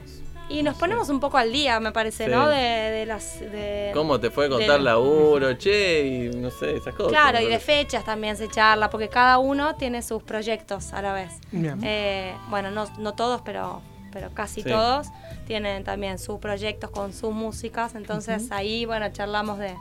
y 0.50 0.62
nos 0.62 0.76
ponemos 0.78 1.10
un 1.10 1.20
poco 1.20 1.36
al 1.36 1.52
día, 1.52 1.78
me 1.78 1.92
parece, 1.92 2.24
Sí. 2.24 2.30
¿no? 2.30 2.48
De, 2.48 2.56
de 2.56 3.04
las... 3.06 3.38
De, 3.40 3.90
¿Cómo 3.92 4.18
te 4.18 4.30
fue 4.30 4.44
de 4.44 4.50
contar 4.50 4.80
la- 4.80 4.92
laburo, 4.92 5.52
che? 5.58 6.06
Y 6.06 6.30
no 6.36 6.50
sé, 6.50 6.74
esas 6.76 6.94
cosas. 6.94 7.12
Claro, 7.12 7.40
y 7.40 7.46
de 7.46 7.58
fechas 7.58 8.02
también 8.04 8.36
se 8.38 8.48
charla, 8.48 8.88
porque 8.88 9.08
cada 9.10 9.36
uno 9.38 9.74
tiene 9.74 10.00
sus 10.00 10.22
proyectos 10.22 10.94
a 10.94 11.02
la 11.02 11.12
vez. 11.12 11.32
Bien. 11.52 11.78
Eh, 11.84 12.32
bueno, 12.48 12.70
no, 12.70 12.86
no 12.98 13.12
todos, 13.12 13.42
pero, 13.44 13.82
pero 14.10 14.30
casi 14.32 14.62
Sí. 14.62 14.70
todos 14.70 15.08
tienen 15.46 15.84
también 15.84 16.18
sus 16.18 16.38
proyectos 16.38 16.88
con 16.90 17.12
sus 17.12 17.32
músicas. 17.34 17.94
Entonces 17.94 18.50
ahí, 18.50 18.86
bueno, 18.86 19.06
charlamos 19.12 19.58
de, 19.58 19.74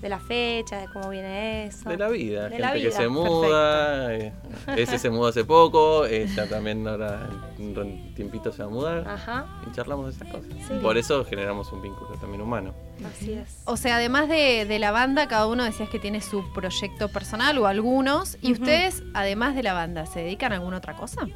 de 0.00 0.08
la 0.08 0.18
fecha, 0.18 0.78
de 0.78 0.86
cómo 0.92 1.10
viene 1.10 1.66
eso. 1.66 1.88
De 1.88 1.96
la 1.98 2.08
vida, 2.08 2.44
De 2.44 2.50
gente 2.50 2.62
la 2.62 2.72
que 2.72 2.78
vida, 2.78 2.90
se 2.92 3.08
muda, 3.08 4.14
eh, 4.14 4.32
ese 4.76 4.98
se 4.98 5.10
mudó 5.10 5.26
hace 5.28 5.44
poco, 5.44 6.06
ella 6.06 6.48
también 6.48 6.86
ahora 6.88 7.28
en 7.58 7.76
un 7.78 8.14
tiempito 8.14 8.50
se 8.52 8.62
va 8.62 8.68
a 8.68 8.72
mudar 8.72 9.08
Ajá, 9.08 9.46
y 9.70 9.74
charlamos 9.74 10.06
de 10.06 10.12
esas 10.12 10.28
cosas. 10.34 10.50
Sí. 10.66 10.74
Por 10.80 10.96
eso 10.96 11.24
generamos 11.24 11.70
un 11.72 11.82
vínculo 11.82 12.10
también 12.20 12.40
humano. 12.40 12.72
así 13.06 13.32
es. 13.32 13.60
O 13.66 13.76
sea, 13.76 13.96
además 13.96 14.28
de, 14.28 14.64
de 14.66 14.78
la 14.78 14.90
banda, 14.90 15.28
cada 15.28 15.46
uno 15.46 15.64
decías 15.64 15.88
que 15.90 15.98
tiene 15.98 16.20
su 16.22 16.50
proyecto 16.52 17.08
personal 17.08 17.58
o 17.58 17.66
algunos. 17.66 18.38
¿Y 18.40 18.52
ustedes, 18.52 19.02
además 19.14 19.54
de 19.54 19.62
la 19.62 19.74
banda, 19.74 20.06
se 20.06 20.20
dedican 20.20 20.52
a 20.52 20.56
alguna 20.56 20.78
otra 20.78 20.96
cosa? 20.96 21.26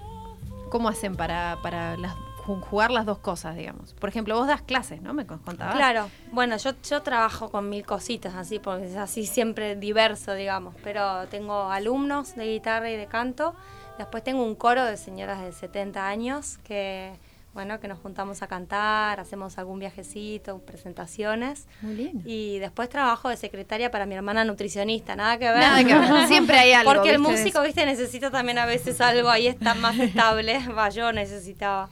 ¿Cómo 0.71 0.89
hacen 0.89 1.15
para, 1.17 1.59
para 1.63 1.97
las- 1.99 2.15
ju- 2.47 2.61
jugar 2.61 2.91
las 2.91 3.07
dos 3.07 3.19
cosas, 3.19 3.57
digamos? 3.57 3.95
Por 3.95 4.09
ejemplo, 4.09 4.37
vos 4.37 4.47
das 4.47 4.63
clases, 4.63 5.01
¿no? 5.03 5.13
Me 5.15 5.27
con- 5.27 5.39
contabas. 5.39 5.75
Claro, 5.77 6.09
bueno, 6.33 6.57
yo, 6.57 6.73
yo 6.89 7.03
trabajo 7.03 7.51
con 7.51 7.69
mil 7.69 7.85
cositas 7.85 8.35
así, 8.35 8.59
porque 8.59 8.87
es 8.87 8.97
así 8.97 9.27
siempre 9.27 9.77
diverso, 9.77 10.35
digamos, 10.35 10.75
pero 10.83 11.27
tengo 11.29 11.71
alumnos 11.71 12.35
de 12.37 12.47
guitarra 12.47 12.91
y 12.91 12.97
de 12.97 13.07
canto, 13.07 13.55
después 13.99 14.23
tengo 14.25 14.43
un 14.45 14.55
coro 14.55 14.85
de 14.85 14.97
señoras 14.97 15.41
de 15.43 15.53
70 15.53 16.07
años 16.09 16.59
que, 16.65 17.13
bueno, 17.55 17.79
que 17.79 17.87
nos 17.87 18.01
juntamos 18.01 18.43
a 18.43 18.49
cantar, 18.49 19.21
hacemos 19.21 19.59
algún 19.59 19.79
viajecito, 19.79 20.59
presentaciones, 20.59 21.69
Muy 21.83 21.95
lindo. 21.95 22.23
y 22.27 22.59
después 22.59 22.89
trabajo 22.89 23.29
de 23.29 23.37
secretaria 23.37 23.93
para 23.93 24.07
mi 24.07 24.17
hermana 24.17 24.45
nutricionista, 24.45 25.15
nada 25.15 25.39
que 25.39 25.49
ver. 25.49 25.61
Nada 25.61 25.85
que 25.85 25.95
ver. 25.95 26.27
Siempre 26.27 26.59
hay 26.59 26.73
algo. 26.73 26.93
Porque 26.93 27.11
el 27.11 27.21
músico, 27.21 27.63
viste, 27.63 27.87
necesita 27.87 28.33
también 28.33 28.59
a 28.59 28.67
veces 28.67 29.01
algo 29.01 29.31
ahí 29.31 29.47
está 29.47 29.75
más 29.77 29.97
estable. 30.01 30.59
Va, 30.77 30.89
yo 30.91 31.13
necesitaba. 31.13 31.89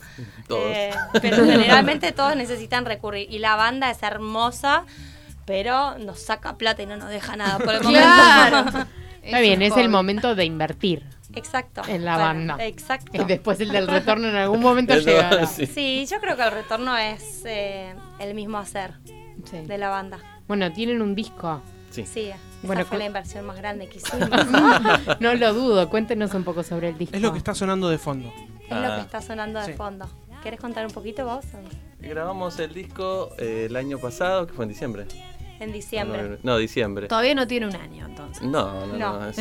Todos. 0.48 0.62
Eh, 0.66 0.90
pero 1.20 1.36
generalmente 1.44 2.10
todos 2.10 2.34
necesitan 2.34 2.84
recurrir. 2.84 3.30
Y 3.30 3.38
la 3.38 3.54
banda 3.54 3.88
es 3.88 4.02
hermosa, 4.02 4.84
pero 5.46 5.96
nos 5.98 6.18
saca 6.18 6.56
plata 6.56 6.82
y 6.82 6.86
no 6.86 6.96
nos 6.96 7.08
deja 7.08 7.36
nada 7.36 7.58
por 7.60 7.72
el 7.74 7.84
momento. 7.84 8.08
Claro. 8.08 8.86
Está 9.22 9.38
bien, 9.38 9.62
es 9.62 9.76
el 9.76 9.88
momento 9.88 10.34
de 10.34 10.44
invertir. 10.44 11.04
Exacto. 11.34 11.82
En 11.88 12.04
la 12.04 12.14
Bueno, 12.14 12.26
banda. 12.54 12.64
Exacto. 12.66 13.10
Y 13.20 13.24
después 13.24 13.60
el 13.60 13.70
del 13.70 13.86
retorno 13.88 14.28
en 14.28 14.36
algún 14.36 14.60
momento 14.60 14.94
Eso, 14.94 15.08
llegará. 15.10 15.46
sí. 15.46 15.66
Sí, 15.66 16.06
yo 16.10 16.20
creo 16.20 16.36
que 16.36 16.42
el 16.42 16.50
retorno 16.52 16.96
es 16.96 17.42
eh, 17.44 17.94
el 18.18 18.34
mismo 18.34 18.58
hacer 18.58 18.94
Sí. 19.44 19.58
de 19.66 19.78
la 19.78 19.88
banda. 19.88 20.18
Bueno, 20.46 20.72
tienen 20.72 21.02
un 21.02 21.14
disco. 21.14 21.60
Sí. 21.90 22.06
Sí, 22.06 22.20
esa 22.28 22.38
Bueno, 22.62 22.84
fue 22.86 22.96
la 22.98 23.04
inversión 23.06 23.44
más 23.44 23.56
grande 23.56 23.88
que 23.88 23.98
hicimos. 23.98 24.28
No 25.20 25.34
lo 25.34 25.52
dudo, 25.52 25.88
cuéntenos 25.90 26.32
un 26.34 26.44
poco 26.44 26.62
sobre 26.62 26.88
el 26.88 26.96
disco. 26.98 27.16
Es 27.16 27.22
lo 27.22 27.32
que 27.32 27.38
está 27.38 27.54
sonando 27.54 27.88
de 27.88 27.98
fondo. 27.98 28.32
es 28.64 28.70
lo 28.70 28.76
Ah. 28.92 28.94
que 28.96 29.00
está 29.02 29.20
sonando 29.20 29.60
de 29.60 29.66
Sí. 29.66 29.72
fondo. 29.74 30.06
¿Quieres 30.42 30.58
contar 30.60 30.84
un 30.86 30.92
poquito 30.92 31.24
vos? 31.24 31.44
Grabamos 32.00 32.58
el 32.58 32.72
disco 32.74 33.28
eh, 33.38 33.66
el 33.68 33.76
año 33.76 33.98
pasado, 33.98 34.46
que 34.46 34.52
fue 34.54 34.64
en 34.64 34.70
diciembre. 34.70 35.06
En 35.62 35.72
diciembre. 35.72 36.38
No, 36.42 36.58
diciembre. 36.58 37.06
Todavía 37.06 37.34
no 37.34 37.46
tiene 37.46 37.66
un 37.68 37.76
año, 37.76 38.06
entonces. 38.06 38.42
No, 38.42 38.84
no, 38.86 38.96
No. 38.96 39.20
no. 39.20 39.28
es- 39.28 39.36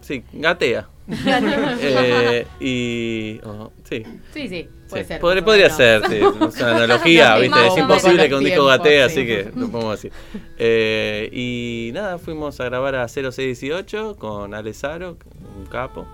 sí, 0.00 0.24
gatea. 0.32 0.88
Eh, 1.12 2.46
y. 2.60 3.40
oh, 3.44 3.70
sí. 3.88 4.02
Sí, 4.32 4.48
sí, 4.48 4.68
puede 4.88 5.04
sí. 5.04 5.08
ser. 5.08 5.20
Podría, 5.20 5.70
ser, 5.70 6.06
sí. 6.08 6.16
Es 6.16 6.60
una 6.60 6.70
analogía, 6.76 7.34
No, 7.34 7.40
¿viste? 7.40 7.66
Es 7.66 7.76
imposible 7.78 8.28
que 8.28 8.34
un 8.34 8.44
disco 8.44 8.64
gatee, 8.66 8.96
sí. 8.96 9.00
así 9.20 9.26
que 9.26 9.50
lo 9.56 9.68
pongo 9.70 9.90
así. 9.92 10.10
Eh, 10.58 11.28
y 11.32 11.90
nada, 11.94 12.18
fuimos 12.18 12.60
a 12.60 12.64
grabar 12.64 12.94
a 12.96 13.08
0618 13.08 14.16
con 14.18 14.54
Ale 14.54 14.72
Saro, 14.74 15.18
un 15.58 15.66
capo. 15.66 16.06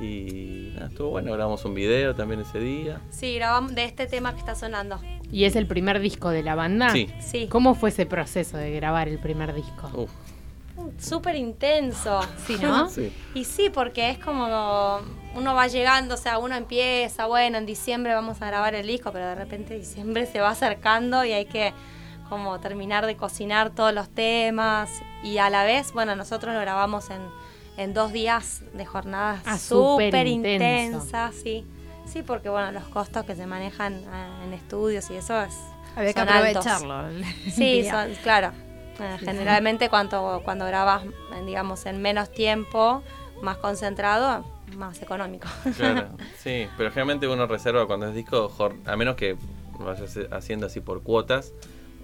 Y 0.00 0.72
nada, 0.74 0.86
estuvo 0.88 1.10
bueno. 1.10 1.32
Grabamos 1.32 1.64
un 1.64 1.74
video 1.74 2.14
también 2.14 2.40
ese 2.40 2.58
día. 2.58 3.00
Sí, 3.10 3.34
grabamos 3.36 3.74
de 3.74 3.84
este 3.84 4.06
tema 4.06 4.32
que 4.32 4.40
está 4.40 4.54
sonando. 4.54 5.00
¿Y 5.30 5.44
es 5.44 5.56
el 5.56 5.66
primer 5.66 6.00
disco 6.00 6.30
de 6.30 6.42
la 6.42 6.54
banda? 6.54 6.90
Sí. 6.90 7.08
Sí, 7.20 7.48
¿Cómo 7.48 7.74
fue 7.74 7.90
ese 7.90 8.06
proceso 8.06 8.56
de 8.56 8.70
grabar 8.72 9.08
el 9.08 9.18
primer 9.18 9.54
disco? 9.54 9.90
Uf, 9.94 10.10
súper 10.98 11.36
intenso. 11.36 12.20
Sí, 12.46 12.56
¿no? 12.60 12.88
sí. 12.90 13.12
Y 13.34 13.44
sí, 13.44 13.70
porque 13.70 14.10
es 14.10 14.18
como 14.18 15.00
uno 15.34 15.54
va 15.54 15.66
llegando, 15.66 16.14
o 16.14 16.18
sea, 16.18 16.38
uno 16.38 16.54
empieza, 16.54 17.26
bueno, 17.26 17.58
en 17.58 17.66
diciembre 17.66 18.14
vamos 18.14 18.40
a 18.40 18.46
grabar 18.46 18.74
el 18.74 18.86
disco, 18.86 19.12
pero 19.12 19.26
de 19.26 19.34
repente 19.34 19.76
diciembre 19.76 20.26
se 20.26 20.40
va 20.40 20.50
acercando 20.50 21.24
y 21.24 21.32
hay 21.32 21.46
que 21.46 21.72
como 22.28 22.58
terminar 22.58 23.06
de 23.06 23.16
cocinar 23.16 23.70
todos 23.70 23.92
los 23.92 24.08
temas 24.08 24.90
y 25.22 25.38
a 25.38 25.48
la 25.50 25.64
vez, 25.64 25.92
bueno, 25.92 26.16
nosotros 26.16 26.54
lo 26.54 26.60
grabamos 26.60 27.10
en, 27.10 27.20
en 27.76 27.94
dos 27.94 28.12
días 28.12 28.62
de 28.72 28.86
jornadas 28.86 29.42
Ah, 29.44 29.58
súper 29.58 30.26
intensas, 30.26 31.34
sí. 31.34 31.64
Sí, 32.06 32.22
porque 32.22 32.48
bueno, 32.48 32.70
los 32.72 32.84
costos 32.84 33.24
que 33.24 33.34
se 33.34 33.46
manejan 33.46 34.04
ah, 34.12 34.28
en 34.44 34.52
estudios 34.52 35.10
y 35.10 35.16
eso 35.16 35.40
es... 35.42 35.54
Había 35.96 36.12
que 36.12 36.20
son 36.20 36.28
altos. 36.28 36.66
aprovecharlo. 36.66 37.08
el 37.08 37.24
Sí, 37.52 37.84
son- 37.90 38.14
claro. 38.22 38.52
Eh, 39.00 39.16
generalmente 39.18 39.88
cuando, 39.88 40.40
cuando 40.44 40.64
grabas, 40.66 41.02
digamos, 41.44 41.84
en 41.86 42.00
menos 42.00 42.30
tiempo, 42.32 43.02
más 43.42 43.56
concentrado, 43.58 44.44
más 44.76 45.02
económico. 45.02 45.48
Claro, 45.76 46.08
sí, 46.38 46.66
pero 46.76 46.90
generalmente 46.90 47.28
uno 47.28 47.46
reserva 47.46 47.86
cuando 47.86 48.08
es 48.08 48.14
disco, 48.14 48.50
a 48.86 48.96
menos 48.96 49.16
que 49.16 49.36
vayas 49.78 50.18
haciendo 50.30 50.66
así 50.66 50.80
por 50.80 51.02
cuotas, 51.02 51.52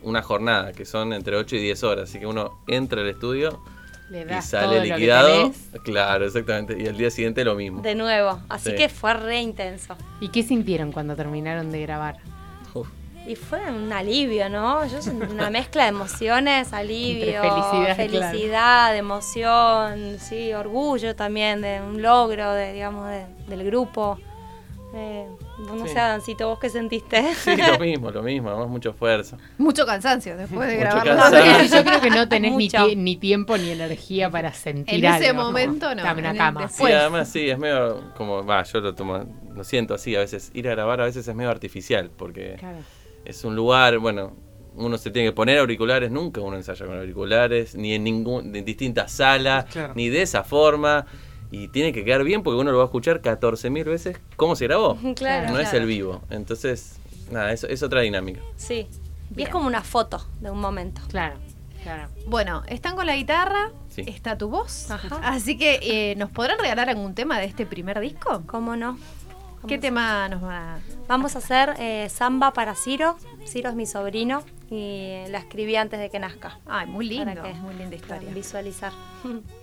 una 0.02 0.20
jornada, 0.22 0.72
que 0.72 0.84
son 0.84 1.12
entre 1.12 1.36
8 1.36 1.56
y 1.56 1.60
10 1.60 1.82
horas. 1.84 2.10
Así 2.10 2.18
que 2.18 2.26
uno 2.26 2.62
entra 2.66 3.00
al 3.02 3.08
estudio 3.08 3.62
Le 4.10 4.26
y 4.38 4.42
sale 4.42 4.66
todo 4.66 4.74
lo 4.76 4.82
que 4.82 4.88
liquidado. 4.90 5.28
tenés. 5.28 5.70
Claro, 5.84 6.26
exactamente. 6.26 6.76
Y 6.78 6.86
el 6.86 6.96
día 6.98 7.10
siguiente 7.10 7.44
lo 7.44 7.54
mismo. 7.54 7.80
De 7.82 7.94
nuevo. 7.94 8.40
Así 8.48 8.70
Sí. 8.70 8.76
que 8.76 8.88
fue 8.88 9.14
re 9.14 9.40
intenso. 9.40 9.96
¿Y 10.20 10.28
qué 10.28 10.42
sintieron 10.42 10.92
cuando 10.92 11.16
terminaron 11.16 11.70
de 11.72 11.80
grabar? 11.82 12.16
Uf, 12.74 12.88
Y 13.26 13.36
fue 13.36 13.60
un 13.70 13.92
alivio, 13.92 14.48
¿no? 14.50 14.84
Yo 14.86 14.98
una 15.30 15.48
mezcla 15.48 15.84
de 15.84 15.88
emociones, 15.90 16.72
alivio, 16.72 17.42
Entre 17.42 17.50
felicidad, 17.50 17.96
felicidad, 17.96 18.96
emoción, 18.96 20.18
sí, 20.18 20.52
orgullo 20.52 21.14
también 21.16 21.62
de 21.62 21.80
un 21.80 22.02
logro, 22.02 22.52
de, 22.52 22.72
digamos, 22.74 23.08
de- 23.08 23.26
del 23.48 23.64
grupo. 23.64 24.18
Eh, 24.94 25.26
no 25.62 25.86
Sí. 25.86 25.92
sé, 25.92 25.98
Adancito, 25.98 26.48
¿vos 26.48 26.58
qué 26.58 26.68
sentiste? 26.70 27.34
Sí, 27.34 27.56
lo 27.56 27.78
mismo, 27.80 28.10
lo 28.10 28.22
mismo, 28.22 28.50
además 28.50 28.68
mucho 28.68 28.90
esfuerzo. 28.90 29.36
Mucho 29.58 29.86
cansancio 29.86 30.36
después 30.36 30.68
de 30.68 30.78
cansancio. 30.80 31.78
Yo 31.78 31.84
creo 31.84 32.00
que 32.00 32.10
no 32.10 32.28
tenés 32.28 32.54
ni, 32.54 32.68
tie- 32.68 32.96
ni 32.96 33.16
tiempo 33.16 33.56
ni 33.56 33.70
energía 33.70 34.30
para 34.30 34.52
sentir 34.52 35.04
En 35.04 35.14
ese 35.14 35.28
algo, 35.30 35.42
momento, 35.44 35.94
no, 35.94 36.02
Dame 36.02 36.20
una 36.20 36.34
cama. 36.34 36.62
después. 36.62 36.90
Sí, 36.92 36.98
además 36.98 37.28
sí, 37.28 37.48
es 37.50 37.58
medio 37.58 38.12
como, 38.16 38.44
va, 38.44 38.62
yo 38.64 38.80
lo 38.80 38.94
tomo, 38.94 39.24
lo 39.54 39.64
siento 39.64 39.94
así, 39.94 40.14
a 40.16 40.20
veces 40.20 40.50
ir 40.54 40.68
a 40.68 40.72
grabar 40.72 41.00
a 41.00 41.04
veces 41.04 41.26
es 41.26 41.34
medio 41.34 41.50
artificial, 41.50 42.10
porque 42.16 42.56
Claro. 42.58 42.78
es 43.24 43.44
un 43.44 43.54
lugar, 43.56 43.98
bueno, 43.98 44.36
uno 44.74 44.96
se 44.96 45.10
tiene 45.10 45.28
que 45.28 45.32
poner 45.34 45.58
auriculares, 45.58 46.10
nunca 46.10 46.40
uno 46.40 46.56
ensaya 46.56 46.86
con 46.86 46.96
auriculares, 46.96 47.74
ni 47.74 47.92
en 47.94 48.04
ningún, 48.04 48.56
en 48.56 48.64
distintas 48.64 49.12
salas, 49.12 49.66
Claro. 49.66 49.92
ni 49.94 50.08
de 50.08 50.22
esa 50.22 50.44
forma, 50.44 51.04
y 51.52 51.68
tiene 51.68 51.92
que 51.92 52.04
quedar 52.04 52.24
bien 52.24 52.42
porque 52.42 52.58
uno 52.60 52.72
lo 52.72 52.78
va 52.78 52.84
a 52.84 52.86
escuchar 52.86 53.22
14.000 53.22 53.84
veces 53.84 54.18
cómo 54.36 54.56
se 54.56 54.64
grabó, 54.66 54.96
claro. 55.14 55.50
no 55.52 55.60
es 55.60 55.72
el 55.72 55.86
vivo, 55.86 56.22
entonces, 56.30 56.98
nada, 57.30 57.52
eso 57.52 57.68
es 57.68 57.82
otra 57.84 58.00
dinámica. 58.00 58.40
Sí. 58.56 58.88
Y 59.36 59.42
es 59.42 59.48
como 59.48 59.66
una 59.66 59.82
foto 59.82 60.26
de 60.40 60.50
un 60.50 60.60
momento. 60.60 61.00
Claro, 61.08 61.36
claro. 61.82 62.08
Bueno, 62.26 62.62
están 62.66 62.96
con 62.96 63.06
la 63.06 63.14
guitarra, 63.16 63.70
Sí. 63.88 64.02
está 64.06 64.36
tu 64.36 64.48
voz. 64.48 64.90
Ajá. 64.90 65.20
Así 65.22 65.56
que, 65.56 65.78
eh, 65.82 66.16
¿nos 66.16 66.30
podrán 66.30 66.58
regalar 66.58 66.88
algún 66.90 67.14
tema 67.14 67.38
de 67.38 67.44
este 67.46 67.64
primer 67.66 68.00
disco? 68.00 68.42
¿Cómo 68.46 68.74
no? 68.76 68.98
¿Qué 69.68 69.78
tema 69.78 70.28
nos 70.28 70.42
va 70.42 70.74
a.? 70.74 70.78
Vamos 71.06 71.36
a 71.36 71.38
hacer 71.38 71.74
eh, 71.78 72.08
samba 72.10 72.52
para 72.52 72.74
Ciro. 72.74 73.16
Ciro 73.46 73.68
es 73.70 73.76
mi 73.76 73.86
sobrino 73.86 74.42
y 74.70 75.22
la 75.28 75.38
escribí 75.38 75.76
antes 75.76 76.00
de 76.00 76.10
que 76.10 76.18
nazca. 76.18 76.58
Ay, 76.66 76.86
muy 76.88 77.06
lindo, 77.06 77.26
Para 77.32 77.42
que 77.42 77.54
muy 77.60 77.74
linda 77.74 77.94
historia. 77.94 78.28
visualizar. 78.34 78.92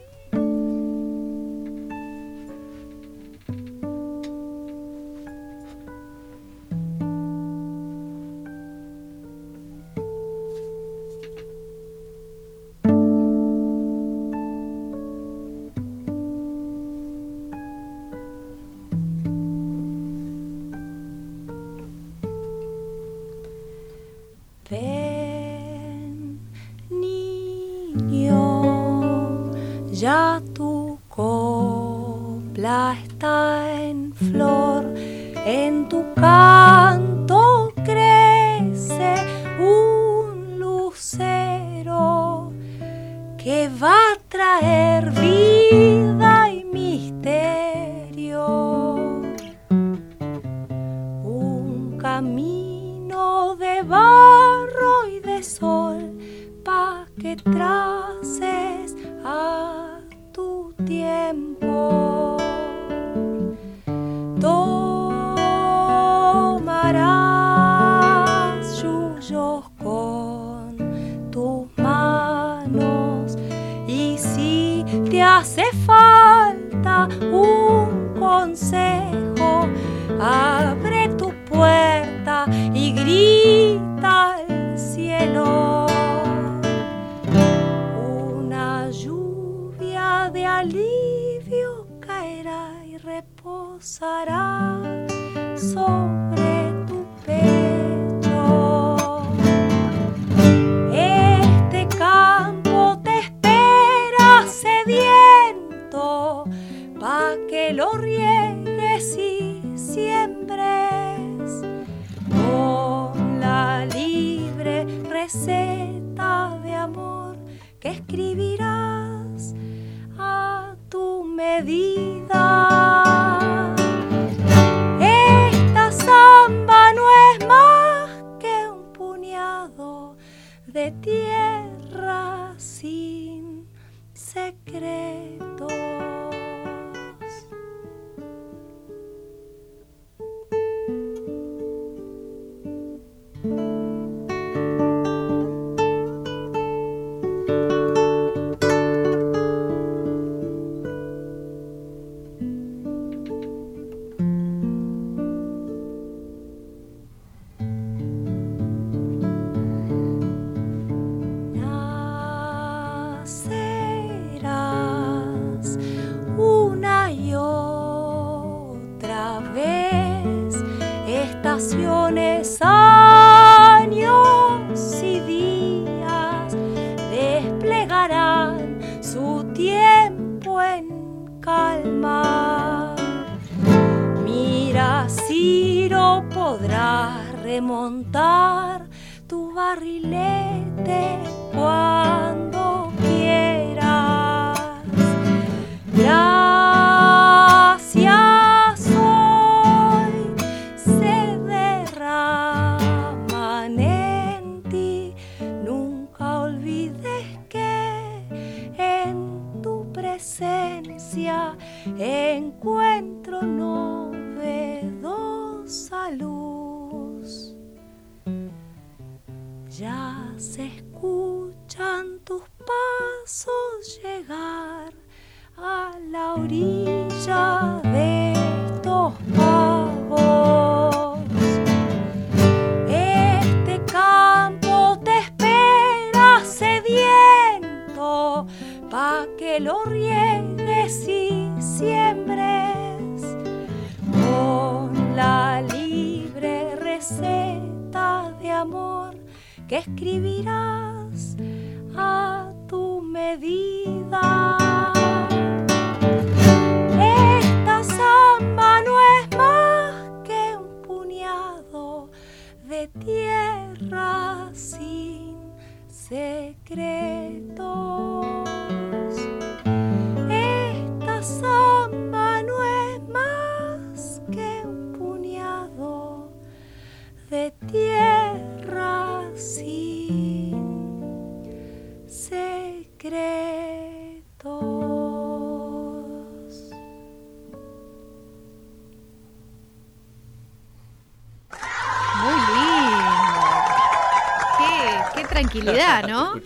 ¿no? 296.03 296.33
Sí, 296.35 296.41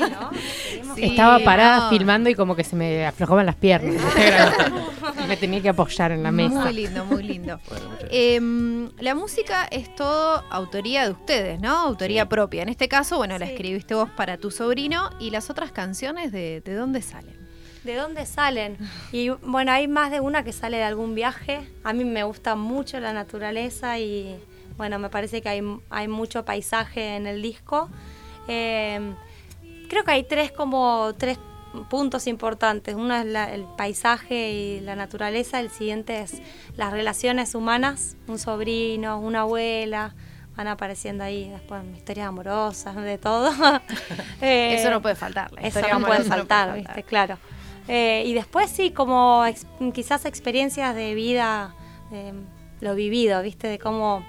¿no? 0.00 0.30
Sí, 0.94 1.04
Estaba 1.04 1.38
parada 1.40 1.76
no. 1.84 1.90
filmando 1.90 2.28
y 2.28 2.34
como 2.34 2.56
que 2.56 2.64
se 2.64 2.74
me 2.74 3.06
aflojaban 3.06 3.46
las 3.46 3.54
piernas. 3.54 4.02
me 5.28 5.36
tenía 5.36 5.60
que 5.60 5.68
apoyar 5.68 6.10
en 6.12 6.22
la 6.24 6.32
mesa. 6.32 6.60
Muy 6.64 6.72
lindo, 6.72 7.04
muy 7.04 7.22
lindo. 7.22 7.60
Bueno. 7.68 7.86
Em, 8.10 8.90
la 8.98 9.14
música 9.14 9.66
es 9.70 9.94
todo 9.94 10.42
autoría 10.50 11.04
de 11.04 11.10
ustedes, 11.12 11.60
¿no? 11.60 11.76
Autoría 11.76 12.22
Sí. 12.22 12.28
propia. 12.28 12.62
En 12.62 12.68
este 12.68 12.88
caso, 12.88 13.16
bueno, 13.18 13.38
la 13.38 13.44
escribiste 13.46 13.94
vos 13.94 14.08
para 14.10 14.38
tu 14.38 14.50
sobrino 14.50 15.10
y 15.20 15.30
las 15.30 15.50
otras 15.50 15.70
canciones, 15.70 16.32
¿de, 16.32 16.60
de 16.62 16.74
dónde 16.74 17.00
salen? 17.02 17.36
¿De 17.84 17.94
dónde 17.94 18.26
salen? 18.26 18.76
Y 19.12 19.28
bueno, 19.28 19.70
hay 19.72 19.86
más 19.86 20.10
de 20.10 20.20
una 20.20 20.42
que 20.42 20.52
sale 20.52 20.78
de 20.78 20.84
algún 20.84 21.14
viaje. 21.14 21.60
A 21.84 21.92
mí 21.92 22.04
me 22.04 22.24
gusta 22.24 22.56
mucho 22.56 22.98
la 22.98 23.12
naturaleza 23.12 23.98
y 23.98 24.36
bueno, 24.76 24.98
me 24.98 25.10
parece 25.10 25.42
que 25.42 25.48
hay, 25.48 25.62
hay 25.90 26.08
mucho 26.08 26.44
paisaje 26.44 27.16
en 27.16 27.26
el 27.26 27.40
disco. 27.42 27.88
Eh, 28.48 29.14
creo 29.88 30.04
que 30.04 30.10
hay 30.10 30.24
tres 30.24 30.50
como 30.52 31.12
tres 31.16 31.38
puntos 31.90 32.26
importantes. 32.26 32.94
Uno 32.94 33.14
es 33.14 33.26
la- 33.26 33.52
el 33.52 33.64
paisaje 33.76 34.50
y 34.52 34.80
la 34.80 34.96
naturaleza, 34.96 35.60
el 35.60 35.70
siguiente 35.70 36.20
es 36.22 36.40
las 36.76 36.90
relaciones 36.92 37.54
humanas, 37.54 38.16
un 38.26 38.38
sobrino, 38.38 39.20
una 39.20 39.42
abuela, 39.42 40.14
van 40.56 40.66
apareciendo 40.66 41.22
ahí 41.22 41.48
después 41.50 41.82
historias 41.96 42.26
amorosas, 42.28 42.96
de 42.96 43.18
todo. 43.18 43.52
Eh, 44.40 44.74
Eso 44.80 44.90
no 44.90 45.00
puede 45.00 45.14
faltar. 45.14 45.52
la 45.52 45.60
eso 45.62 45.80
no 45.92 46.04
puede 46.04 46.24
faltar, 46.24 46.70
puede 46.70 46.82
¿viste? 46.82 47.02
Claro. 47.04 47.38
Eh, 47.86 48.24
y 48.26 48.34
después 48.34 48.68
sí, 48.70 48.90
como 48.90 49.44
ex- 49.46 49.66
quizás 49.94 50.24
experiencias 50.24 50.94
de 50.94 51.14
vida, 51.14 51.74
de 52.10 52.34
lo 52.80 52.94
vivido, 52.94 53.40
¿viste? 53.42 53.68
De 53.68 53.78
cómo 53.78 54.24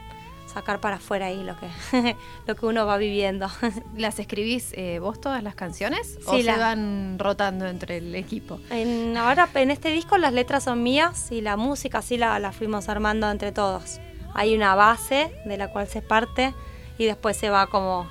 sacar 0.50 0.80
para 0.80 0.96
afuera 0.98 1.28
ahí 1.28 1.44
lo 1.44 1.56
que, 1.58 2.16
lo 2.48 2.56
que 2.56 2.66
uno 2.66 2.86
va 2.86 2.98
viviendo. 2.98 3.48
¿Las 3.98 4.20
escribís 4.20 4.74
eh, 4.74 5.00
vos 5.00 5.22
todas 5.22 5.44
las 5.44 5.56
canciones? 5.56 6.18
¿O 6.26 6.38
se 6.38 6.44
van 6.58 7.18
rotando 7.20 7.68
entre 7.68 7.98
el 7.98 8.16
equipo? 8.16 8.60
En, 8.70 9.16
ahora 9.18 9.48
en 9.56 9.72
este 9.72 9.90
disco 9.92 10.18
las 10.18 10.34
letras 10.34 10.64
son 10.64 10.84
mías 10.84 11.32
y 11.32 11.42
la 11.42 11.58
música 11.58 12.02
sí 12.02 12.18
la, 12.18 12.38
la 12.40 12.52
fuimos 12.52 12.90
armando 12.90 13.30
entre 13.30 13.52
todos. 13.52 14.00
Hay 14.34 14.56
una 14.56 14.76
base 14.76 15.32
de 15.46 15.58
la 15.58 15.70
cual 15.70 15.88
se 15.88 16.02
parte 16.02 16.54
y 16.98 17.06
después 17.06 17.38
se 17.38 17.50
va 17.50 17.68
como... 17.68 18.08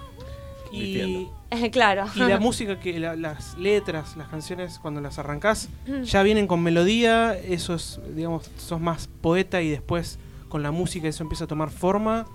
Y, 0.70 1.28
claro. 1.72 2.04
y 2.14 2.18
la 2.20 2.38
música, 2.38 2.78
que 2.78 2.98
la- 2.98 3.16
las 3.16 3.56
letras, 3.56 4.16
las 4.16 4.28
canciones, 4.28 4.78
cuando 4.78 5.00
las 5.00 5.18
arrancás, 5.18 5.68
ya 6.02 6.22
vienen 6.22 6.46
con 6.46 6.62
melodía, 6.62 7.34
eso 7.36 7.74
es, 7.74 8.00
digamos, 8.14 8.50
sos 8.58 8.80
más 8.80 9.08
poeta 9.22 9.62
y 9.62 9.70
después 9.70 10.18
con 10.48 10.62
la 10.62 10.70
música 10.70 11.08
eso 11.08 11.22
empieza 11.22 11.44
a 11.44 11.46
tomar 11.48 11.70
forma. 11.70 12.26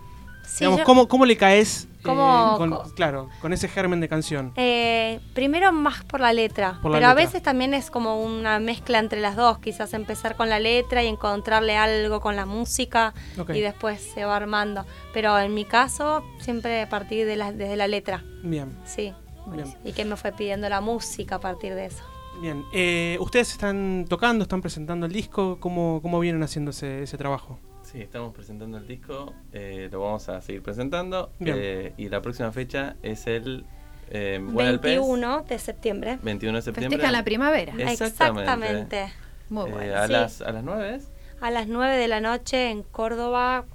Sí, 0.46 0.60
digamos, 0.66 0.80
yo- 0.80 0.86
¿cómo, 0.86 1.08
cómo 1.08 1.26
le 1.26 1.38
caes? 1.38 1.86
eh, 1.86 2.00
¿Cómo- 2.04 2.56
con- 2.58 2.70
co- 2.72 2.84
claro, 2.96 3.30
con 3.42 3.54
ese 3.54 3.70
germen 3.70 4.02
de 4.02 4.10
canción. 4.10 4.52
Eh, 4.58 5.22
primero 5.34 5.72
más 5.72 6.04
por 6.04 6.20
la 6.20 6.34
letra, 6.34 6.80
Por 6.82 6.92
la 6.92 6.98
pero 6.98 7.08
a 7.08 7.14
veces 7.14 7.42
también 7.42 7.74
es 7.74 7.90
como 7.90 8.22
una 8.22 8.60
mezcla 8.60 9.00
entre 9.00 9.22
las 9.22 9.38
dos, 9.38 9.60
quizás 9.60 9.94
empezar 9.94 10.36
con 10.36 10.50
la 10.50 10.60
letra 10.60 11.02
y 11.02 11.08
encontrarle 11.08 11.78
algo 11.78 12.20
con 12.20 12.36
la 12.36 12.46
música 12.46 13.14
y 13.54 13.62
después 13.62 14.02
se 14.02 14.26
va 14.26 14.36
armando. 14.36 14.86
Pero 15.14 15.40
en 15.40 15.54
mi 15.54 15.64
caso, 15.64 16.26
siempre 16.42 16.82
a 16.82 16.90
partir 16.90 17.26
de 17.26 17.38
la, 17.38 17.54
desde 17.54 17.78
la 17.78 17.88
letra, 17.88 18.22
Bien, 18.44 18.78
sí. 18.84 19.14
bien. 19.48 19.74
Y 19.86 19.94
que 19.94 20.04
me 20.04 20.18
fue 20.18 20.34
pidiendo 20.34 20.68
la 20.68 20.82
música 20.82 21.36
a 21.36 21.40
partir 21.40 21.74
de 21.74 21.86
eso. 21.86 22.04
Bien, 22.42 22.66
Eh, 22.74 23.16
ustedes 23.22 23.50
están 23.54 24.06
tocando, 24.10 24.44
están 24.44 24.62
presentando 24.62 25.06
el 25.06 25.14
disco, 25.14 25.58
¿cómo, 25.62 26.02
cómo 26.02 26.20
vienen 26.20 26.44
haciendo 26.44 26.72
ese, 26.72 27.04
ese 27.04 27.18
trabajo? 27.18 27.60
Sí, 27.84 28.02
estamos 28.02 28.34
presentando 28.34 28.78
el 28.78 28.88
disco, 28.88 29.34
eh, 29.52 29.90
lo 29.92 30.02
vamos 30.02 30.28
a 30.30 30.42
seguir 30.42 30.64
presentando. 30.64 31.32
Eh, 31.40 31.94
y 31.98 32.10
la 32.10 32.22
próxima 32.22 32.52
fecha 32.52 32.96
es 33.04 33.28
el 33.28 33.66
eh, 34.10 34.40
Buena 34.42 34.72
del 34.72 34.80
Pez, 34.80 34.98
21 35.00 35.44
de 35.44 35.60
septiembre. 35.60 36.20
21 36.22 36.58
de 36.58 36.62
septiembre. 36.62 36.90
Festejan 36.98 37.14
la 37.14 37.24
primavera. 37.24 37.74
Exactamente. 37.78 38.42
Exactamente. 38.42 39.14
Muy 39.50 39.70
Eh, 39.70 39.74
bueno. 39.74 39.96
a, 39.98 40.08
sí. 40.08 40.12
las, 40.14 40.42
¿A 40.42 40.52
las 40.52 40.64
9 40.64 40.96
es? 40.96 41.10
A 41.42 41.52
las 41.52 41.68
9 41.68 41.98
de 41.98 42.08
la 42.08 42.20
noche 42.22 42.70
en 42.72 42.84
Córdoba. 42.84 43.66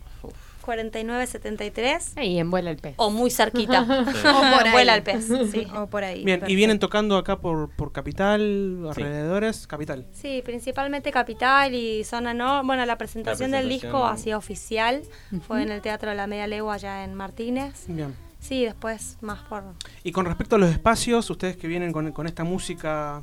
4973. 0.69 2.13
Y 2.23 2.39
en 2.39 2.51
vuela 2.51 2.71
el 2.71 2.77
pez. 2.77 2.95
O 2.99 3.11
muy 3.11 3.31
cerquita. 3.31 3.87
Sí. 4.09 4.27
O 4.27 4.41
por 4.41 4.67
ahí. 4.67 4.73
Vuela 4.73 4.95
el 4.95 5.03
pez. 5.03 5.27
Sí. 5.51 5.67
O 5.75 5.87
por 5.87 6.05
ahí. 6.05 6.25
Bien, 6.25 6.43
y 6.47 6.55
vienen 6.55 6.79
tocando 6.79 7.17
acá 7.17 7.39
por, 7.39 7.71
por 7.71 7.93
Capital, 7.93 8.87
alrededores, 8.87 9.67
Capital. 9.67 10.07
Sí, 10.13 10.43
principalmente 10.45 11.11
Capital 11.11 11.75
y 11.75 12.05
Zona 12.05 12.35
No. 12.35 12.63
Bueno, 12.65 12.85
la 12.85 12.99
presentación, 12.99 13.51
del 13.51 13.65
presentación. 13.67 13.93
disco 13.93 14.07
así 14.07 14.33
oficial 14.33 15.03
fue 15.47 15.63
en 15.63 15.71
el 15.71 15.81
Teatro 15.81 16.11
de 16.11 16.17
la 16.17 16.27
Media 16.27 16.47
Legua 16.47 16.75
allá 16.75 17.05
en 17.05 17.15
Martínez. 17.15 17.85
Bien. 17.87 18.15
Sí, 18.41 18.65
después 18.65 19.17
más 19.21 19.41
por... 19.45 19.65
Y 20.05 20.13
con 20.13 20.27
respecto 20.27 20.57
a 20.57 20.59
los 20.59 20.71
espacios, 20.71 21.29
ustedes 21.31 21.57
que 21.57 21.67
vienen 21.67 21.93
con, 21.93 22.13
con 22.13 22.27
esta 22.27 22.45
música 22.45 23.23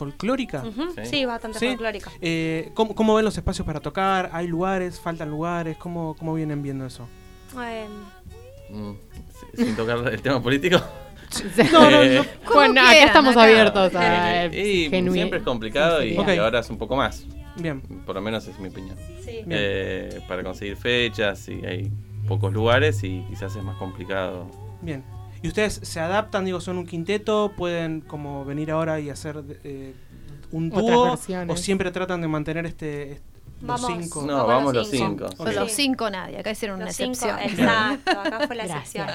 folclórica, 0.00 0.62
Sí. 0.96 1.04
Sí, 1.04 1.24
bastante 1.26 1.58
¿sí? 1.58 1.66
folclórica. 1.68 2.10
Eh, 2.20 2.70
¿cómo, 2.74 2.94
cómo 2.94 3.14
ven 3.14 3.24
los 3.24 3.36
espacios 3.36 3.66
para 3.66 3.80
tocar? 3.80 4.30
¿Hay 4.32 4.46
lugares? 4.48 4.98
¿Faltan 4.98 5.30
lugares? 5.30 5.76
¿Cómo, 5.76 6.16
cómo 6.18 6.34
vienen 6.34 6.62
viendo 6.62 6.86
eso? 6.86 7.06
Eh, 7.58 7.86
Mm, 8.72 8.92
si- 9.56 9.64
Sin 9.64 9.74
tocar 9.76 9.98
el 10.06 10.22
tema 10.22 10.40
político. 10.42 10.78
No, 11.72 11.90
no, 11.90 12.02
Eh, 12.02 12.16
no. 12.18 12.24
Como 12.44 12.54
Bueno, 12.60 12.80
acá 12.80 13.04
estamos 13.04 13.32
acá. 13.32 13.42
abiertos 13.44 13.94
a 13.96 14.44
eh, 14.46 14.50
y 14.86 14.90
genui- 14.90 15.12
siempre 15.12 15.38
es 15.40 15.44
complicado 15.44 16.02
y, 16.04 16.12
y 16.12 16.38
ahora 16.38 16.60
es 16.60 16.70
un 16.70 16.78
poco 16.78 16.96
más. 16.96 17.24
Bien. 17.56 17.80
Por 18.06 18.14
lo 18.14 18.20
menos 18.22 18.46
es 18.48 18.58
mi 18.60 18.68
opinión. 18.68 18.96
sí. 19.24 19.42
Eh, 19.48 20.20
para 20.28 20.42
conseguir 20.44 20.76
fechas 20.76 21.48
y 21.48 21.64
hay 21.66 21.90
pocos 22.28 22.52
lugares 22.52 23.02
y 23.04 23.24
quizás 23.28 23.54
es 23.56 23.62
más 23.62 23.76
complicado. 23.76 24.46
Bien. 24.82 25.02
¿Y 25.42 25.48
ustedes 25.48 25.80
se 25.82 26.00
adaptan? 26.00 26.44
Digo, 26.44 26.60
son 26.60 26.78
un 26.78 26.86
quinteto, 26.86 27.52
pueden 27.56 28.00
como 28.02 28.44
venir 28.44 28.70
ahora 28.70 29.00
y 29.00 29.10
hacer 29.10 29.42
eh, 29.64 29.94
un 30.52 30.68
dúo, 30.70 31.18
o 31.48 31.56
siempre 31.56 31.90
tratan 31.90 32.20
de 32.20 32.28
mantener 32.28 32.66
este, 32.66 33.12
este- 33.12 33.30
los 33.62 33.82
Vamos. 33.82 34.02
cinco. 34.02 34.22
No, 34.26 34.46
vamos 34.46 34.72
los 34.74 34.88
cinco. 34.88 35.28
los 35.38 35.70
Sí. 35.70 35.82
cinco 35.82 36.08
nadie. 36.08 36.38
Acá 36.38 36.50
hicieron 36.50 36.76
una 36.76 36.86
Los 36.86 36.96
cinco, 36.96 37.10
excepción. 37.12 37.38
exacto, 37.40 38.10
acá 38.18 38.46
fue 38.46 38.56
la 38.56 38.64
excepción. 38.64 39.06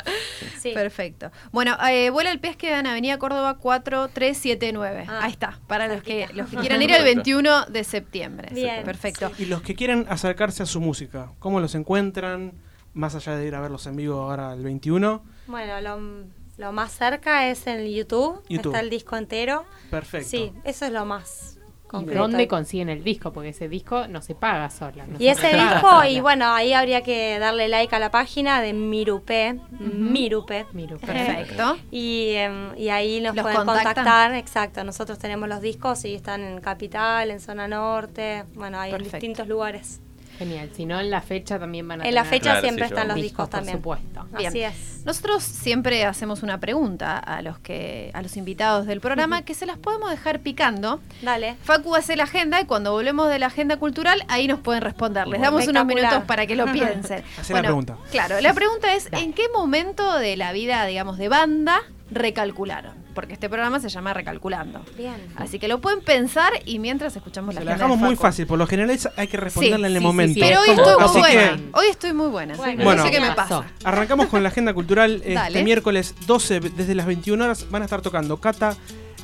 Sí. 0.60 0.72
Perfecto. 0.72 1.32
Bueno, 1.52 1.76
eh, 1.90 2.12
Vuela 2.12 2.32
el 2.32 2.40
Pez 2.40 2.56
queda 2.56 2.80
en 2.80 2.86
Avenida 2.86 3.18
Córdoba 3.18 3.58
4379. 3.58 5.06
Ah, 5.08 5.20
Ahí 5.24 5.32
está, 5.32 5.60
para 5.68 5.88
los 5.88 6.04
que, 6.04 6.28
los 6.36 6.48
que 6.50 6.58
quieran 6.58 6.80
ir 6.84 6.92
el 6.92 7.04
21 7.04 7.66
de 7.66 7.84
septiembre. 7.84 8.50
Bien. 8.54 8.84
Perfecto. 8.84 9.32
Y 9.40 9.46
los 9.46 9.64
que 9.64 9.74
quieren 9.74 10.06
acercarse 10.10 10.62
a 10.62 10.66
su 10.68 10.80
música, 10.80 11.32
¿cómo 11.40 11.60
los 11.60 11.74
encuentran? 11.76 12.54
Más 12.94 13.16
allá 13.16 13.36
de 13.36 13.48
ir 13.48 13.56
a 13.56 13.62
verlos 13.62 13.88
en 13.88 13.96
vivo 13.96 14.20
ahora 14.22 14.54
el 14.54 14.64
21. 14.64 15.24
Bueno, 15.48 15.82
lo, 15.82 16.26
lo 16.58 16.72
más 16.72 16.92
cerca 16.92 17.50
es 17.50 17.68
en 17.68 17.86
YouTube. 17.86 18.42
YouTube. 18.50 18.72
Está 18.74 18.80
el 18.80 18.90
disco 18.90 19.16
entero. 19.18 19.66
Perfecto. 19.92 20.28
Sí, 20.30 20.52
eso 20.64 20.86
es 20.86 20.92
lo 20.92 21.06
más 21.06 21.58
¿Y 21.86 21.88
concreto. 21.88 22.22
dónde 22.24 22.48
consiguen 22.48 22.90
el 22.90 23.04
disco? 23.04 23.32
Porque 23.32 23.50
ese 23.50 23.70
disco 23.70 24.08
no 24.08 24.22
se 24.22 24.36
paga 24.36 24.70
sola. 24.70 25.06
no 25.08 25.16
Y 25.16 25.26
se 25.26 25.30
ese 25.32 25.48
disco, 25.56 25.80
sola. 25.90 26.10
y 26.10 26.20
bueno, 26.20 26.52
ahí 26.54 26.74
habría 26.74 27.04
que 27.04 27.38
darle 27.40 27.68
like 27.70 27.96
a 27.96 28.00
la 28.00 28.10
página 28.12 28.60
de 28.62 28.74
Mirupe. 28.74 29.60
Mirupe. 29.80 30.66
Miru, 30.74 30.98
Perfecto. 30.98 31.78
Y, 31.92 32.32
em, 32.34 32.76
y 32.76 32.90
ahí 32.90 33.22
nos 33.22 33.36
¿Los 33.36 33.44
pueden 33.44 33.58
contactan? 33.60 33.86
contactar. 33.94 34.34
Exacto, 34.36 34.84
nosotros 34.84 35.20
tenemos 35.20 35.48
los 35.48 35.62
discos 35.62 36.04
y 36.06 36.16
están 36.16 36.42
en 36.42 36.60
Capital, 36.60 37.30
en 37.32 37.40
Zona 37.40 37.68
Norte. 37.68 38.44
Bueno, 38.56 38.80
hay 38.80 38.92
en 38.92 39.04
distintos 39.04 39.48
lugares. 39.48 40.02
Genial. 40.38 40.70
Si 40.76 40.86
no, 40.86 41.00
en 41.00 41.10
la 41.10 41.22
fecha 41.22 41.60
también 41.60 41.88
van 41.88 42.02
a 42.02 42.08
En 42.08 42.16
la 42.16 42.24
fecha 42.24 42.52
Claro, 42.52 42.62
siempre 42.62 42.88
sí, 42.88 42.94
están 42.94 43.08
los 43.08 43.16
discos, 43.16 43.32
discos 43.32 43.46
por 43.50 43.60
también. 43.60 43.78
supuesto. 43.78 44.28
Bien. 44.38 44.50
Así 44.50 44.62
es. 44.62 45.02
Nosotros 45.06 45.44
siempre 45.44 46.04
hacemos 46.06 46.44
una 46.44 46.60
pregunta 46.60 47.18
a 47.18 47.42
los 47.42 47.60
que 47.60 48.12
a 48.14 48.22
los 48.22 48.38
invitados 48.38 48.86
del 48.88 49.02
programa 49.02 49.44
que 49.44 49.54
se 49.54 49.66
las 49.66 49.78
podemos 49.78 50.10
dejar 50.10 50.40
picando. 50.40 51.00
Dale. 51.22 51.56
Facu 51.64 51.96
hace 51.96 52.16
la 52.16 52.24
agenda 52.24 52.60
y 52.60 52.66
cuando 52.66 52.92
volvemos 52.92 53.30
de 53.30 53.40
la 53.40 53.48
agenda 53.48 53.78
cultural 53.78 54.24
ahí 54.28 54.48
nos 54.48 54.60
pueden 54.60 54.82
responder. 54.82 55.28
Les 55.28 55.42
damos 55.42 55.68
unos 55.68 55.86
minutos 55.86 56.24
para 56.26 56.48
que 56.48 56.56
lo 56.56 56.66
piensen. 56.72 57.24
Hacé 57.40 57.54
la 57.54 57.62
pregunta. 57.62 57.98
Claro, 58.12 58.42
la 58.42 58.54
pregunta 58.54 58.94
es 58.94 59.10
¿en 59.12 59.34
qué 59.34 59.44
momento 59.54 60.18
de 60.18 60.38
la 60.38 60.52
vida, 60.54 60.86
digamos, 60.86 61.18
de 61.18 61.30
banda 61.30 61.82
recalcularon? 62.12 62.94
Porque 63.14 63.34
este 63.34 63.50
programa 63.50 63.80
se 63.80 63.90
llama 63.90 64.14
Recalculando. 64.14 64.84
Bien. 64.98 65.16
Así 65.38 65.58
que 65.60 65.68
lo 65.68 65.80
pueden 65.80 66.02
pensar 66.02 66.52
y 66.66 66.80
mientras 66.80 67.16
escuchamos 67.16 67.56
la 67.56 67.62
Se 67.62 67.66
la 67.66 67.72
agenda 67.72 67.86
dejamos 67.86 68.02
de 68.02 68.06
muy 68.08 68.16
fácil, 68.16 68.46
por 68.48 68.58
lo 68.60 68.68
general 68.68 68.90
es- 68.92 69.10
hay 69.16 69.28
que 69.28 69.38
responderla 69.38 69.88
Sí, 69.88 69.92
en 69.92 69.96
el 69.98 70.02
sí, 70.02 70.06
momento. 70.06 70.34
sí, 70.34 70.40
Pero 70.42 70.60
hoy 70.62 70.70
estoy 70.70 70.86
muy 70.86 71.14
que- 71.14 71.20
buena. 71.38 71.60
Hoy 71.74 71.86
estoy 71.90 72.14
muy 72.14 72.28
buena. 72.28 72.56
Bueno. 72.58 72.96
no 72.96 73.04
sé 73.04 73.12
qué 73.12 73.20
me 73.22 73.32
pasa. 73.32 73.64
Arrancamos 73.84 74.28
con 74.28 74.44
la 74.44 74.50
agenda 74.50 74.74
cultural. 74.74 75.22
Este 75.26 75.64
miércoles 75.64 76.16
12, 76.28 76.60
desde 76.60 76.94
las 76.96 77.06
21 77.06 77.44
horas, 77.46 77.68
van 77.70 77.82
a 77.82 77.86
estar 77.86 78.02
tocando 78.02 78.38
Cata, 78.38 78.76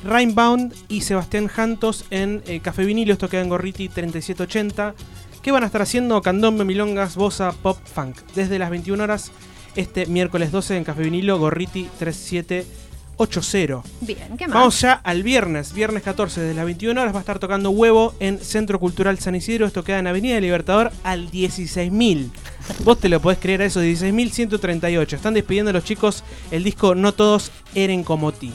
Rainbound 0.04 0.74
y 0.88 1.02
Sebastián 1.02 1.46
Jantos 1.48 2.06
en 2.10 2.42
eh, 2.46 2.60
Café 2.60 2.84
Vinilo. 2.84 3.12
Esto 3.12 3.28
queda 3.28 3.42
en 3.42 3.48
Gorriti 3.48 3.88
3780. 3.88 4.94
¿Qué 5.42 5.52
van 5.52 5.62
a 5.64 5.66
estar 5.66 5.82
haciendo? 5.82 6.20
Candombe, 6.22 6.64
milongas, 6.64 7.16
bossa, 7.16 7.52
pop, 7.52 7.76
funk. 7.84 8.16
Desde 8.34 8.58
las 8.58 8.70
21 8.70 9.02
horas, 9.04 9.32
este 9.76 10.06
miércoles 10.06 10.52
12 10.52 10.76
en 10.76 10.84
Café 10.84 11.02
Vinilo, 11.02 11.38
Gorriti 11.38 11.88
3780. 11.98 13.82
Bien, 14.00 14.36
¿qué 14.36 14.46
más? 14.48 14.54
Vamos 14.54 14.80
ya 14.80 14.94
al 14.94 15.22
viernes, 15.22 15.72
viernes 15.72 16.02
14, 16.02 16.40
desde 16.40 16.54
las 16.54 16.64
21 16.64 17.00
horas 17.00 17.14
va 17.14 17.18
a 17.18 17.20
estar 17.20 17.38
tocando 17.38 17.70
Huevo 17.70 18.14
en 18.20 18.38
Centro 18.38 18.80
Cultural 18.80 19.18
San 19.18 19.34
Isidro. 19.34 19.66
Esto 19.66 19.84
queda 19.84 19.98
en 19.98 20.06
Avenida 20.06 20.40
Libertador 20.40 20.90
al 21.04 21.30
16.000. 21.30 22.30
Vos 22.84 22.98
te 22.98 23.08
lo 23.08 23.20
podés 23.20 23.38
creer 23.38 23.62
a 23.62 23.66
eso, 23.66 23.82
16.138. 23.82 25.12
Están 25.12 25.34
despidiendo 25.34 25.70
a 25.70 25.74
los 25.74 25.84
chicos 25.84 26.24
el 26.50 26.64
disco 26.64 26.94
No 26.94 27.12
Todos 27.12 27.52
Eren 27.74 28.02
Como 28.02 28.32
Ti. 28.32 28.52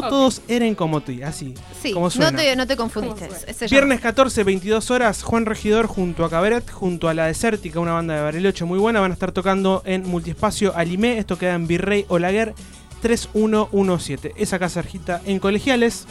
No 0.00 0.08
todos 0.08 0.42
eren 0.48 0.74
como 0.74 1.00
ti, 1.02 1.22
así. 1.22 1.54
Sí, 1.80 1.92
como 1.92 2.06
no 2.06 2.10
suena. 2.10 2.38
te, 2.38 2.56
no 2.56 2.66
te 2.66 2.76
confundiste. 2.76 3.28
Ese 3.46 3.66
Viernes 3.66 4.00
14, 4.00 4.42
22 4.44 4.90
horas, 4.90 5.22
Juan 5.22 5.46
Regidor 5.46 5.86
junto 5.86 6.24
a 6.24 6.30
Cabaret, 6.30 6.68
junto 6.70 7.08
a 7.08 7.14
La 7.14 7.26
Desértica, 7.26 7.78
una 7.80 7.92
banda 7.92 8.14
de 8.14 8.22
Bariloche 8.22 8.64
muy 8.64 8.78
buena, 8.78 9.00
van 9.00 9.10
a 9.10 9.14
estar 9.14 9.32
tocando 9.32 9.82
en 9.84 10.08
Multiespacio 10.08 10.74
Alimé, 10.76 11.18
esto 11.18 11.38
queda 11.38 11.54
en 11.54 11.66
Virrey 11.66 12.06
Olaguer 12.08 12.54
3117, 13.02 14.32
esa 14.36 14.58
casa 14.58 14.80
arjita 14.80 15.20
en 15.26 15.38
Colegiales. 15.38 16.06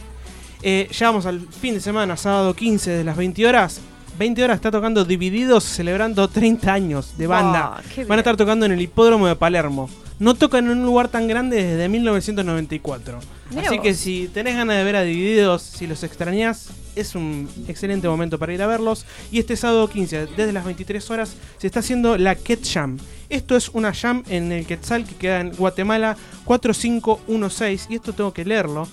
Eh, 0.62 0.88
ya 0.92 1.08
vamos 1.08 1.26
al 1.26 1.40
fin 1.40 1.74
de 1.74 1.82
semana, 1.82 2.18
sábado 2.18 2.54
15 2.54 2.92
de 2.92 3.04
las 3.04 3.18
20 3.18 3.48
horas. 3.48 3.82
20 4.20 4.44
horas 4.44 4.56
está 4.58 4.70
tocando 4.70 5.06
Divididos, 5.06 5.64
celebrando 5.64 6.28
30 6.28 6.72
años 6.72 7.18
de 7.18 7.28
banda. 7.28 7.78
Ah, 7.78 7.82
Van 8.08 8.20
a 8.20 8.22
estar 8.22 8.38
tocando 8.38 8.66
en 8.66 8.74
el 8.74 8.82
hipódromo 8.82 9.26
de 9.28 9.36
Palermo. 9.36 9.90
No 10.22 10.36
tocan 10.36 10.66
en 10.66 10.78
un 10.78 10.86
lugar 10.86 11.08
tan 11.08 11.28
grande 11.28 11.64
desde 11.64 11.90
1994. 11.90 13.20
Mirá 13.50 13.62
Así 13.64 13.78
vos. 13.78 13.84
que 13.84 13.96
si 13.96 14.30
tenés 14.32 14.56
ganas 14.56 14.78
de 14.78 14.84
ver 14.84 14.96
a 14.96 15.02
Divididos, 15.02 15.64
si 15.64 15.88
los 15.88 16.04
extrañás, 16.04 16.70
es 16.96 17.16
un 17.16 17.50
excelente 17.68 18.08
momento 18.08 18.38
para 18.38 18.54
ir 18.54 18.62
a 18.62 18.68
verlos. 18.68 19.08
Y 19.32 19.40
este 19.40 19.56
sábado 19.58 19.88
15, 19.90 20.28
desde 20.38 20.54
las 20.54 20.64
23 20.64 21.10
horas, 21.10 21.36
se 21.58 21.66
está 21.66 21.80
haciendo 21.80 22.20
la 22.20 22.36
Ket 22.36 22.64
Jam. 22.72 23.00
Esto 23.30 23.56
es 23.58 23.70
una 23.70 23.96
jam 23.96 24.24
en 24.30 24.52
el 24.52 24.68
Quetzal 24.68 25.06
que 25.06 25.16
queda 25.16 25.40
en 25.40 25.56
Guatemala 25.56 26.16
4516. 26.46 27.88
Y 27.90 27.96
esto 27.96 28.14
tengo 28.14 28.32
que 28.32 28.46
leerlo. 28.46 28.88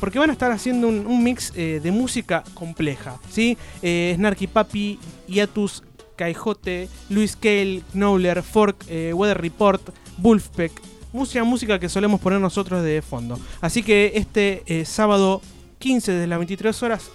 Porque 0.00 0.18
van 0.18 0.28
a 0.28 0.34
estar 0.34 0.52
haciendo 0.52 0.88
un, 0.88 1.06
un 1.06 1.24
mix 1.24 1.50
eh, 1.56 1.80
de 1.82 1.92
música 1.92 2.44
compleja. 2.52 3.18
¿sí? 3.30 3.56
Eh, 3.80 4.12
Snarky 4.16 4.48
Papi, 4.48 4.98
Iatus, 5.28 5.82
Caijote, 6.16 6.88
Luis 7.08 7.36
Cale, 7.36 7.82
Knowler, 7.92 8.42
Fork, 8.42 8.84
eh, 8.88 9.12
Weather 9.14 9.40
Report, 9.40 9.80
Wolfpack. 10.18 10.72
Música, 11.12 11.44
música 11.44 11.78
que 11.78 11.88
solemos 11.88 12.20
poner 12.20 12.40
nosotros 12.40 12.82
de 12.82 13.00
fondo. 13.02 13.38
Así 13.60 13.82
que 13.82 14.12
este 14.16 14.62
eh, 14.66 14.84
sábado 14.84 15.40
15 15.78 16.12
de 16.12 16.26
las 16.26 16.38
23 16.38 16.82
horas, 16.82 17.10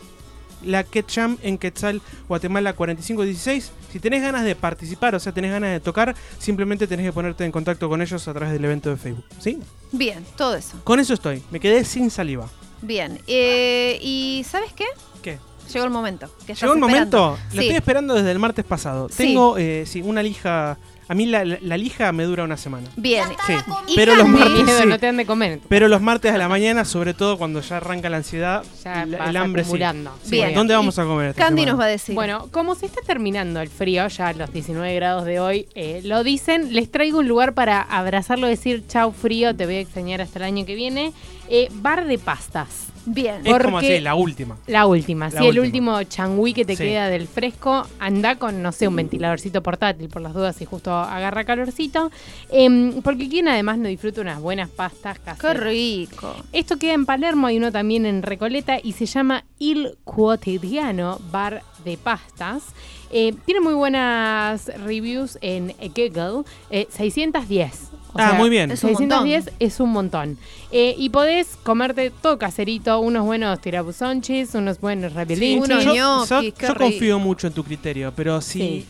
la 0.64 0.84
Ketcham 0.84 1.38
en 1.42 1.58
Quetzal, 1.58 2.02
Guatemala 2.28 2.74
4516. 2.74 3.72
Si 3.92 4.00
tenés 4.00 4.22
ganas 4.22 4.46
de 4.46 4.56
participar, 4.56 5.16
o 5.16 5.20
sea, 5.20 5.34
tenés 5.34 5.52
ganas 5.52 5.72
de 5.72 5.80
tocar, 5.80 6.16
simplemente 6.38 6.88
tenés 6.88 7.06
que 7.08 7.14
ponerte 7.14 7.44
en 7.46 7.52
contacto 7.52 7.90
con 7.90 8.02
ellos 8.02 8.26
a 8.28 8.34
través 8.34 8.54
del 8.54 8.64
evento 8.64 8.90
de 8.90 8.98
Facebook. 8.98 9.26
¿Sí? 9.40 9.60
Bien, 9.92 10.24
todo 10.38 10.56
eso. 10.56 10.80
Con 10.84 11.00
eso 11.00 11.14
estoy. 11.14 11.44
Me 11.52 11.60
quedé 11.60 11.84
sin 11.84 12.10
saliva. 12.10 12.48
Bien. 12.82 13.20
Eh, 13.28 14.00
¿Y 14.02 14.46
sabes 14.50 14.72
qué? 14.74 14.86
¿Qué? 15.22 15.40
Llegó 15.74 15.86
el 15.86 15.92
momento. 15.92 16.28
que 16.48 16.54
¿Llegó 16.56 16.74
el 16.74 16.80
esperando. 16.80 16.88
momento? 16.88 17.38
Lo 17.48 17.52
Sí. 17.52 17.60
estoy 17.60 17.76
esperando 17.76 18.14
desde 18.16 18.32
el 18.32 18.40
martes 18.40 18.64
pasado. 18.66 19.10
Sí. 19.10 19.16
Tengo, 19.18 19.58
eh, 19.58 19.84
sí, 19.86 20.02
una 20.02 20.24
lija. 20.24 20.78
A 21.10 21.16
mí 21.16 21.26
la, 21.26 21.44
la- 21.44 21.58
la 21.62 21.76
lija 21.76 22.12
me 22.12 22.24
dura 22.24 22.44
una 22.44 22.56
semana. 22.56 22.88
Bien. 22.96 23.26
Sí. 23.48 23.54
Y 23.88 23.96
Pero 23.96 24.16
los 24.16 24.28
martes. 24.30 24.64
Miedo, 24.64 24.80
sí. 24.82 24.88
no 24.88 25.00
te 25.00 25.08
han 25.08 25.18
de 25.18 25.26
comer. 25.26 25.60
Pero 25.68 25.88
los 25.88 26.02
martes 26.02 26.32
a 26.34 26.38
la 26.38 26.48
mañana, 26.48 26.86
sobre 26.86 27.14
todo 27.16 27.38
cuando 27.38 27.60
ya 27.62 27.78
arranca 27.78 28.10
la 28.10 28.18
ansiedad, 28.18 28.64
Ya 28.84 29.06
la- 29.08 29.18
vas 29.18 29.30
el 29.30 29.38
hambre 29.38 29.64
sí. 29.64 29.68
acumulando. 29.70 30.16
Sí. 30.24 30.30
Bien. 30.32 30.54
¿Dónde 30.54 30.74
Y 30.74 30.78
vamos 30.78 31.00
a 31.00 31.04
comer? 31.06 31.30
esta 31.32 31.44
Candy 31.44 31.62
semana? 31.64 31.72
nos 31.74 31.80
va 31.82 31.86
a 31.86 31.90
decir. 31.90 32.14
Bueno, 32.16 32.48
como 32.52 32.76
se 32.76 32.86
está 32.86 33.02
terminando 33.02 33.60
el 33.60 33.70
frío, 33.70 34.08
ya 34.08 34.28
a 34.28 34.34
los 34.34 34.54
19 34.54 34.94
grados 34.96 35.26
de 35.26 35.40
hoy, 35.40 35.68
eh, 35.74 36.02
lo 36.06 36.24
dicen, 36.24 36.74
les 36.76 36.92
traigo 36.92 37.18
un 37.20 37.28
lugar 37.28 37.54
para 37.56 37.82
abrazarlo, 37.82 38.46
decir 38.48 38.84
chau 38.88 39.12
frío, 39.12 39.56
te 39.56 39.66
voy 39.66 39.76
a 39.76 39.80
extrañar 39.80 40.22
hasta 40.22 40.38
el 40.40 40.46
año 40.46 40.66
que 40.66 40.76
viene. 40.76 41.12
Eh, 41.50 41.70
bar 41.74 42.06
de 42.06 42.20
pastas. 42.20 42.89
Bien. 43.06 43.42
Es 43.46 43.58
como 43.58 43.72
Porque- 43.78 43.96
así, 43.96 44.04
la 44.04 44.16
última. 44.16 44.58
La 44.68 44.86
última, 44.86 45.26
La 45.30 45.32
sí, 45.32 45.38
el 45.48 45.60
última. 45.60 45.98
último 45.98 46.04
changüí 46.04 46.54
que 46.54 46.66
te 46.66 46.76
Sí. 46.76 46.84
queda 46.84 47.10
del 47.10 47.28
fresco, 47.28 47.88
anda 48.00 48.36
con, 48.36 48.62
no 48.62 48.72
sé, 48.72 48.88
un 48.88 48.96
ventiladorcito 48.96 49.64
portátil 49.64 50.10
por 50.10 50.22
las 50.22 50.34
dudas 50.34 50.56
si 50.56 50.66
justo 50.66 50.94
agarra 50.94 51.44
calorcito. 51.44 52.12
Em, 52.52 53.02
porque 53.02 53.28
quien 53.30 53.48
además 53.48 53.78
no 53.78 53.88
disfruta 53.88 54.22
unas 54.22 54.40
buenas 54.40 54.70
pastas 54.70 55.18
Qué 55.20 55.24
caseras. 55.26 55.64
rico. 55.64 56.36
Esto 56.52 56.78
queda 56.78 56.94
en 56.94 57.06
Palermo, 57.06 57.48
hay 57.48 57.58
uno 57.58 57.72
también 57.72 58.06
en 58.06 58.22
Recoleta 58.22 58.78
y 58.82 58.92
se 58.94 59.06
llama 59.06 59.44
Il 59.58 59.98
Quotidiano 60.04 61.20
Bar 61.32 61.64
de 61.84 61.98
Pastas. 61.98 62.64
Eh, 63.12 63.34
tiene 63.46 63.60
muy 63.62 63.74
buenas 63.74 64.68
reviews 64.86 65.38
en 65.42 65.74
Google, 65.96 66.44
eh, 66.70 66.88
610. 66.92 67.90
O 68.14 68.18
Ah, 68.20 68.34
muy 68.34 68.50
bien. 68.50 68.72
Es 68.72 68.84
un 68.84 68.96
610 68.96 69.52
es 69.60 69.80
un 69.80 69.92
montón. 69.92 70.38
Eh, 70.72 70.96
y 70.98 71.10
podés 71.10 71.58
comerte 71.64 72.10
todo 72.10 72.38
caserito, 72.40 73.00
unos 73.00 73.24
buenos 73.26 73.60
tirabuzonchis, 73.62 74.56
unos 74.56 74.80
buenos 74.82 75.14
raviolinis. 75.14 75.64
unos 75.66 75.84
yo, 75.84 75.94
yo- 76.26 76.76
confío 76.76 77.20
mucho 77.20 77.48
en 77.48 77.54
tu 77.54 77.64
criterio, 77.64 78.12
pero 78.16 78.42
si 78.42 78.60
Sí. 78.60 78.88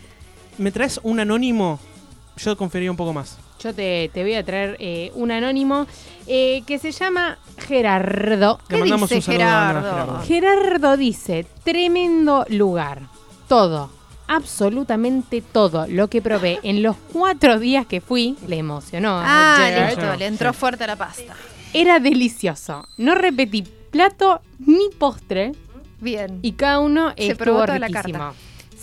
me 0.57 0.71
traes 0.71 0.99
un 1.03 1.19
anónimo, 1.19 1.79
yo 2.37 2.55
confiaría 2.57 2.89
un 2.91 2.97
poco 2.97 3.11
más. 3.13 3.37
Yo 3.61 3.73
te, 3.75 4.09
te 4.13 4.23
voy 4.23 4.35
a 4.35 4.45
traer 4.45 4.77
eh, 4.79 5.11
un 5.15 5.31
anónimo 5.31 5.85
eh, 6.27 6.63
que 6.65 6.79
se 6.79 6.93
llama 6.93 7.37
Gerardo. 7.57 8.59
¿Qué 8.69 8.75
Le 8.75 8.79
mandamos 8.81 9.09
dice 9.09 9.17
un 9.17 9.21
saludo 9.21 9.43
a 9.43 9.67
Gerardo? 9.67 9.89
Gerardo. 9.91 10.21
Gerardo 10.23 10.97
dice, 10.97 11.45
tremendo 11.65 12.45
lugar. 12.49 13.01
Todo, 13.49 13.89
absolutamente 14.29 15.41
todo 15.41 15.85
lo 15.87 16.07
que 16.07 16.21
probé 16.21 16.59
en 16.63 16.81
los 16.83 16.95
cuatro 17.11 17.59
días 17.59 17.85
que 17.85 17.99
fui, 17.99 18.37
le 18.47 18.57
emocionó. 18.57 19.19
Ah, 19.21 19.57
Gerard. 19.59 19.89
listo, 19.97 20.15
le 20.15 20.25
entró 20.27 20.53
Sí. 20.53 20.59
fuerte 20.59 20.83
a 20.85 20.87
la 20.87 20.95
pasta. 20.95 21.35
Era 21.73 21.99
delicioso. 21.99 22.87
No 22.97 23.15
repetí 23.15 23.63
plato 23.91 24.41
ni 24.65 24.89
postre 24.97 25.51
Bien. 25.99 26.39
y 26.41 26.53
cada 26.53 26.79
uno 26.79 27.09
Se 27.17 27.31
estuvo 27.31 27.37
probó 27.43 27.65
toda 27.65 27.79
la 27.79 27.87
riquísimo. 27.87 28.19
carta. 28.19 28.33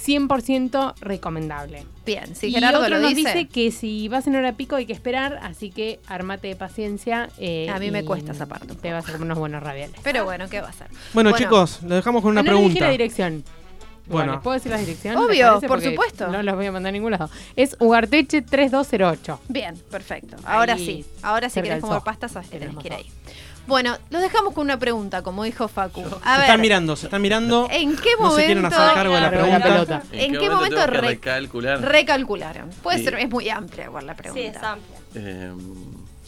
100% 0.07 0.95
recomendable. 1.01 1.85
Bien, 2.05 2.37
si 2.37 2.47
y 2.49 2.53
Gerardo 2.53 2.79
otro 2.79 2.91
lo 2.97 3.01
nos 3.01 3.15
dice, 3.15 3.33
dice 3.35 3.49
que 3.49 3.73
si 3.73 4.07
vas 4.09 4.27
en 4.29 4.37
hora 4.37 4.53
pico 4.53 4.77
hay 4.77 4.87
que 4.87 4.93
esperar, 4.93 5.41
así 5.43 5.71
que 5.71 5.99
armate 6.07 6.47
de 6.49 6.55
paciencia. 6.55 7.29
eh, 7.39 7.69
A 7.71 7.79
mí 7.81 7.91
me 7.91 8.01
y 8.01 8.05
cuesta 8.05 8.31
esa 8.33 8.47
parte 8.47 8.73
un 8.73 8.79
Te 8.79 8.93
vas 8.93 9.05
a 9.05 9.13
comer 9.13 9.23
unos 9.23 9.39
buenos 9.39 9.63
ravioles. 9.65 9.97
Pero 10.05 10.25
bueno, 10.25 10.49
¿qué 10.49 10.61
va 10.61 10.69
a 10.69 10.73
ser? 10.73 10.87
Bueno, 11.13 11.33
chicos, 11.33 11.81
lo 11.83 11.97
dejamos 11.97 12.23
con 12.23 12.31
una 12.33 12.43
no 12.43 12.53
les 12.53 12.53
dije 12.53 12.63
pregunta. 12.69 12.85
la 12.87 12.91
dirección. 12.93 13.45
Bueno. 14.07 14.33
¿les 14.35 14.41
¿puedo 14.43 14.55
decir 14.55 14.71
la 14.73 14.79
dirección? 14.79 15.17
Obvio, 15.17 15.59
por 15.61 15.69
Porque 15.69 15.91
supuesto. 15.91 16.29
No 16.29 16.43
los 16.43 16.55
voy 16.55 16.67
a 16.67 16.73
mandar 16.73 16.91
a 16.91 16.93
ningún 16.93 17.11
lado. 17.13 17.29
Es 17.57 17.77
Ugarteche 17.81 18.43
3208. 18.43 19.41
Bien, 19.49 19.75
perfecto. 19.91 20.37
Ahora 20.45 20.75
Ahí, 20.75 20.87
sí. 20.87 21.05
Ahora 21.23 21.49
si 21.51 21.61
querés 21.63 21.81
comer 21.81 22.03
pastas, 22.03 22.33
sabes 22.33 22.49
que 22.49 22.59
tenés 22.59 22.77
que 22.77 22.87
ir 22.89 22.95
ahí. 22.95 23.11
Bueno, 23.67 23.97
los 24.11 24.23
dejamos 24.23 24.55
con 24.55 24.63
una 24.65 24.79
pregunta, 24.79 25.23
como 25.23 25.43
dijo 25.43 25.67
Facu. 25.67 26.01
Se 26.05 26.15
A 26.23 26.35
ver, 26.37 26.43
están 26.43 26.61
mirando, 26.61 26.95
se 26.95 27.07
están 27.07 27.21
mirando. 27.21 27.67
¿en 27.73 27.97
qué 27.97 28.11
No 28.17 28.27
momento 28.29 28.37
se 28.37 28.45
quieren 28.47 28.65
hacer 28.65 28.95
cargo 28.95 29.15
de 29.17 29.21
la 29.21 29.29
pregunta. 29.31 29.61
pelota. 29.63 30.03
¿En 30.13 30.33
qué 30.33 30.49
momento 30.51 30.77
tengo 30.77 30.87
que 30.93 31.01
re- 31.01 31.09
recalcular? 31.09 31.81
recalcularon? 31.83 32.71
Puede 32.85 32.99
Sí. 32.99 33.05
ser, 33.05 33.15
es 33.19 33.29
muy 33.29 33.49
amplia 33.51 33.87
igual 33.87 34.07
la 34.07 34.15
pregunta. 34.15 34.41
Sí, 34.41 34.47
es 34.57 34.63
amplia. 34.63 34.99
Em, 35.17 35.59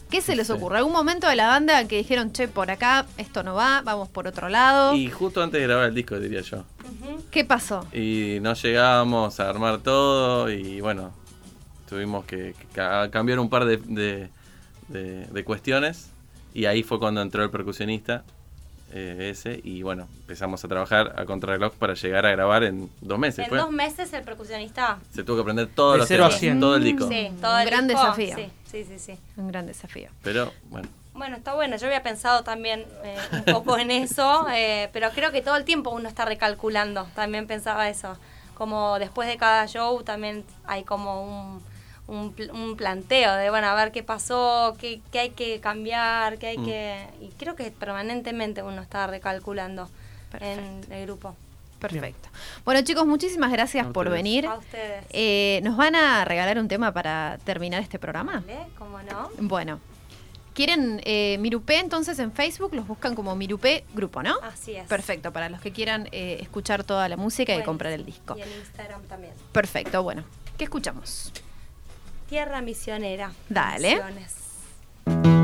¿Qué 0.09 0.21
se 0.21 0.35
les 0.35 0.49
ocurre? 0.49 0.77
¿Algún 0.77 0.93
momento 0.93 1.27
de 1.27 1.35
la 1.35 1.47
banda 1.47 1.87
que 1.87 1.97
dijeron, 1.97 2.31
che, 2.31 2.47
por 2.47 2.71
acá 2.71 3.05
esto 3.17 3.43
no 3.43 3.53
va, 3.55 3.81
vamos 3.83 4.09
por 4.09 4.27
otro 4.27 4.49
lado? 4.49 4.95
y 4.95 5.09
justo 5.09 5.41
antes 5.43 5.61
de 5.61 5.67
grabar 5.67 5.85
el 5.89 5.95
disco, 5.95 6.19
diría 6.19 6.41
yo. 6.41 6.63
¿Qué 7.31 7.45
pasó? 7.45 7.85
Y 7.93 8.39
no 8.41 8.53
llegábamos 8.53 9.39
a 9.39 9.49
armar 9.49 9.79
todo 9.79 10.49
y 10.49 10.81
bueno, 10.81 11.11
tuvimos 11.87 12.25
que, 12.25 12.55
que 12.59 12.65
ca- 12.73 13.09
cambiar 13.11 13.39
un 13.39 13.49
par 13.49 13.65
de, 13.65 13.77
de- 13.77 14.29
de- 14.87 15.25
de 15.27 15.43
cuestiones 15.43 16.09
y 16.55 16.65
ahí 16.65 16.81
fue 16.81 16.97
cuando 16.99 17.21
entró 17.21 17.43
el 17.43 17.51
percusionista 17.51 18.23
eh, 18.91 19.29
ese 19.31 19.59
y 19.63 19.83
bueno, 19.83 20.07
empezamos 20.21 20.63
a 20.63 20.67
trabajar 20.67 21.13
a 21.17 21.25
contrarreloj 21.25 21.73
para 21.73 21.93
llegar 21.93 22.25
a 22.25 22.31
grabar 22.31 22.63
en 22.63 22.89
dos 23.01 23.19
meses. 23.19 23.39
En 23.39 23.49
fue. 23.49 23.57
dos 23.57 23.71
meses 23.71 24.11
el 24.13 24.23
percusionista. 24.23 24.99
Se 25.13 25.23
tuvo 25.23 25.37
que 25.37 25.41
aprender 25.41 25.67
todos 25.67 25.93
De 25.93 25.99
los 25.99 26.07
cero 26.07 26.25
a 26.25 26.27
temas, 26.29 26.39
cien. 26.39 26.59
todo 26.59 26.75
el 26.75 26.83
disco. 26.83 27.07
Sí, 27.07 27.31
todo 27.41 27.53
Un 27.55 27.61
el 27.61 27.65
gran 27.69 27.87
disco, 27.87 28.01
desafío. 28.03 28.35
Sí, 28.35 28.49
sí, 28.71 28.83
sí, 28.85 28.99
sí. 28.99 29.19
Un 29.37 29.47
gran 29.49 29.65
desafío. 29.67 30.09
Pero 30.23 30.51
bueno, 30.69 30.87
Bueno, 31.13 31.37
está 31.37 31.53
bueno. 31.53 31.75
Yo 31.77 31.85
había 31.87 32.01
pensado 32.03 32.43
también 32.43 32.85
eh, 33.03 33.17
un 33.33 33.43
poco 33.53 33.77
en 33.77 33.91
eso, 33.91 34.47
eh, 34.53 34.89
pero 34.93 35.09
creo 35.11 35.31
que 35.31 35.41
todo 35.41 35.55
el 35.57 35.65
tiempo 35.65 35.89
uno 35.91 36.07
está 36.09 36.25
recalculando. 36.25 37.07
También 37.15 37.45
pensaba 37.47 37.89
eso. 37.89 38.17
Como 38.55 38.99
después 38.99 39.27
de 39.27 39.37
cada 39.37 39.65
show 39.67 40.03
también 40.03 40.43
hay 40.65 40.83
como 40.83 41.23
un, 41.23 41.61
un, 42.09 42.35
un 42.53 42.75
planteo 42.75 43.33
de, 43.35 43.49
bueno, 43.49 43.67
a 43.67 43.75
ver 43.75 43.91
qué 43.91 44.03
pasó, 44.03 44.75
qué, 44.79 45.01
qué 45.11 45.19
hay 45.19 45.29
que 45.29 45.59
cambiar, 45.59 46.37
qué 46.37 46.47
hay 46.47 46.57
Mm. 46.57 46.65
que... 46.65 47.07
Y 47.21 47.27
creo 47.37 47.55
que 47.55 47.71
permanentemente 47.71 48.63
uno 48.63 48.81
está 48.81 49.07
recalculando 49.07 49.89
en 50.39 50.81
el 50.91 51.05
grupo. 51.05 51.35
Perfecto. 51.79 52.27
Bueno, 52.65 52.81
chicos, 52.81 53.05
muchísimas 53.05 53.51
gracias 53.51 53.87
A 53.87 53.91
por 53.93 54.07
ustedes. 54.07 54.19
venir. 54.23 54.45
A 54.47 54.55
ustedes. 54.55 55.05
Eh, 55.11 55.61
¿Nos 55.63 55.77
van 55.77 55.95
a 55.95 56.25
regalar 56.25 56.57
un 56.59 56.67
tema 56.67 56.91
para 56.91 57.37
terminar 57.45 57.81
este 57.81 57.97
programa? 57.99 58.43
¿Vale? 58.45 58.57
¿Cómo 58.77 58.99
no? 59.01 59.29
Bueno. 59.39 59.79
¿Quieren 60.53 60.99
eh, 61.05 61.37
Mirupé 61.39 61.79
entonces 61.79 62.19
en 62.19 62.33
Facebook? 62.33 62.73
Los 62.73 62.85
buscan 62.85 63.15
como 63.15 63.33
Mirupé 63.33 63.85
Grupo, 63.93 64.21
¿no? 64.21 64.35
Así 64.43 64.75
es. 64.75 64.85
Perfecto, 64.87 65.31
para 65.31 65.47
los 65.47 65.61
que 65.61 65.71
quieran 65.71 66.09
eh, 66.11 66.39
escuchar 66.41 66.83
toda 66.83 67.07
la 67.07 67.15
música 67.15 67.55
y 67.55 67.63
comprar 67.63 67.93
el 67.93 68.03
disco. 68.05 68.35
Y 68.37 68.41
en 68.41 68.49
Instagram 68.59 69.01
también. 69.03 69.33
Perfecto, 69.53 70.03
bueno. 70.03 70.25
¿Qué 70.57 70.65
escuchamos? 70.65 71.31
Tierra 72.29 72.61
misionera. 72.61 73.31
Dale. 73.49 73.95
Misiones. 73.95 75.38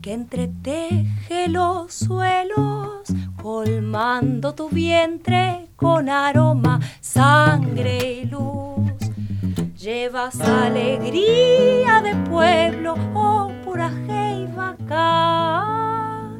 Que 0.00 0.12
entreteje 0.14 1.48
los 1.48 1.92
suelos, 1.92 3.02
colmando 3.42 4.54
tu 4.54 4.68
vientre 4.70 5.68
con 5.76 6.08
aroma, 6.08 6.80
sangre 7.00 8.22
y 8.22 8.24
luz. 8.24 8.90
Llevas 9.76 10.40
alegría 10.40 12.00
de 12.02 12.14
pueblo, 12.30 12.94
oh 13.14 13.52
pura 13.64 13.90
jeiba 14.06 14.70
acá. 14.70 16.30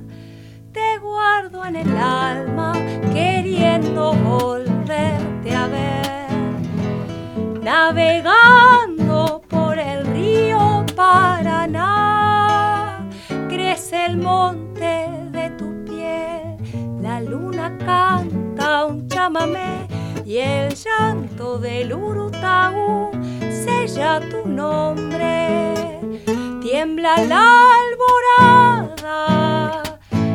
Te 0.72 0.98
guardo 0.98 1.64
en 1.64 1.76
el 1.76 1.96
alma, 1.96 2.72
queriendo 3.12 4.12
volverte 4.14 5.54
a 5.54 5.66
ver 5.66 6.10
navegando 7.62 8.89
el 14.06 14.16
monte 14.16 15.08
de 15.30 15.50
tu 15.58 15.84
piel, 15.84 16.56
la 17.00 17.20
luna 17.20 17.76
canta 17.78 18.86
un 18.86 19.06
chamamé 19.08 19.86
y 20.24 20.38
el 20.38 20.74
llanto 20.74 21.58
del 21.58 21.92
Urutaú 21.92 23.10
sella 23.64 24.20
tu 24.30 24.48
nombre. 24.48 25.74
Tiembla 26.62 27.16
la 27.24 27.68
alborada 27.82 29.82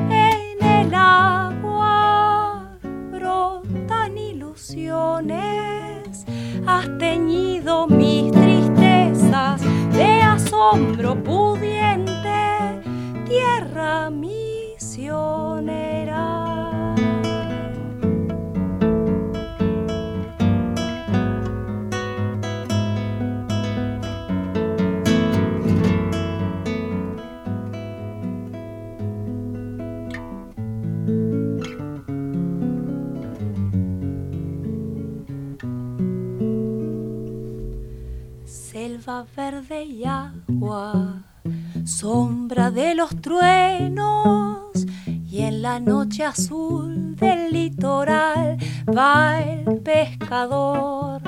en 0.09 0.63
el 0.63 0.93
agua, 0.93 2.78
brotan 3.11 4.18
ilusiones. 4.18 6.26
Has 6.68 6.88
teñido 6.97 7.88
mis 7.88 8.32
tristezas 8.32 9.61
de 9.93 10.22
asombro 10.22 11.16
pudiente, 11.24 11.94
tierra 13.26 14.09
misionera. 14.09 14.55
Selva 38.45 39.26
verde 39.36 39.84
y 39.84 40.05
agua, 40.05 41.24
sombra 41.95 42.71
de 42.71 42.93
los 42.93 43.21
truenos, 43.21 44.85
la 45.61 45.79
noche 45.79 46.25
azul 46.25 47.15
del 47.15 47.53
litoral 47.53 48.57
va 48.85 49.39
el 49.39 49.79
pescador 49.79 51.21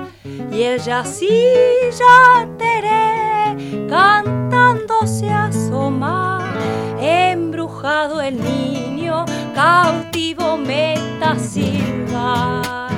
y 0.51 0.63
ella 0.63 1.05
sí 1.05 1.29
ya 1.97 2.45
teré 2.57 3.87
cantando 3.87 5.07
se 5.07 5.29
asoma 5.29 6.53
embrujado 6.99 8.19
el 8.19 8.37
niño 8.43 9.23
cautivo 9.55 10.57
meta 10.57 11.39
silbar 11.39 12.91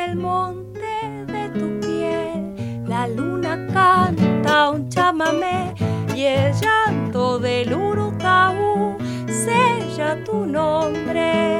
crece 0.00 0.04
el 0.04 0.16
monte 0.16 0.88
de 1.26 1.48
tu 1.50 1.80
piel. 1.80 2.84
La 2.86 3.06
luna 3.08 3.66
canta 3.72 4.70
un 4.70 4.88
chamamé 4.88 5.74
y 6.14 6.24
el 6.24 6.52
llanto 6.54 7.38
del 7.38 7.72
urutaú 7.72 8.96
sella 9.26 10.22
tu 10.24 10.46
nombre. 10.46 11.58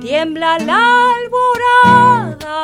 Tiembla 0.00 0.58
la 0.58 1.12
alborada 1.14 2.60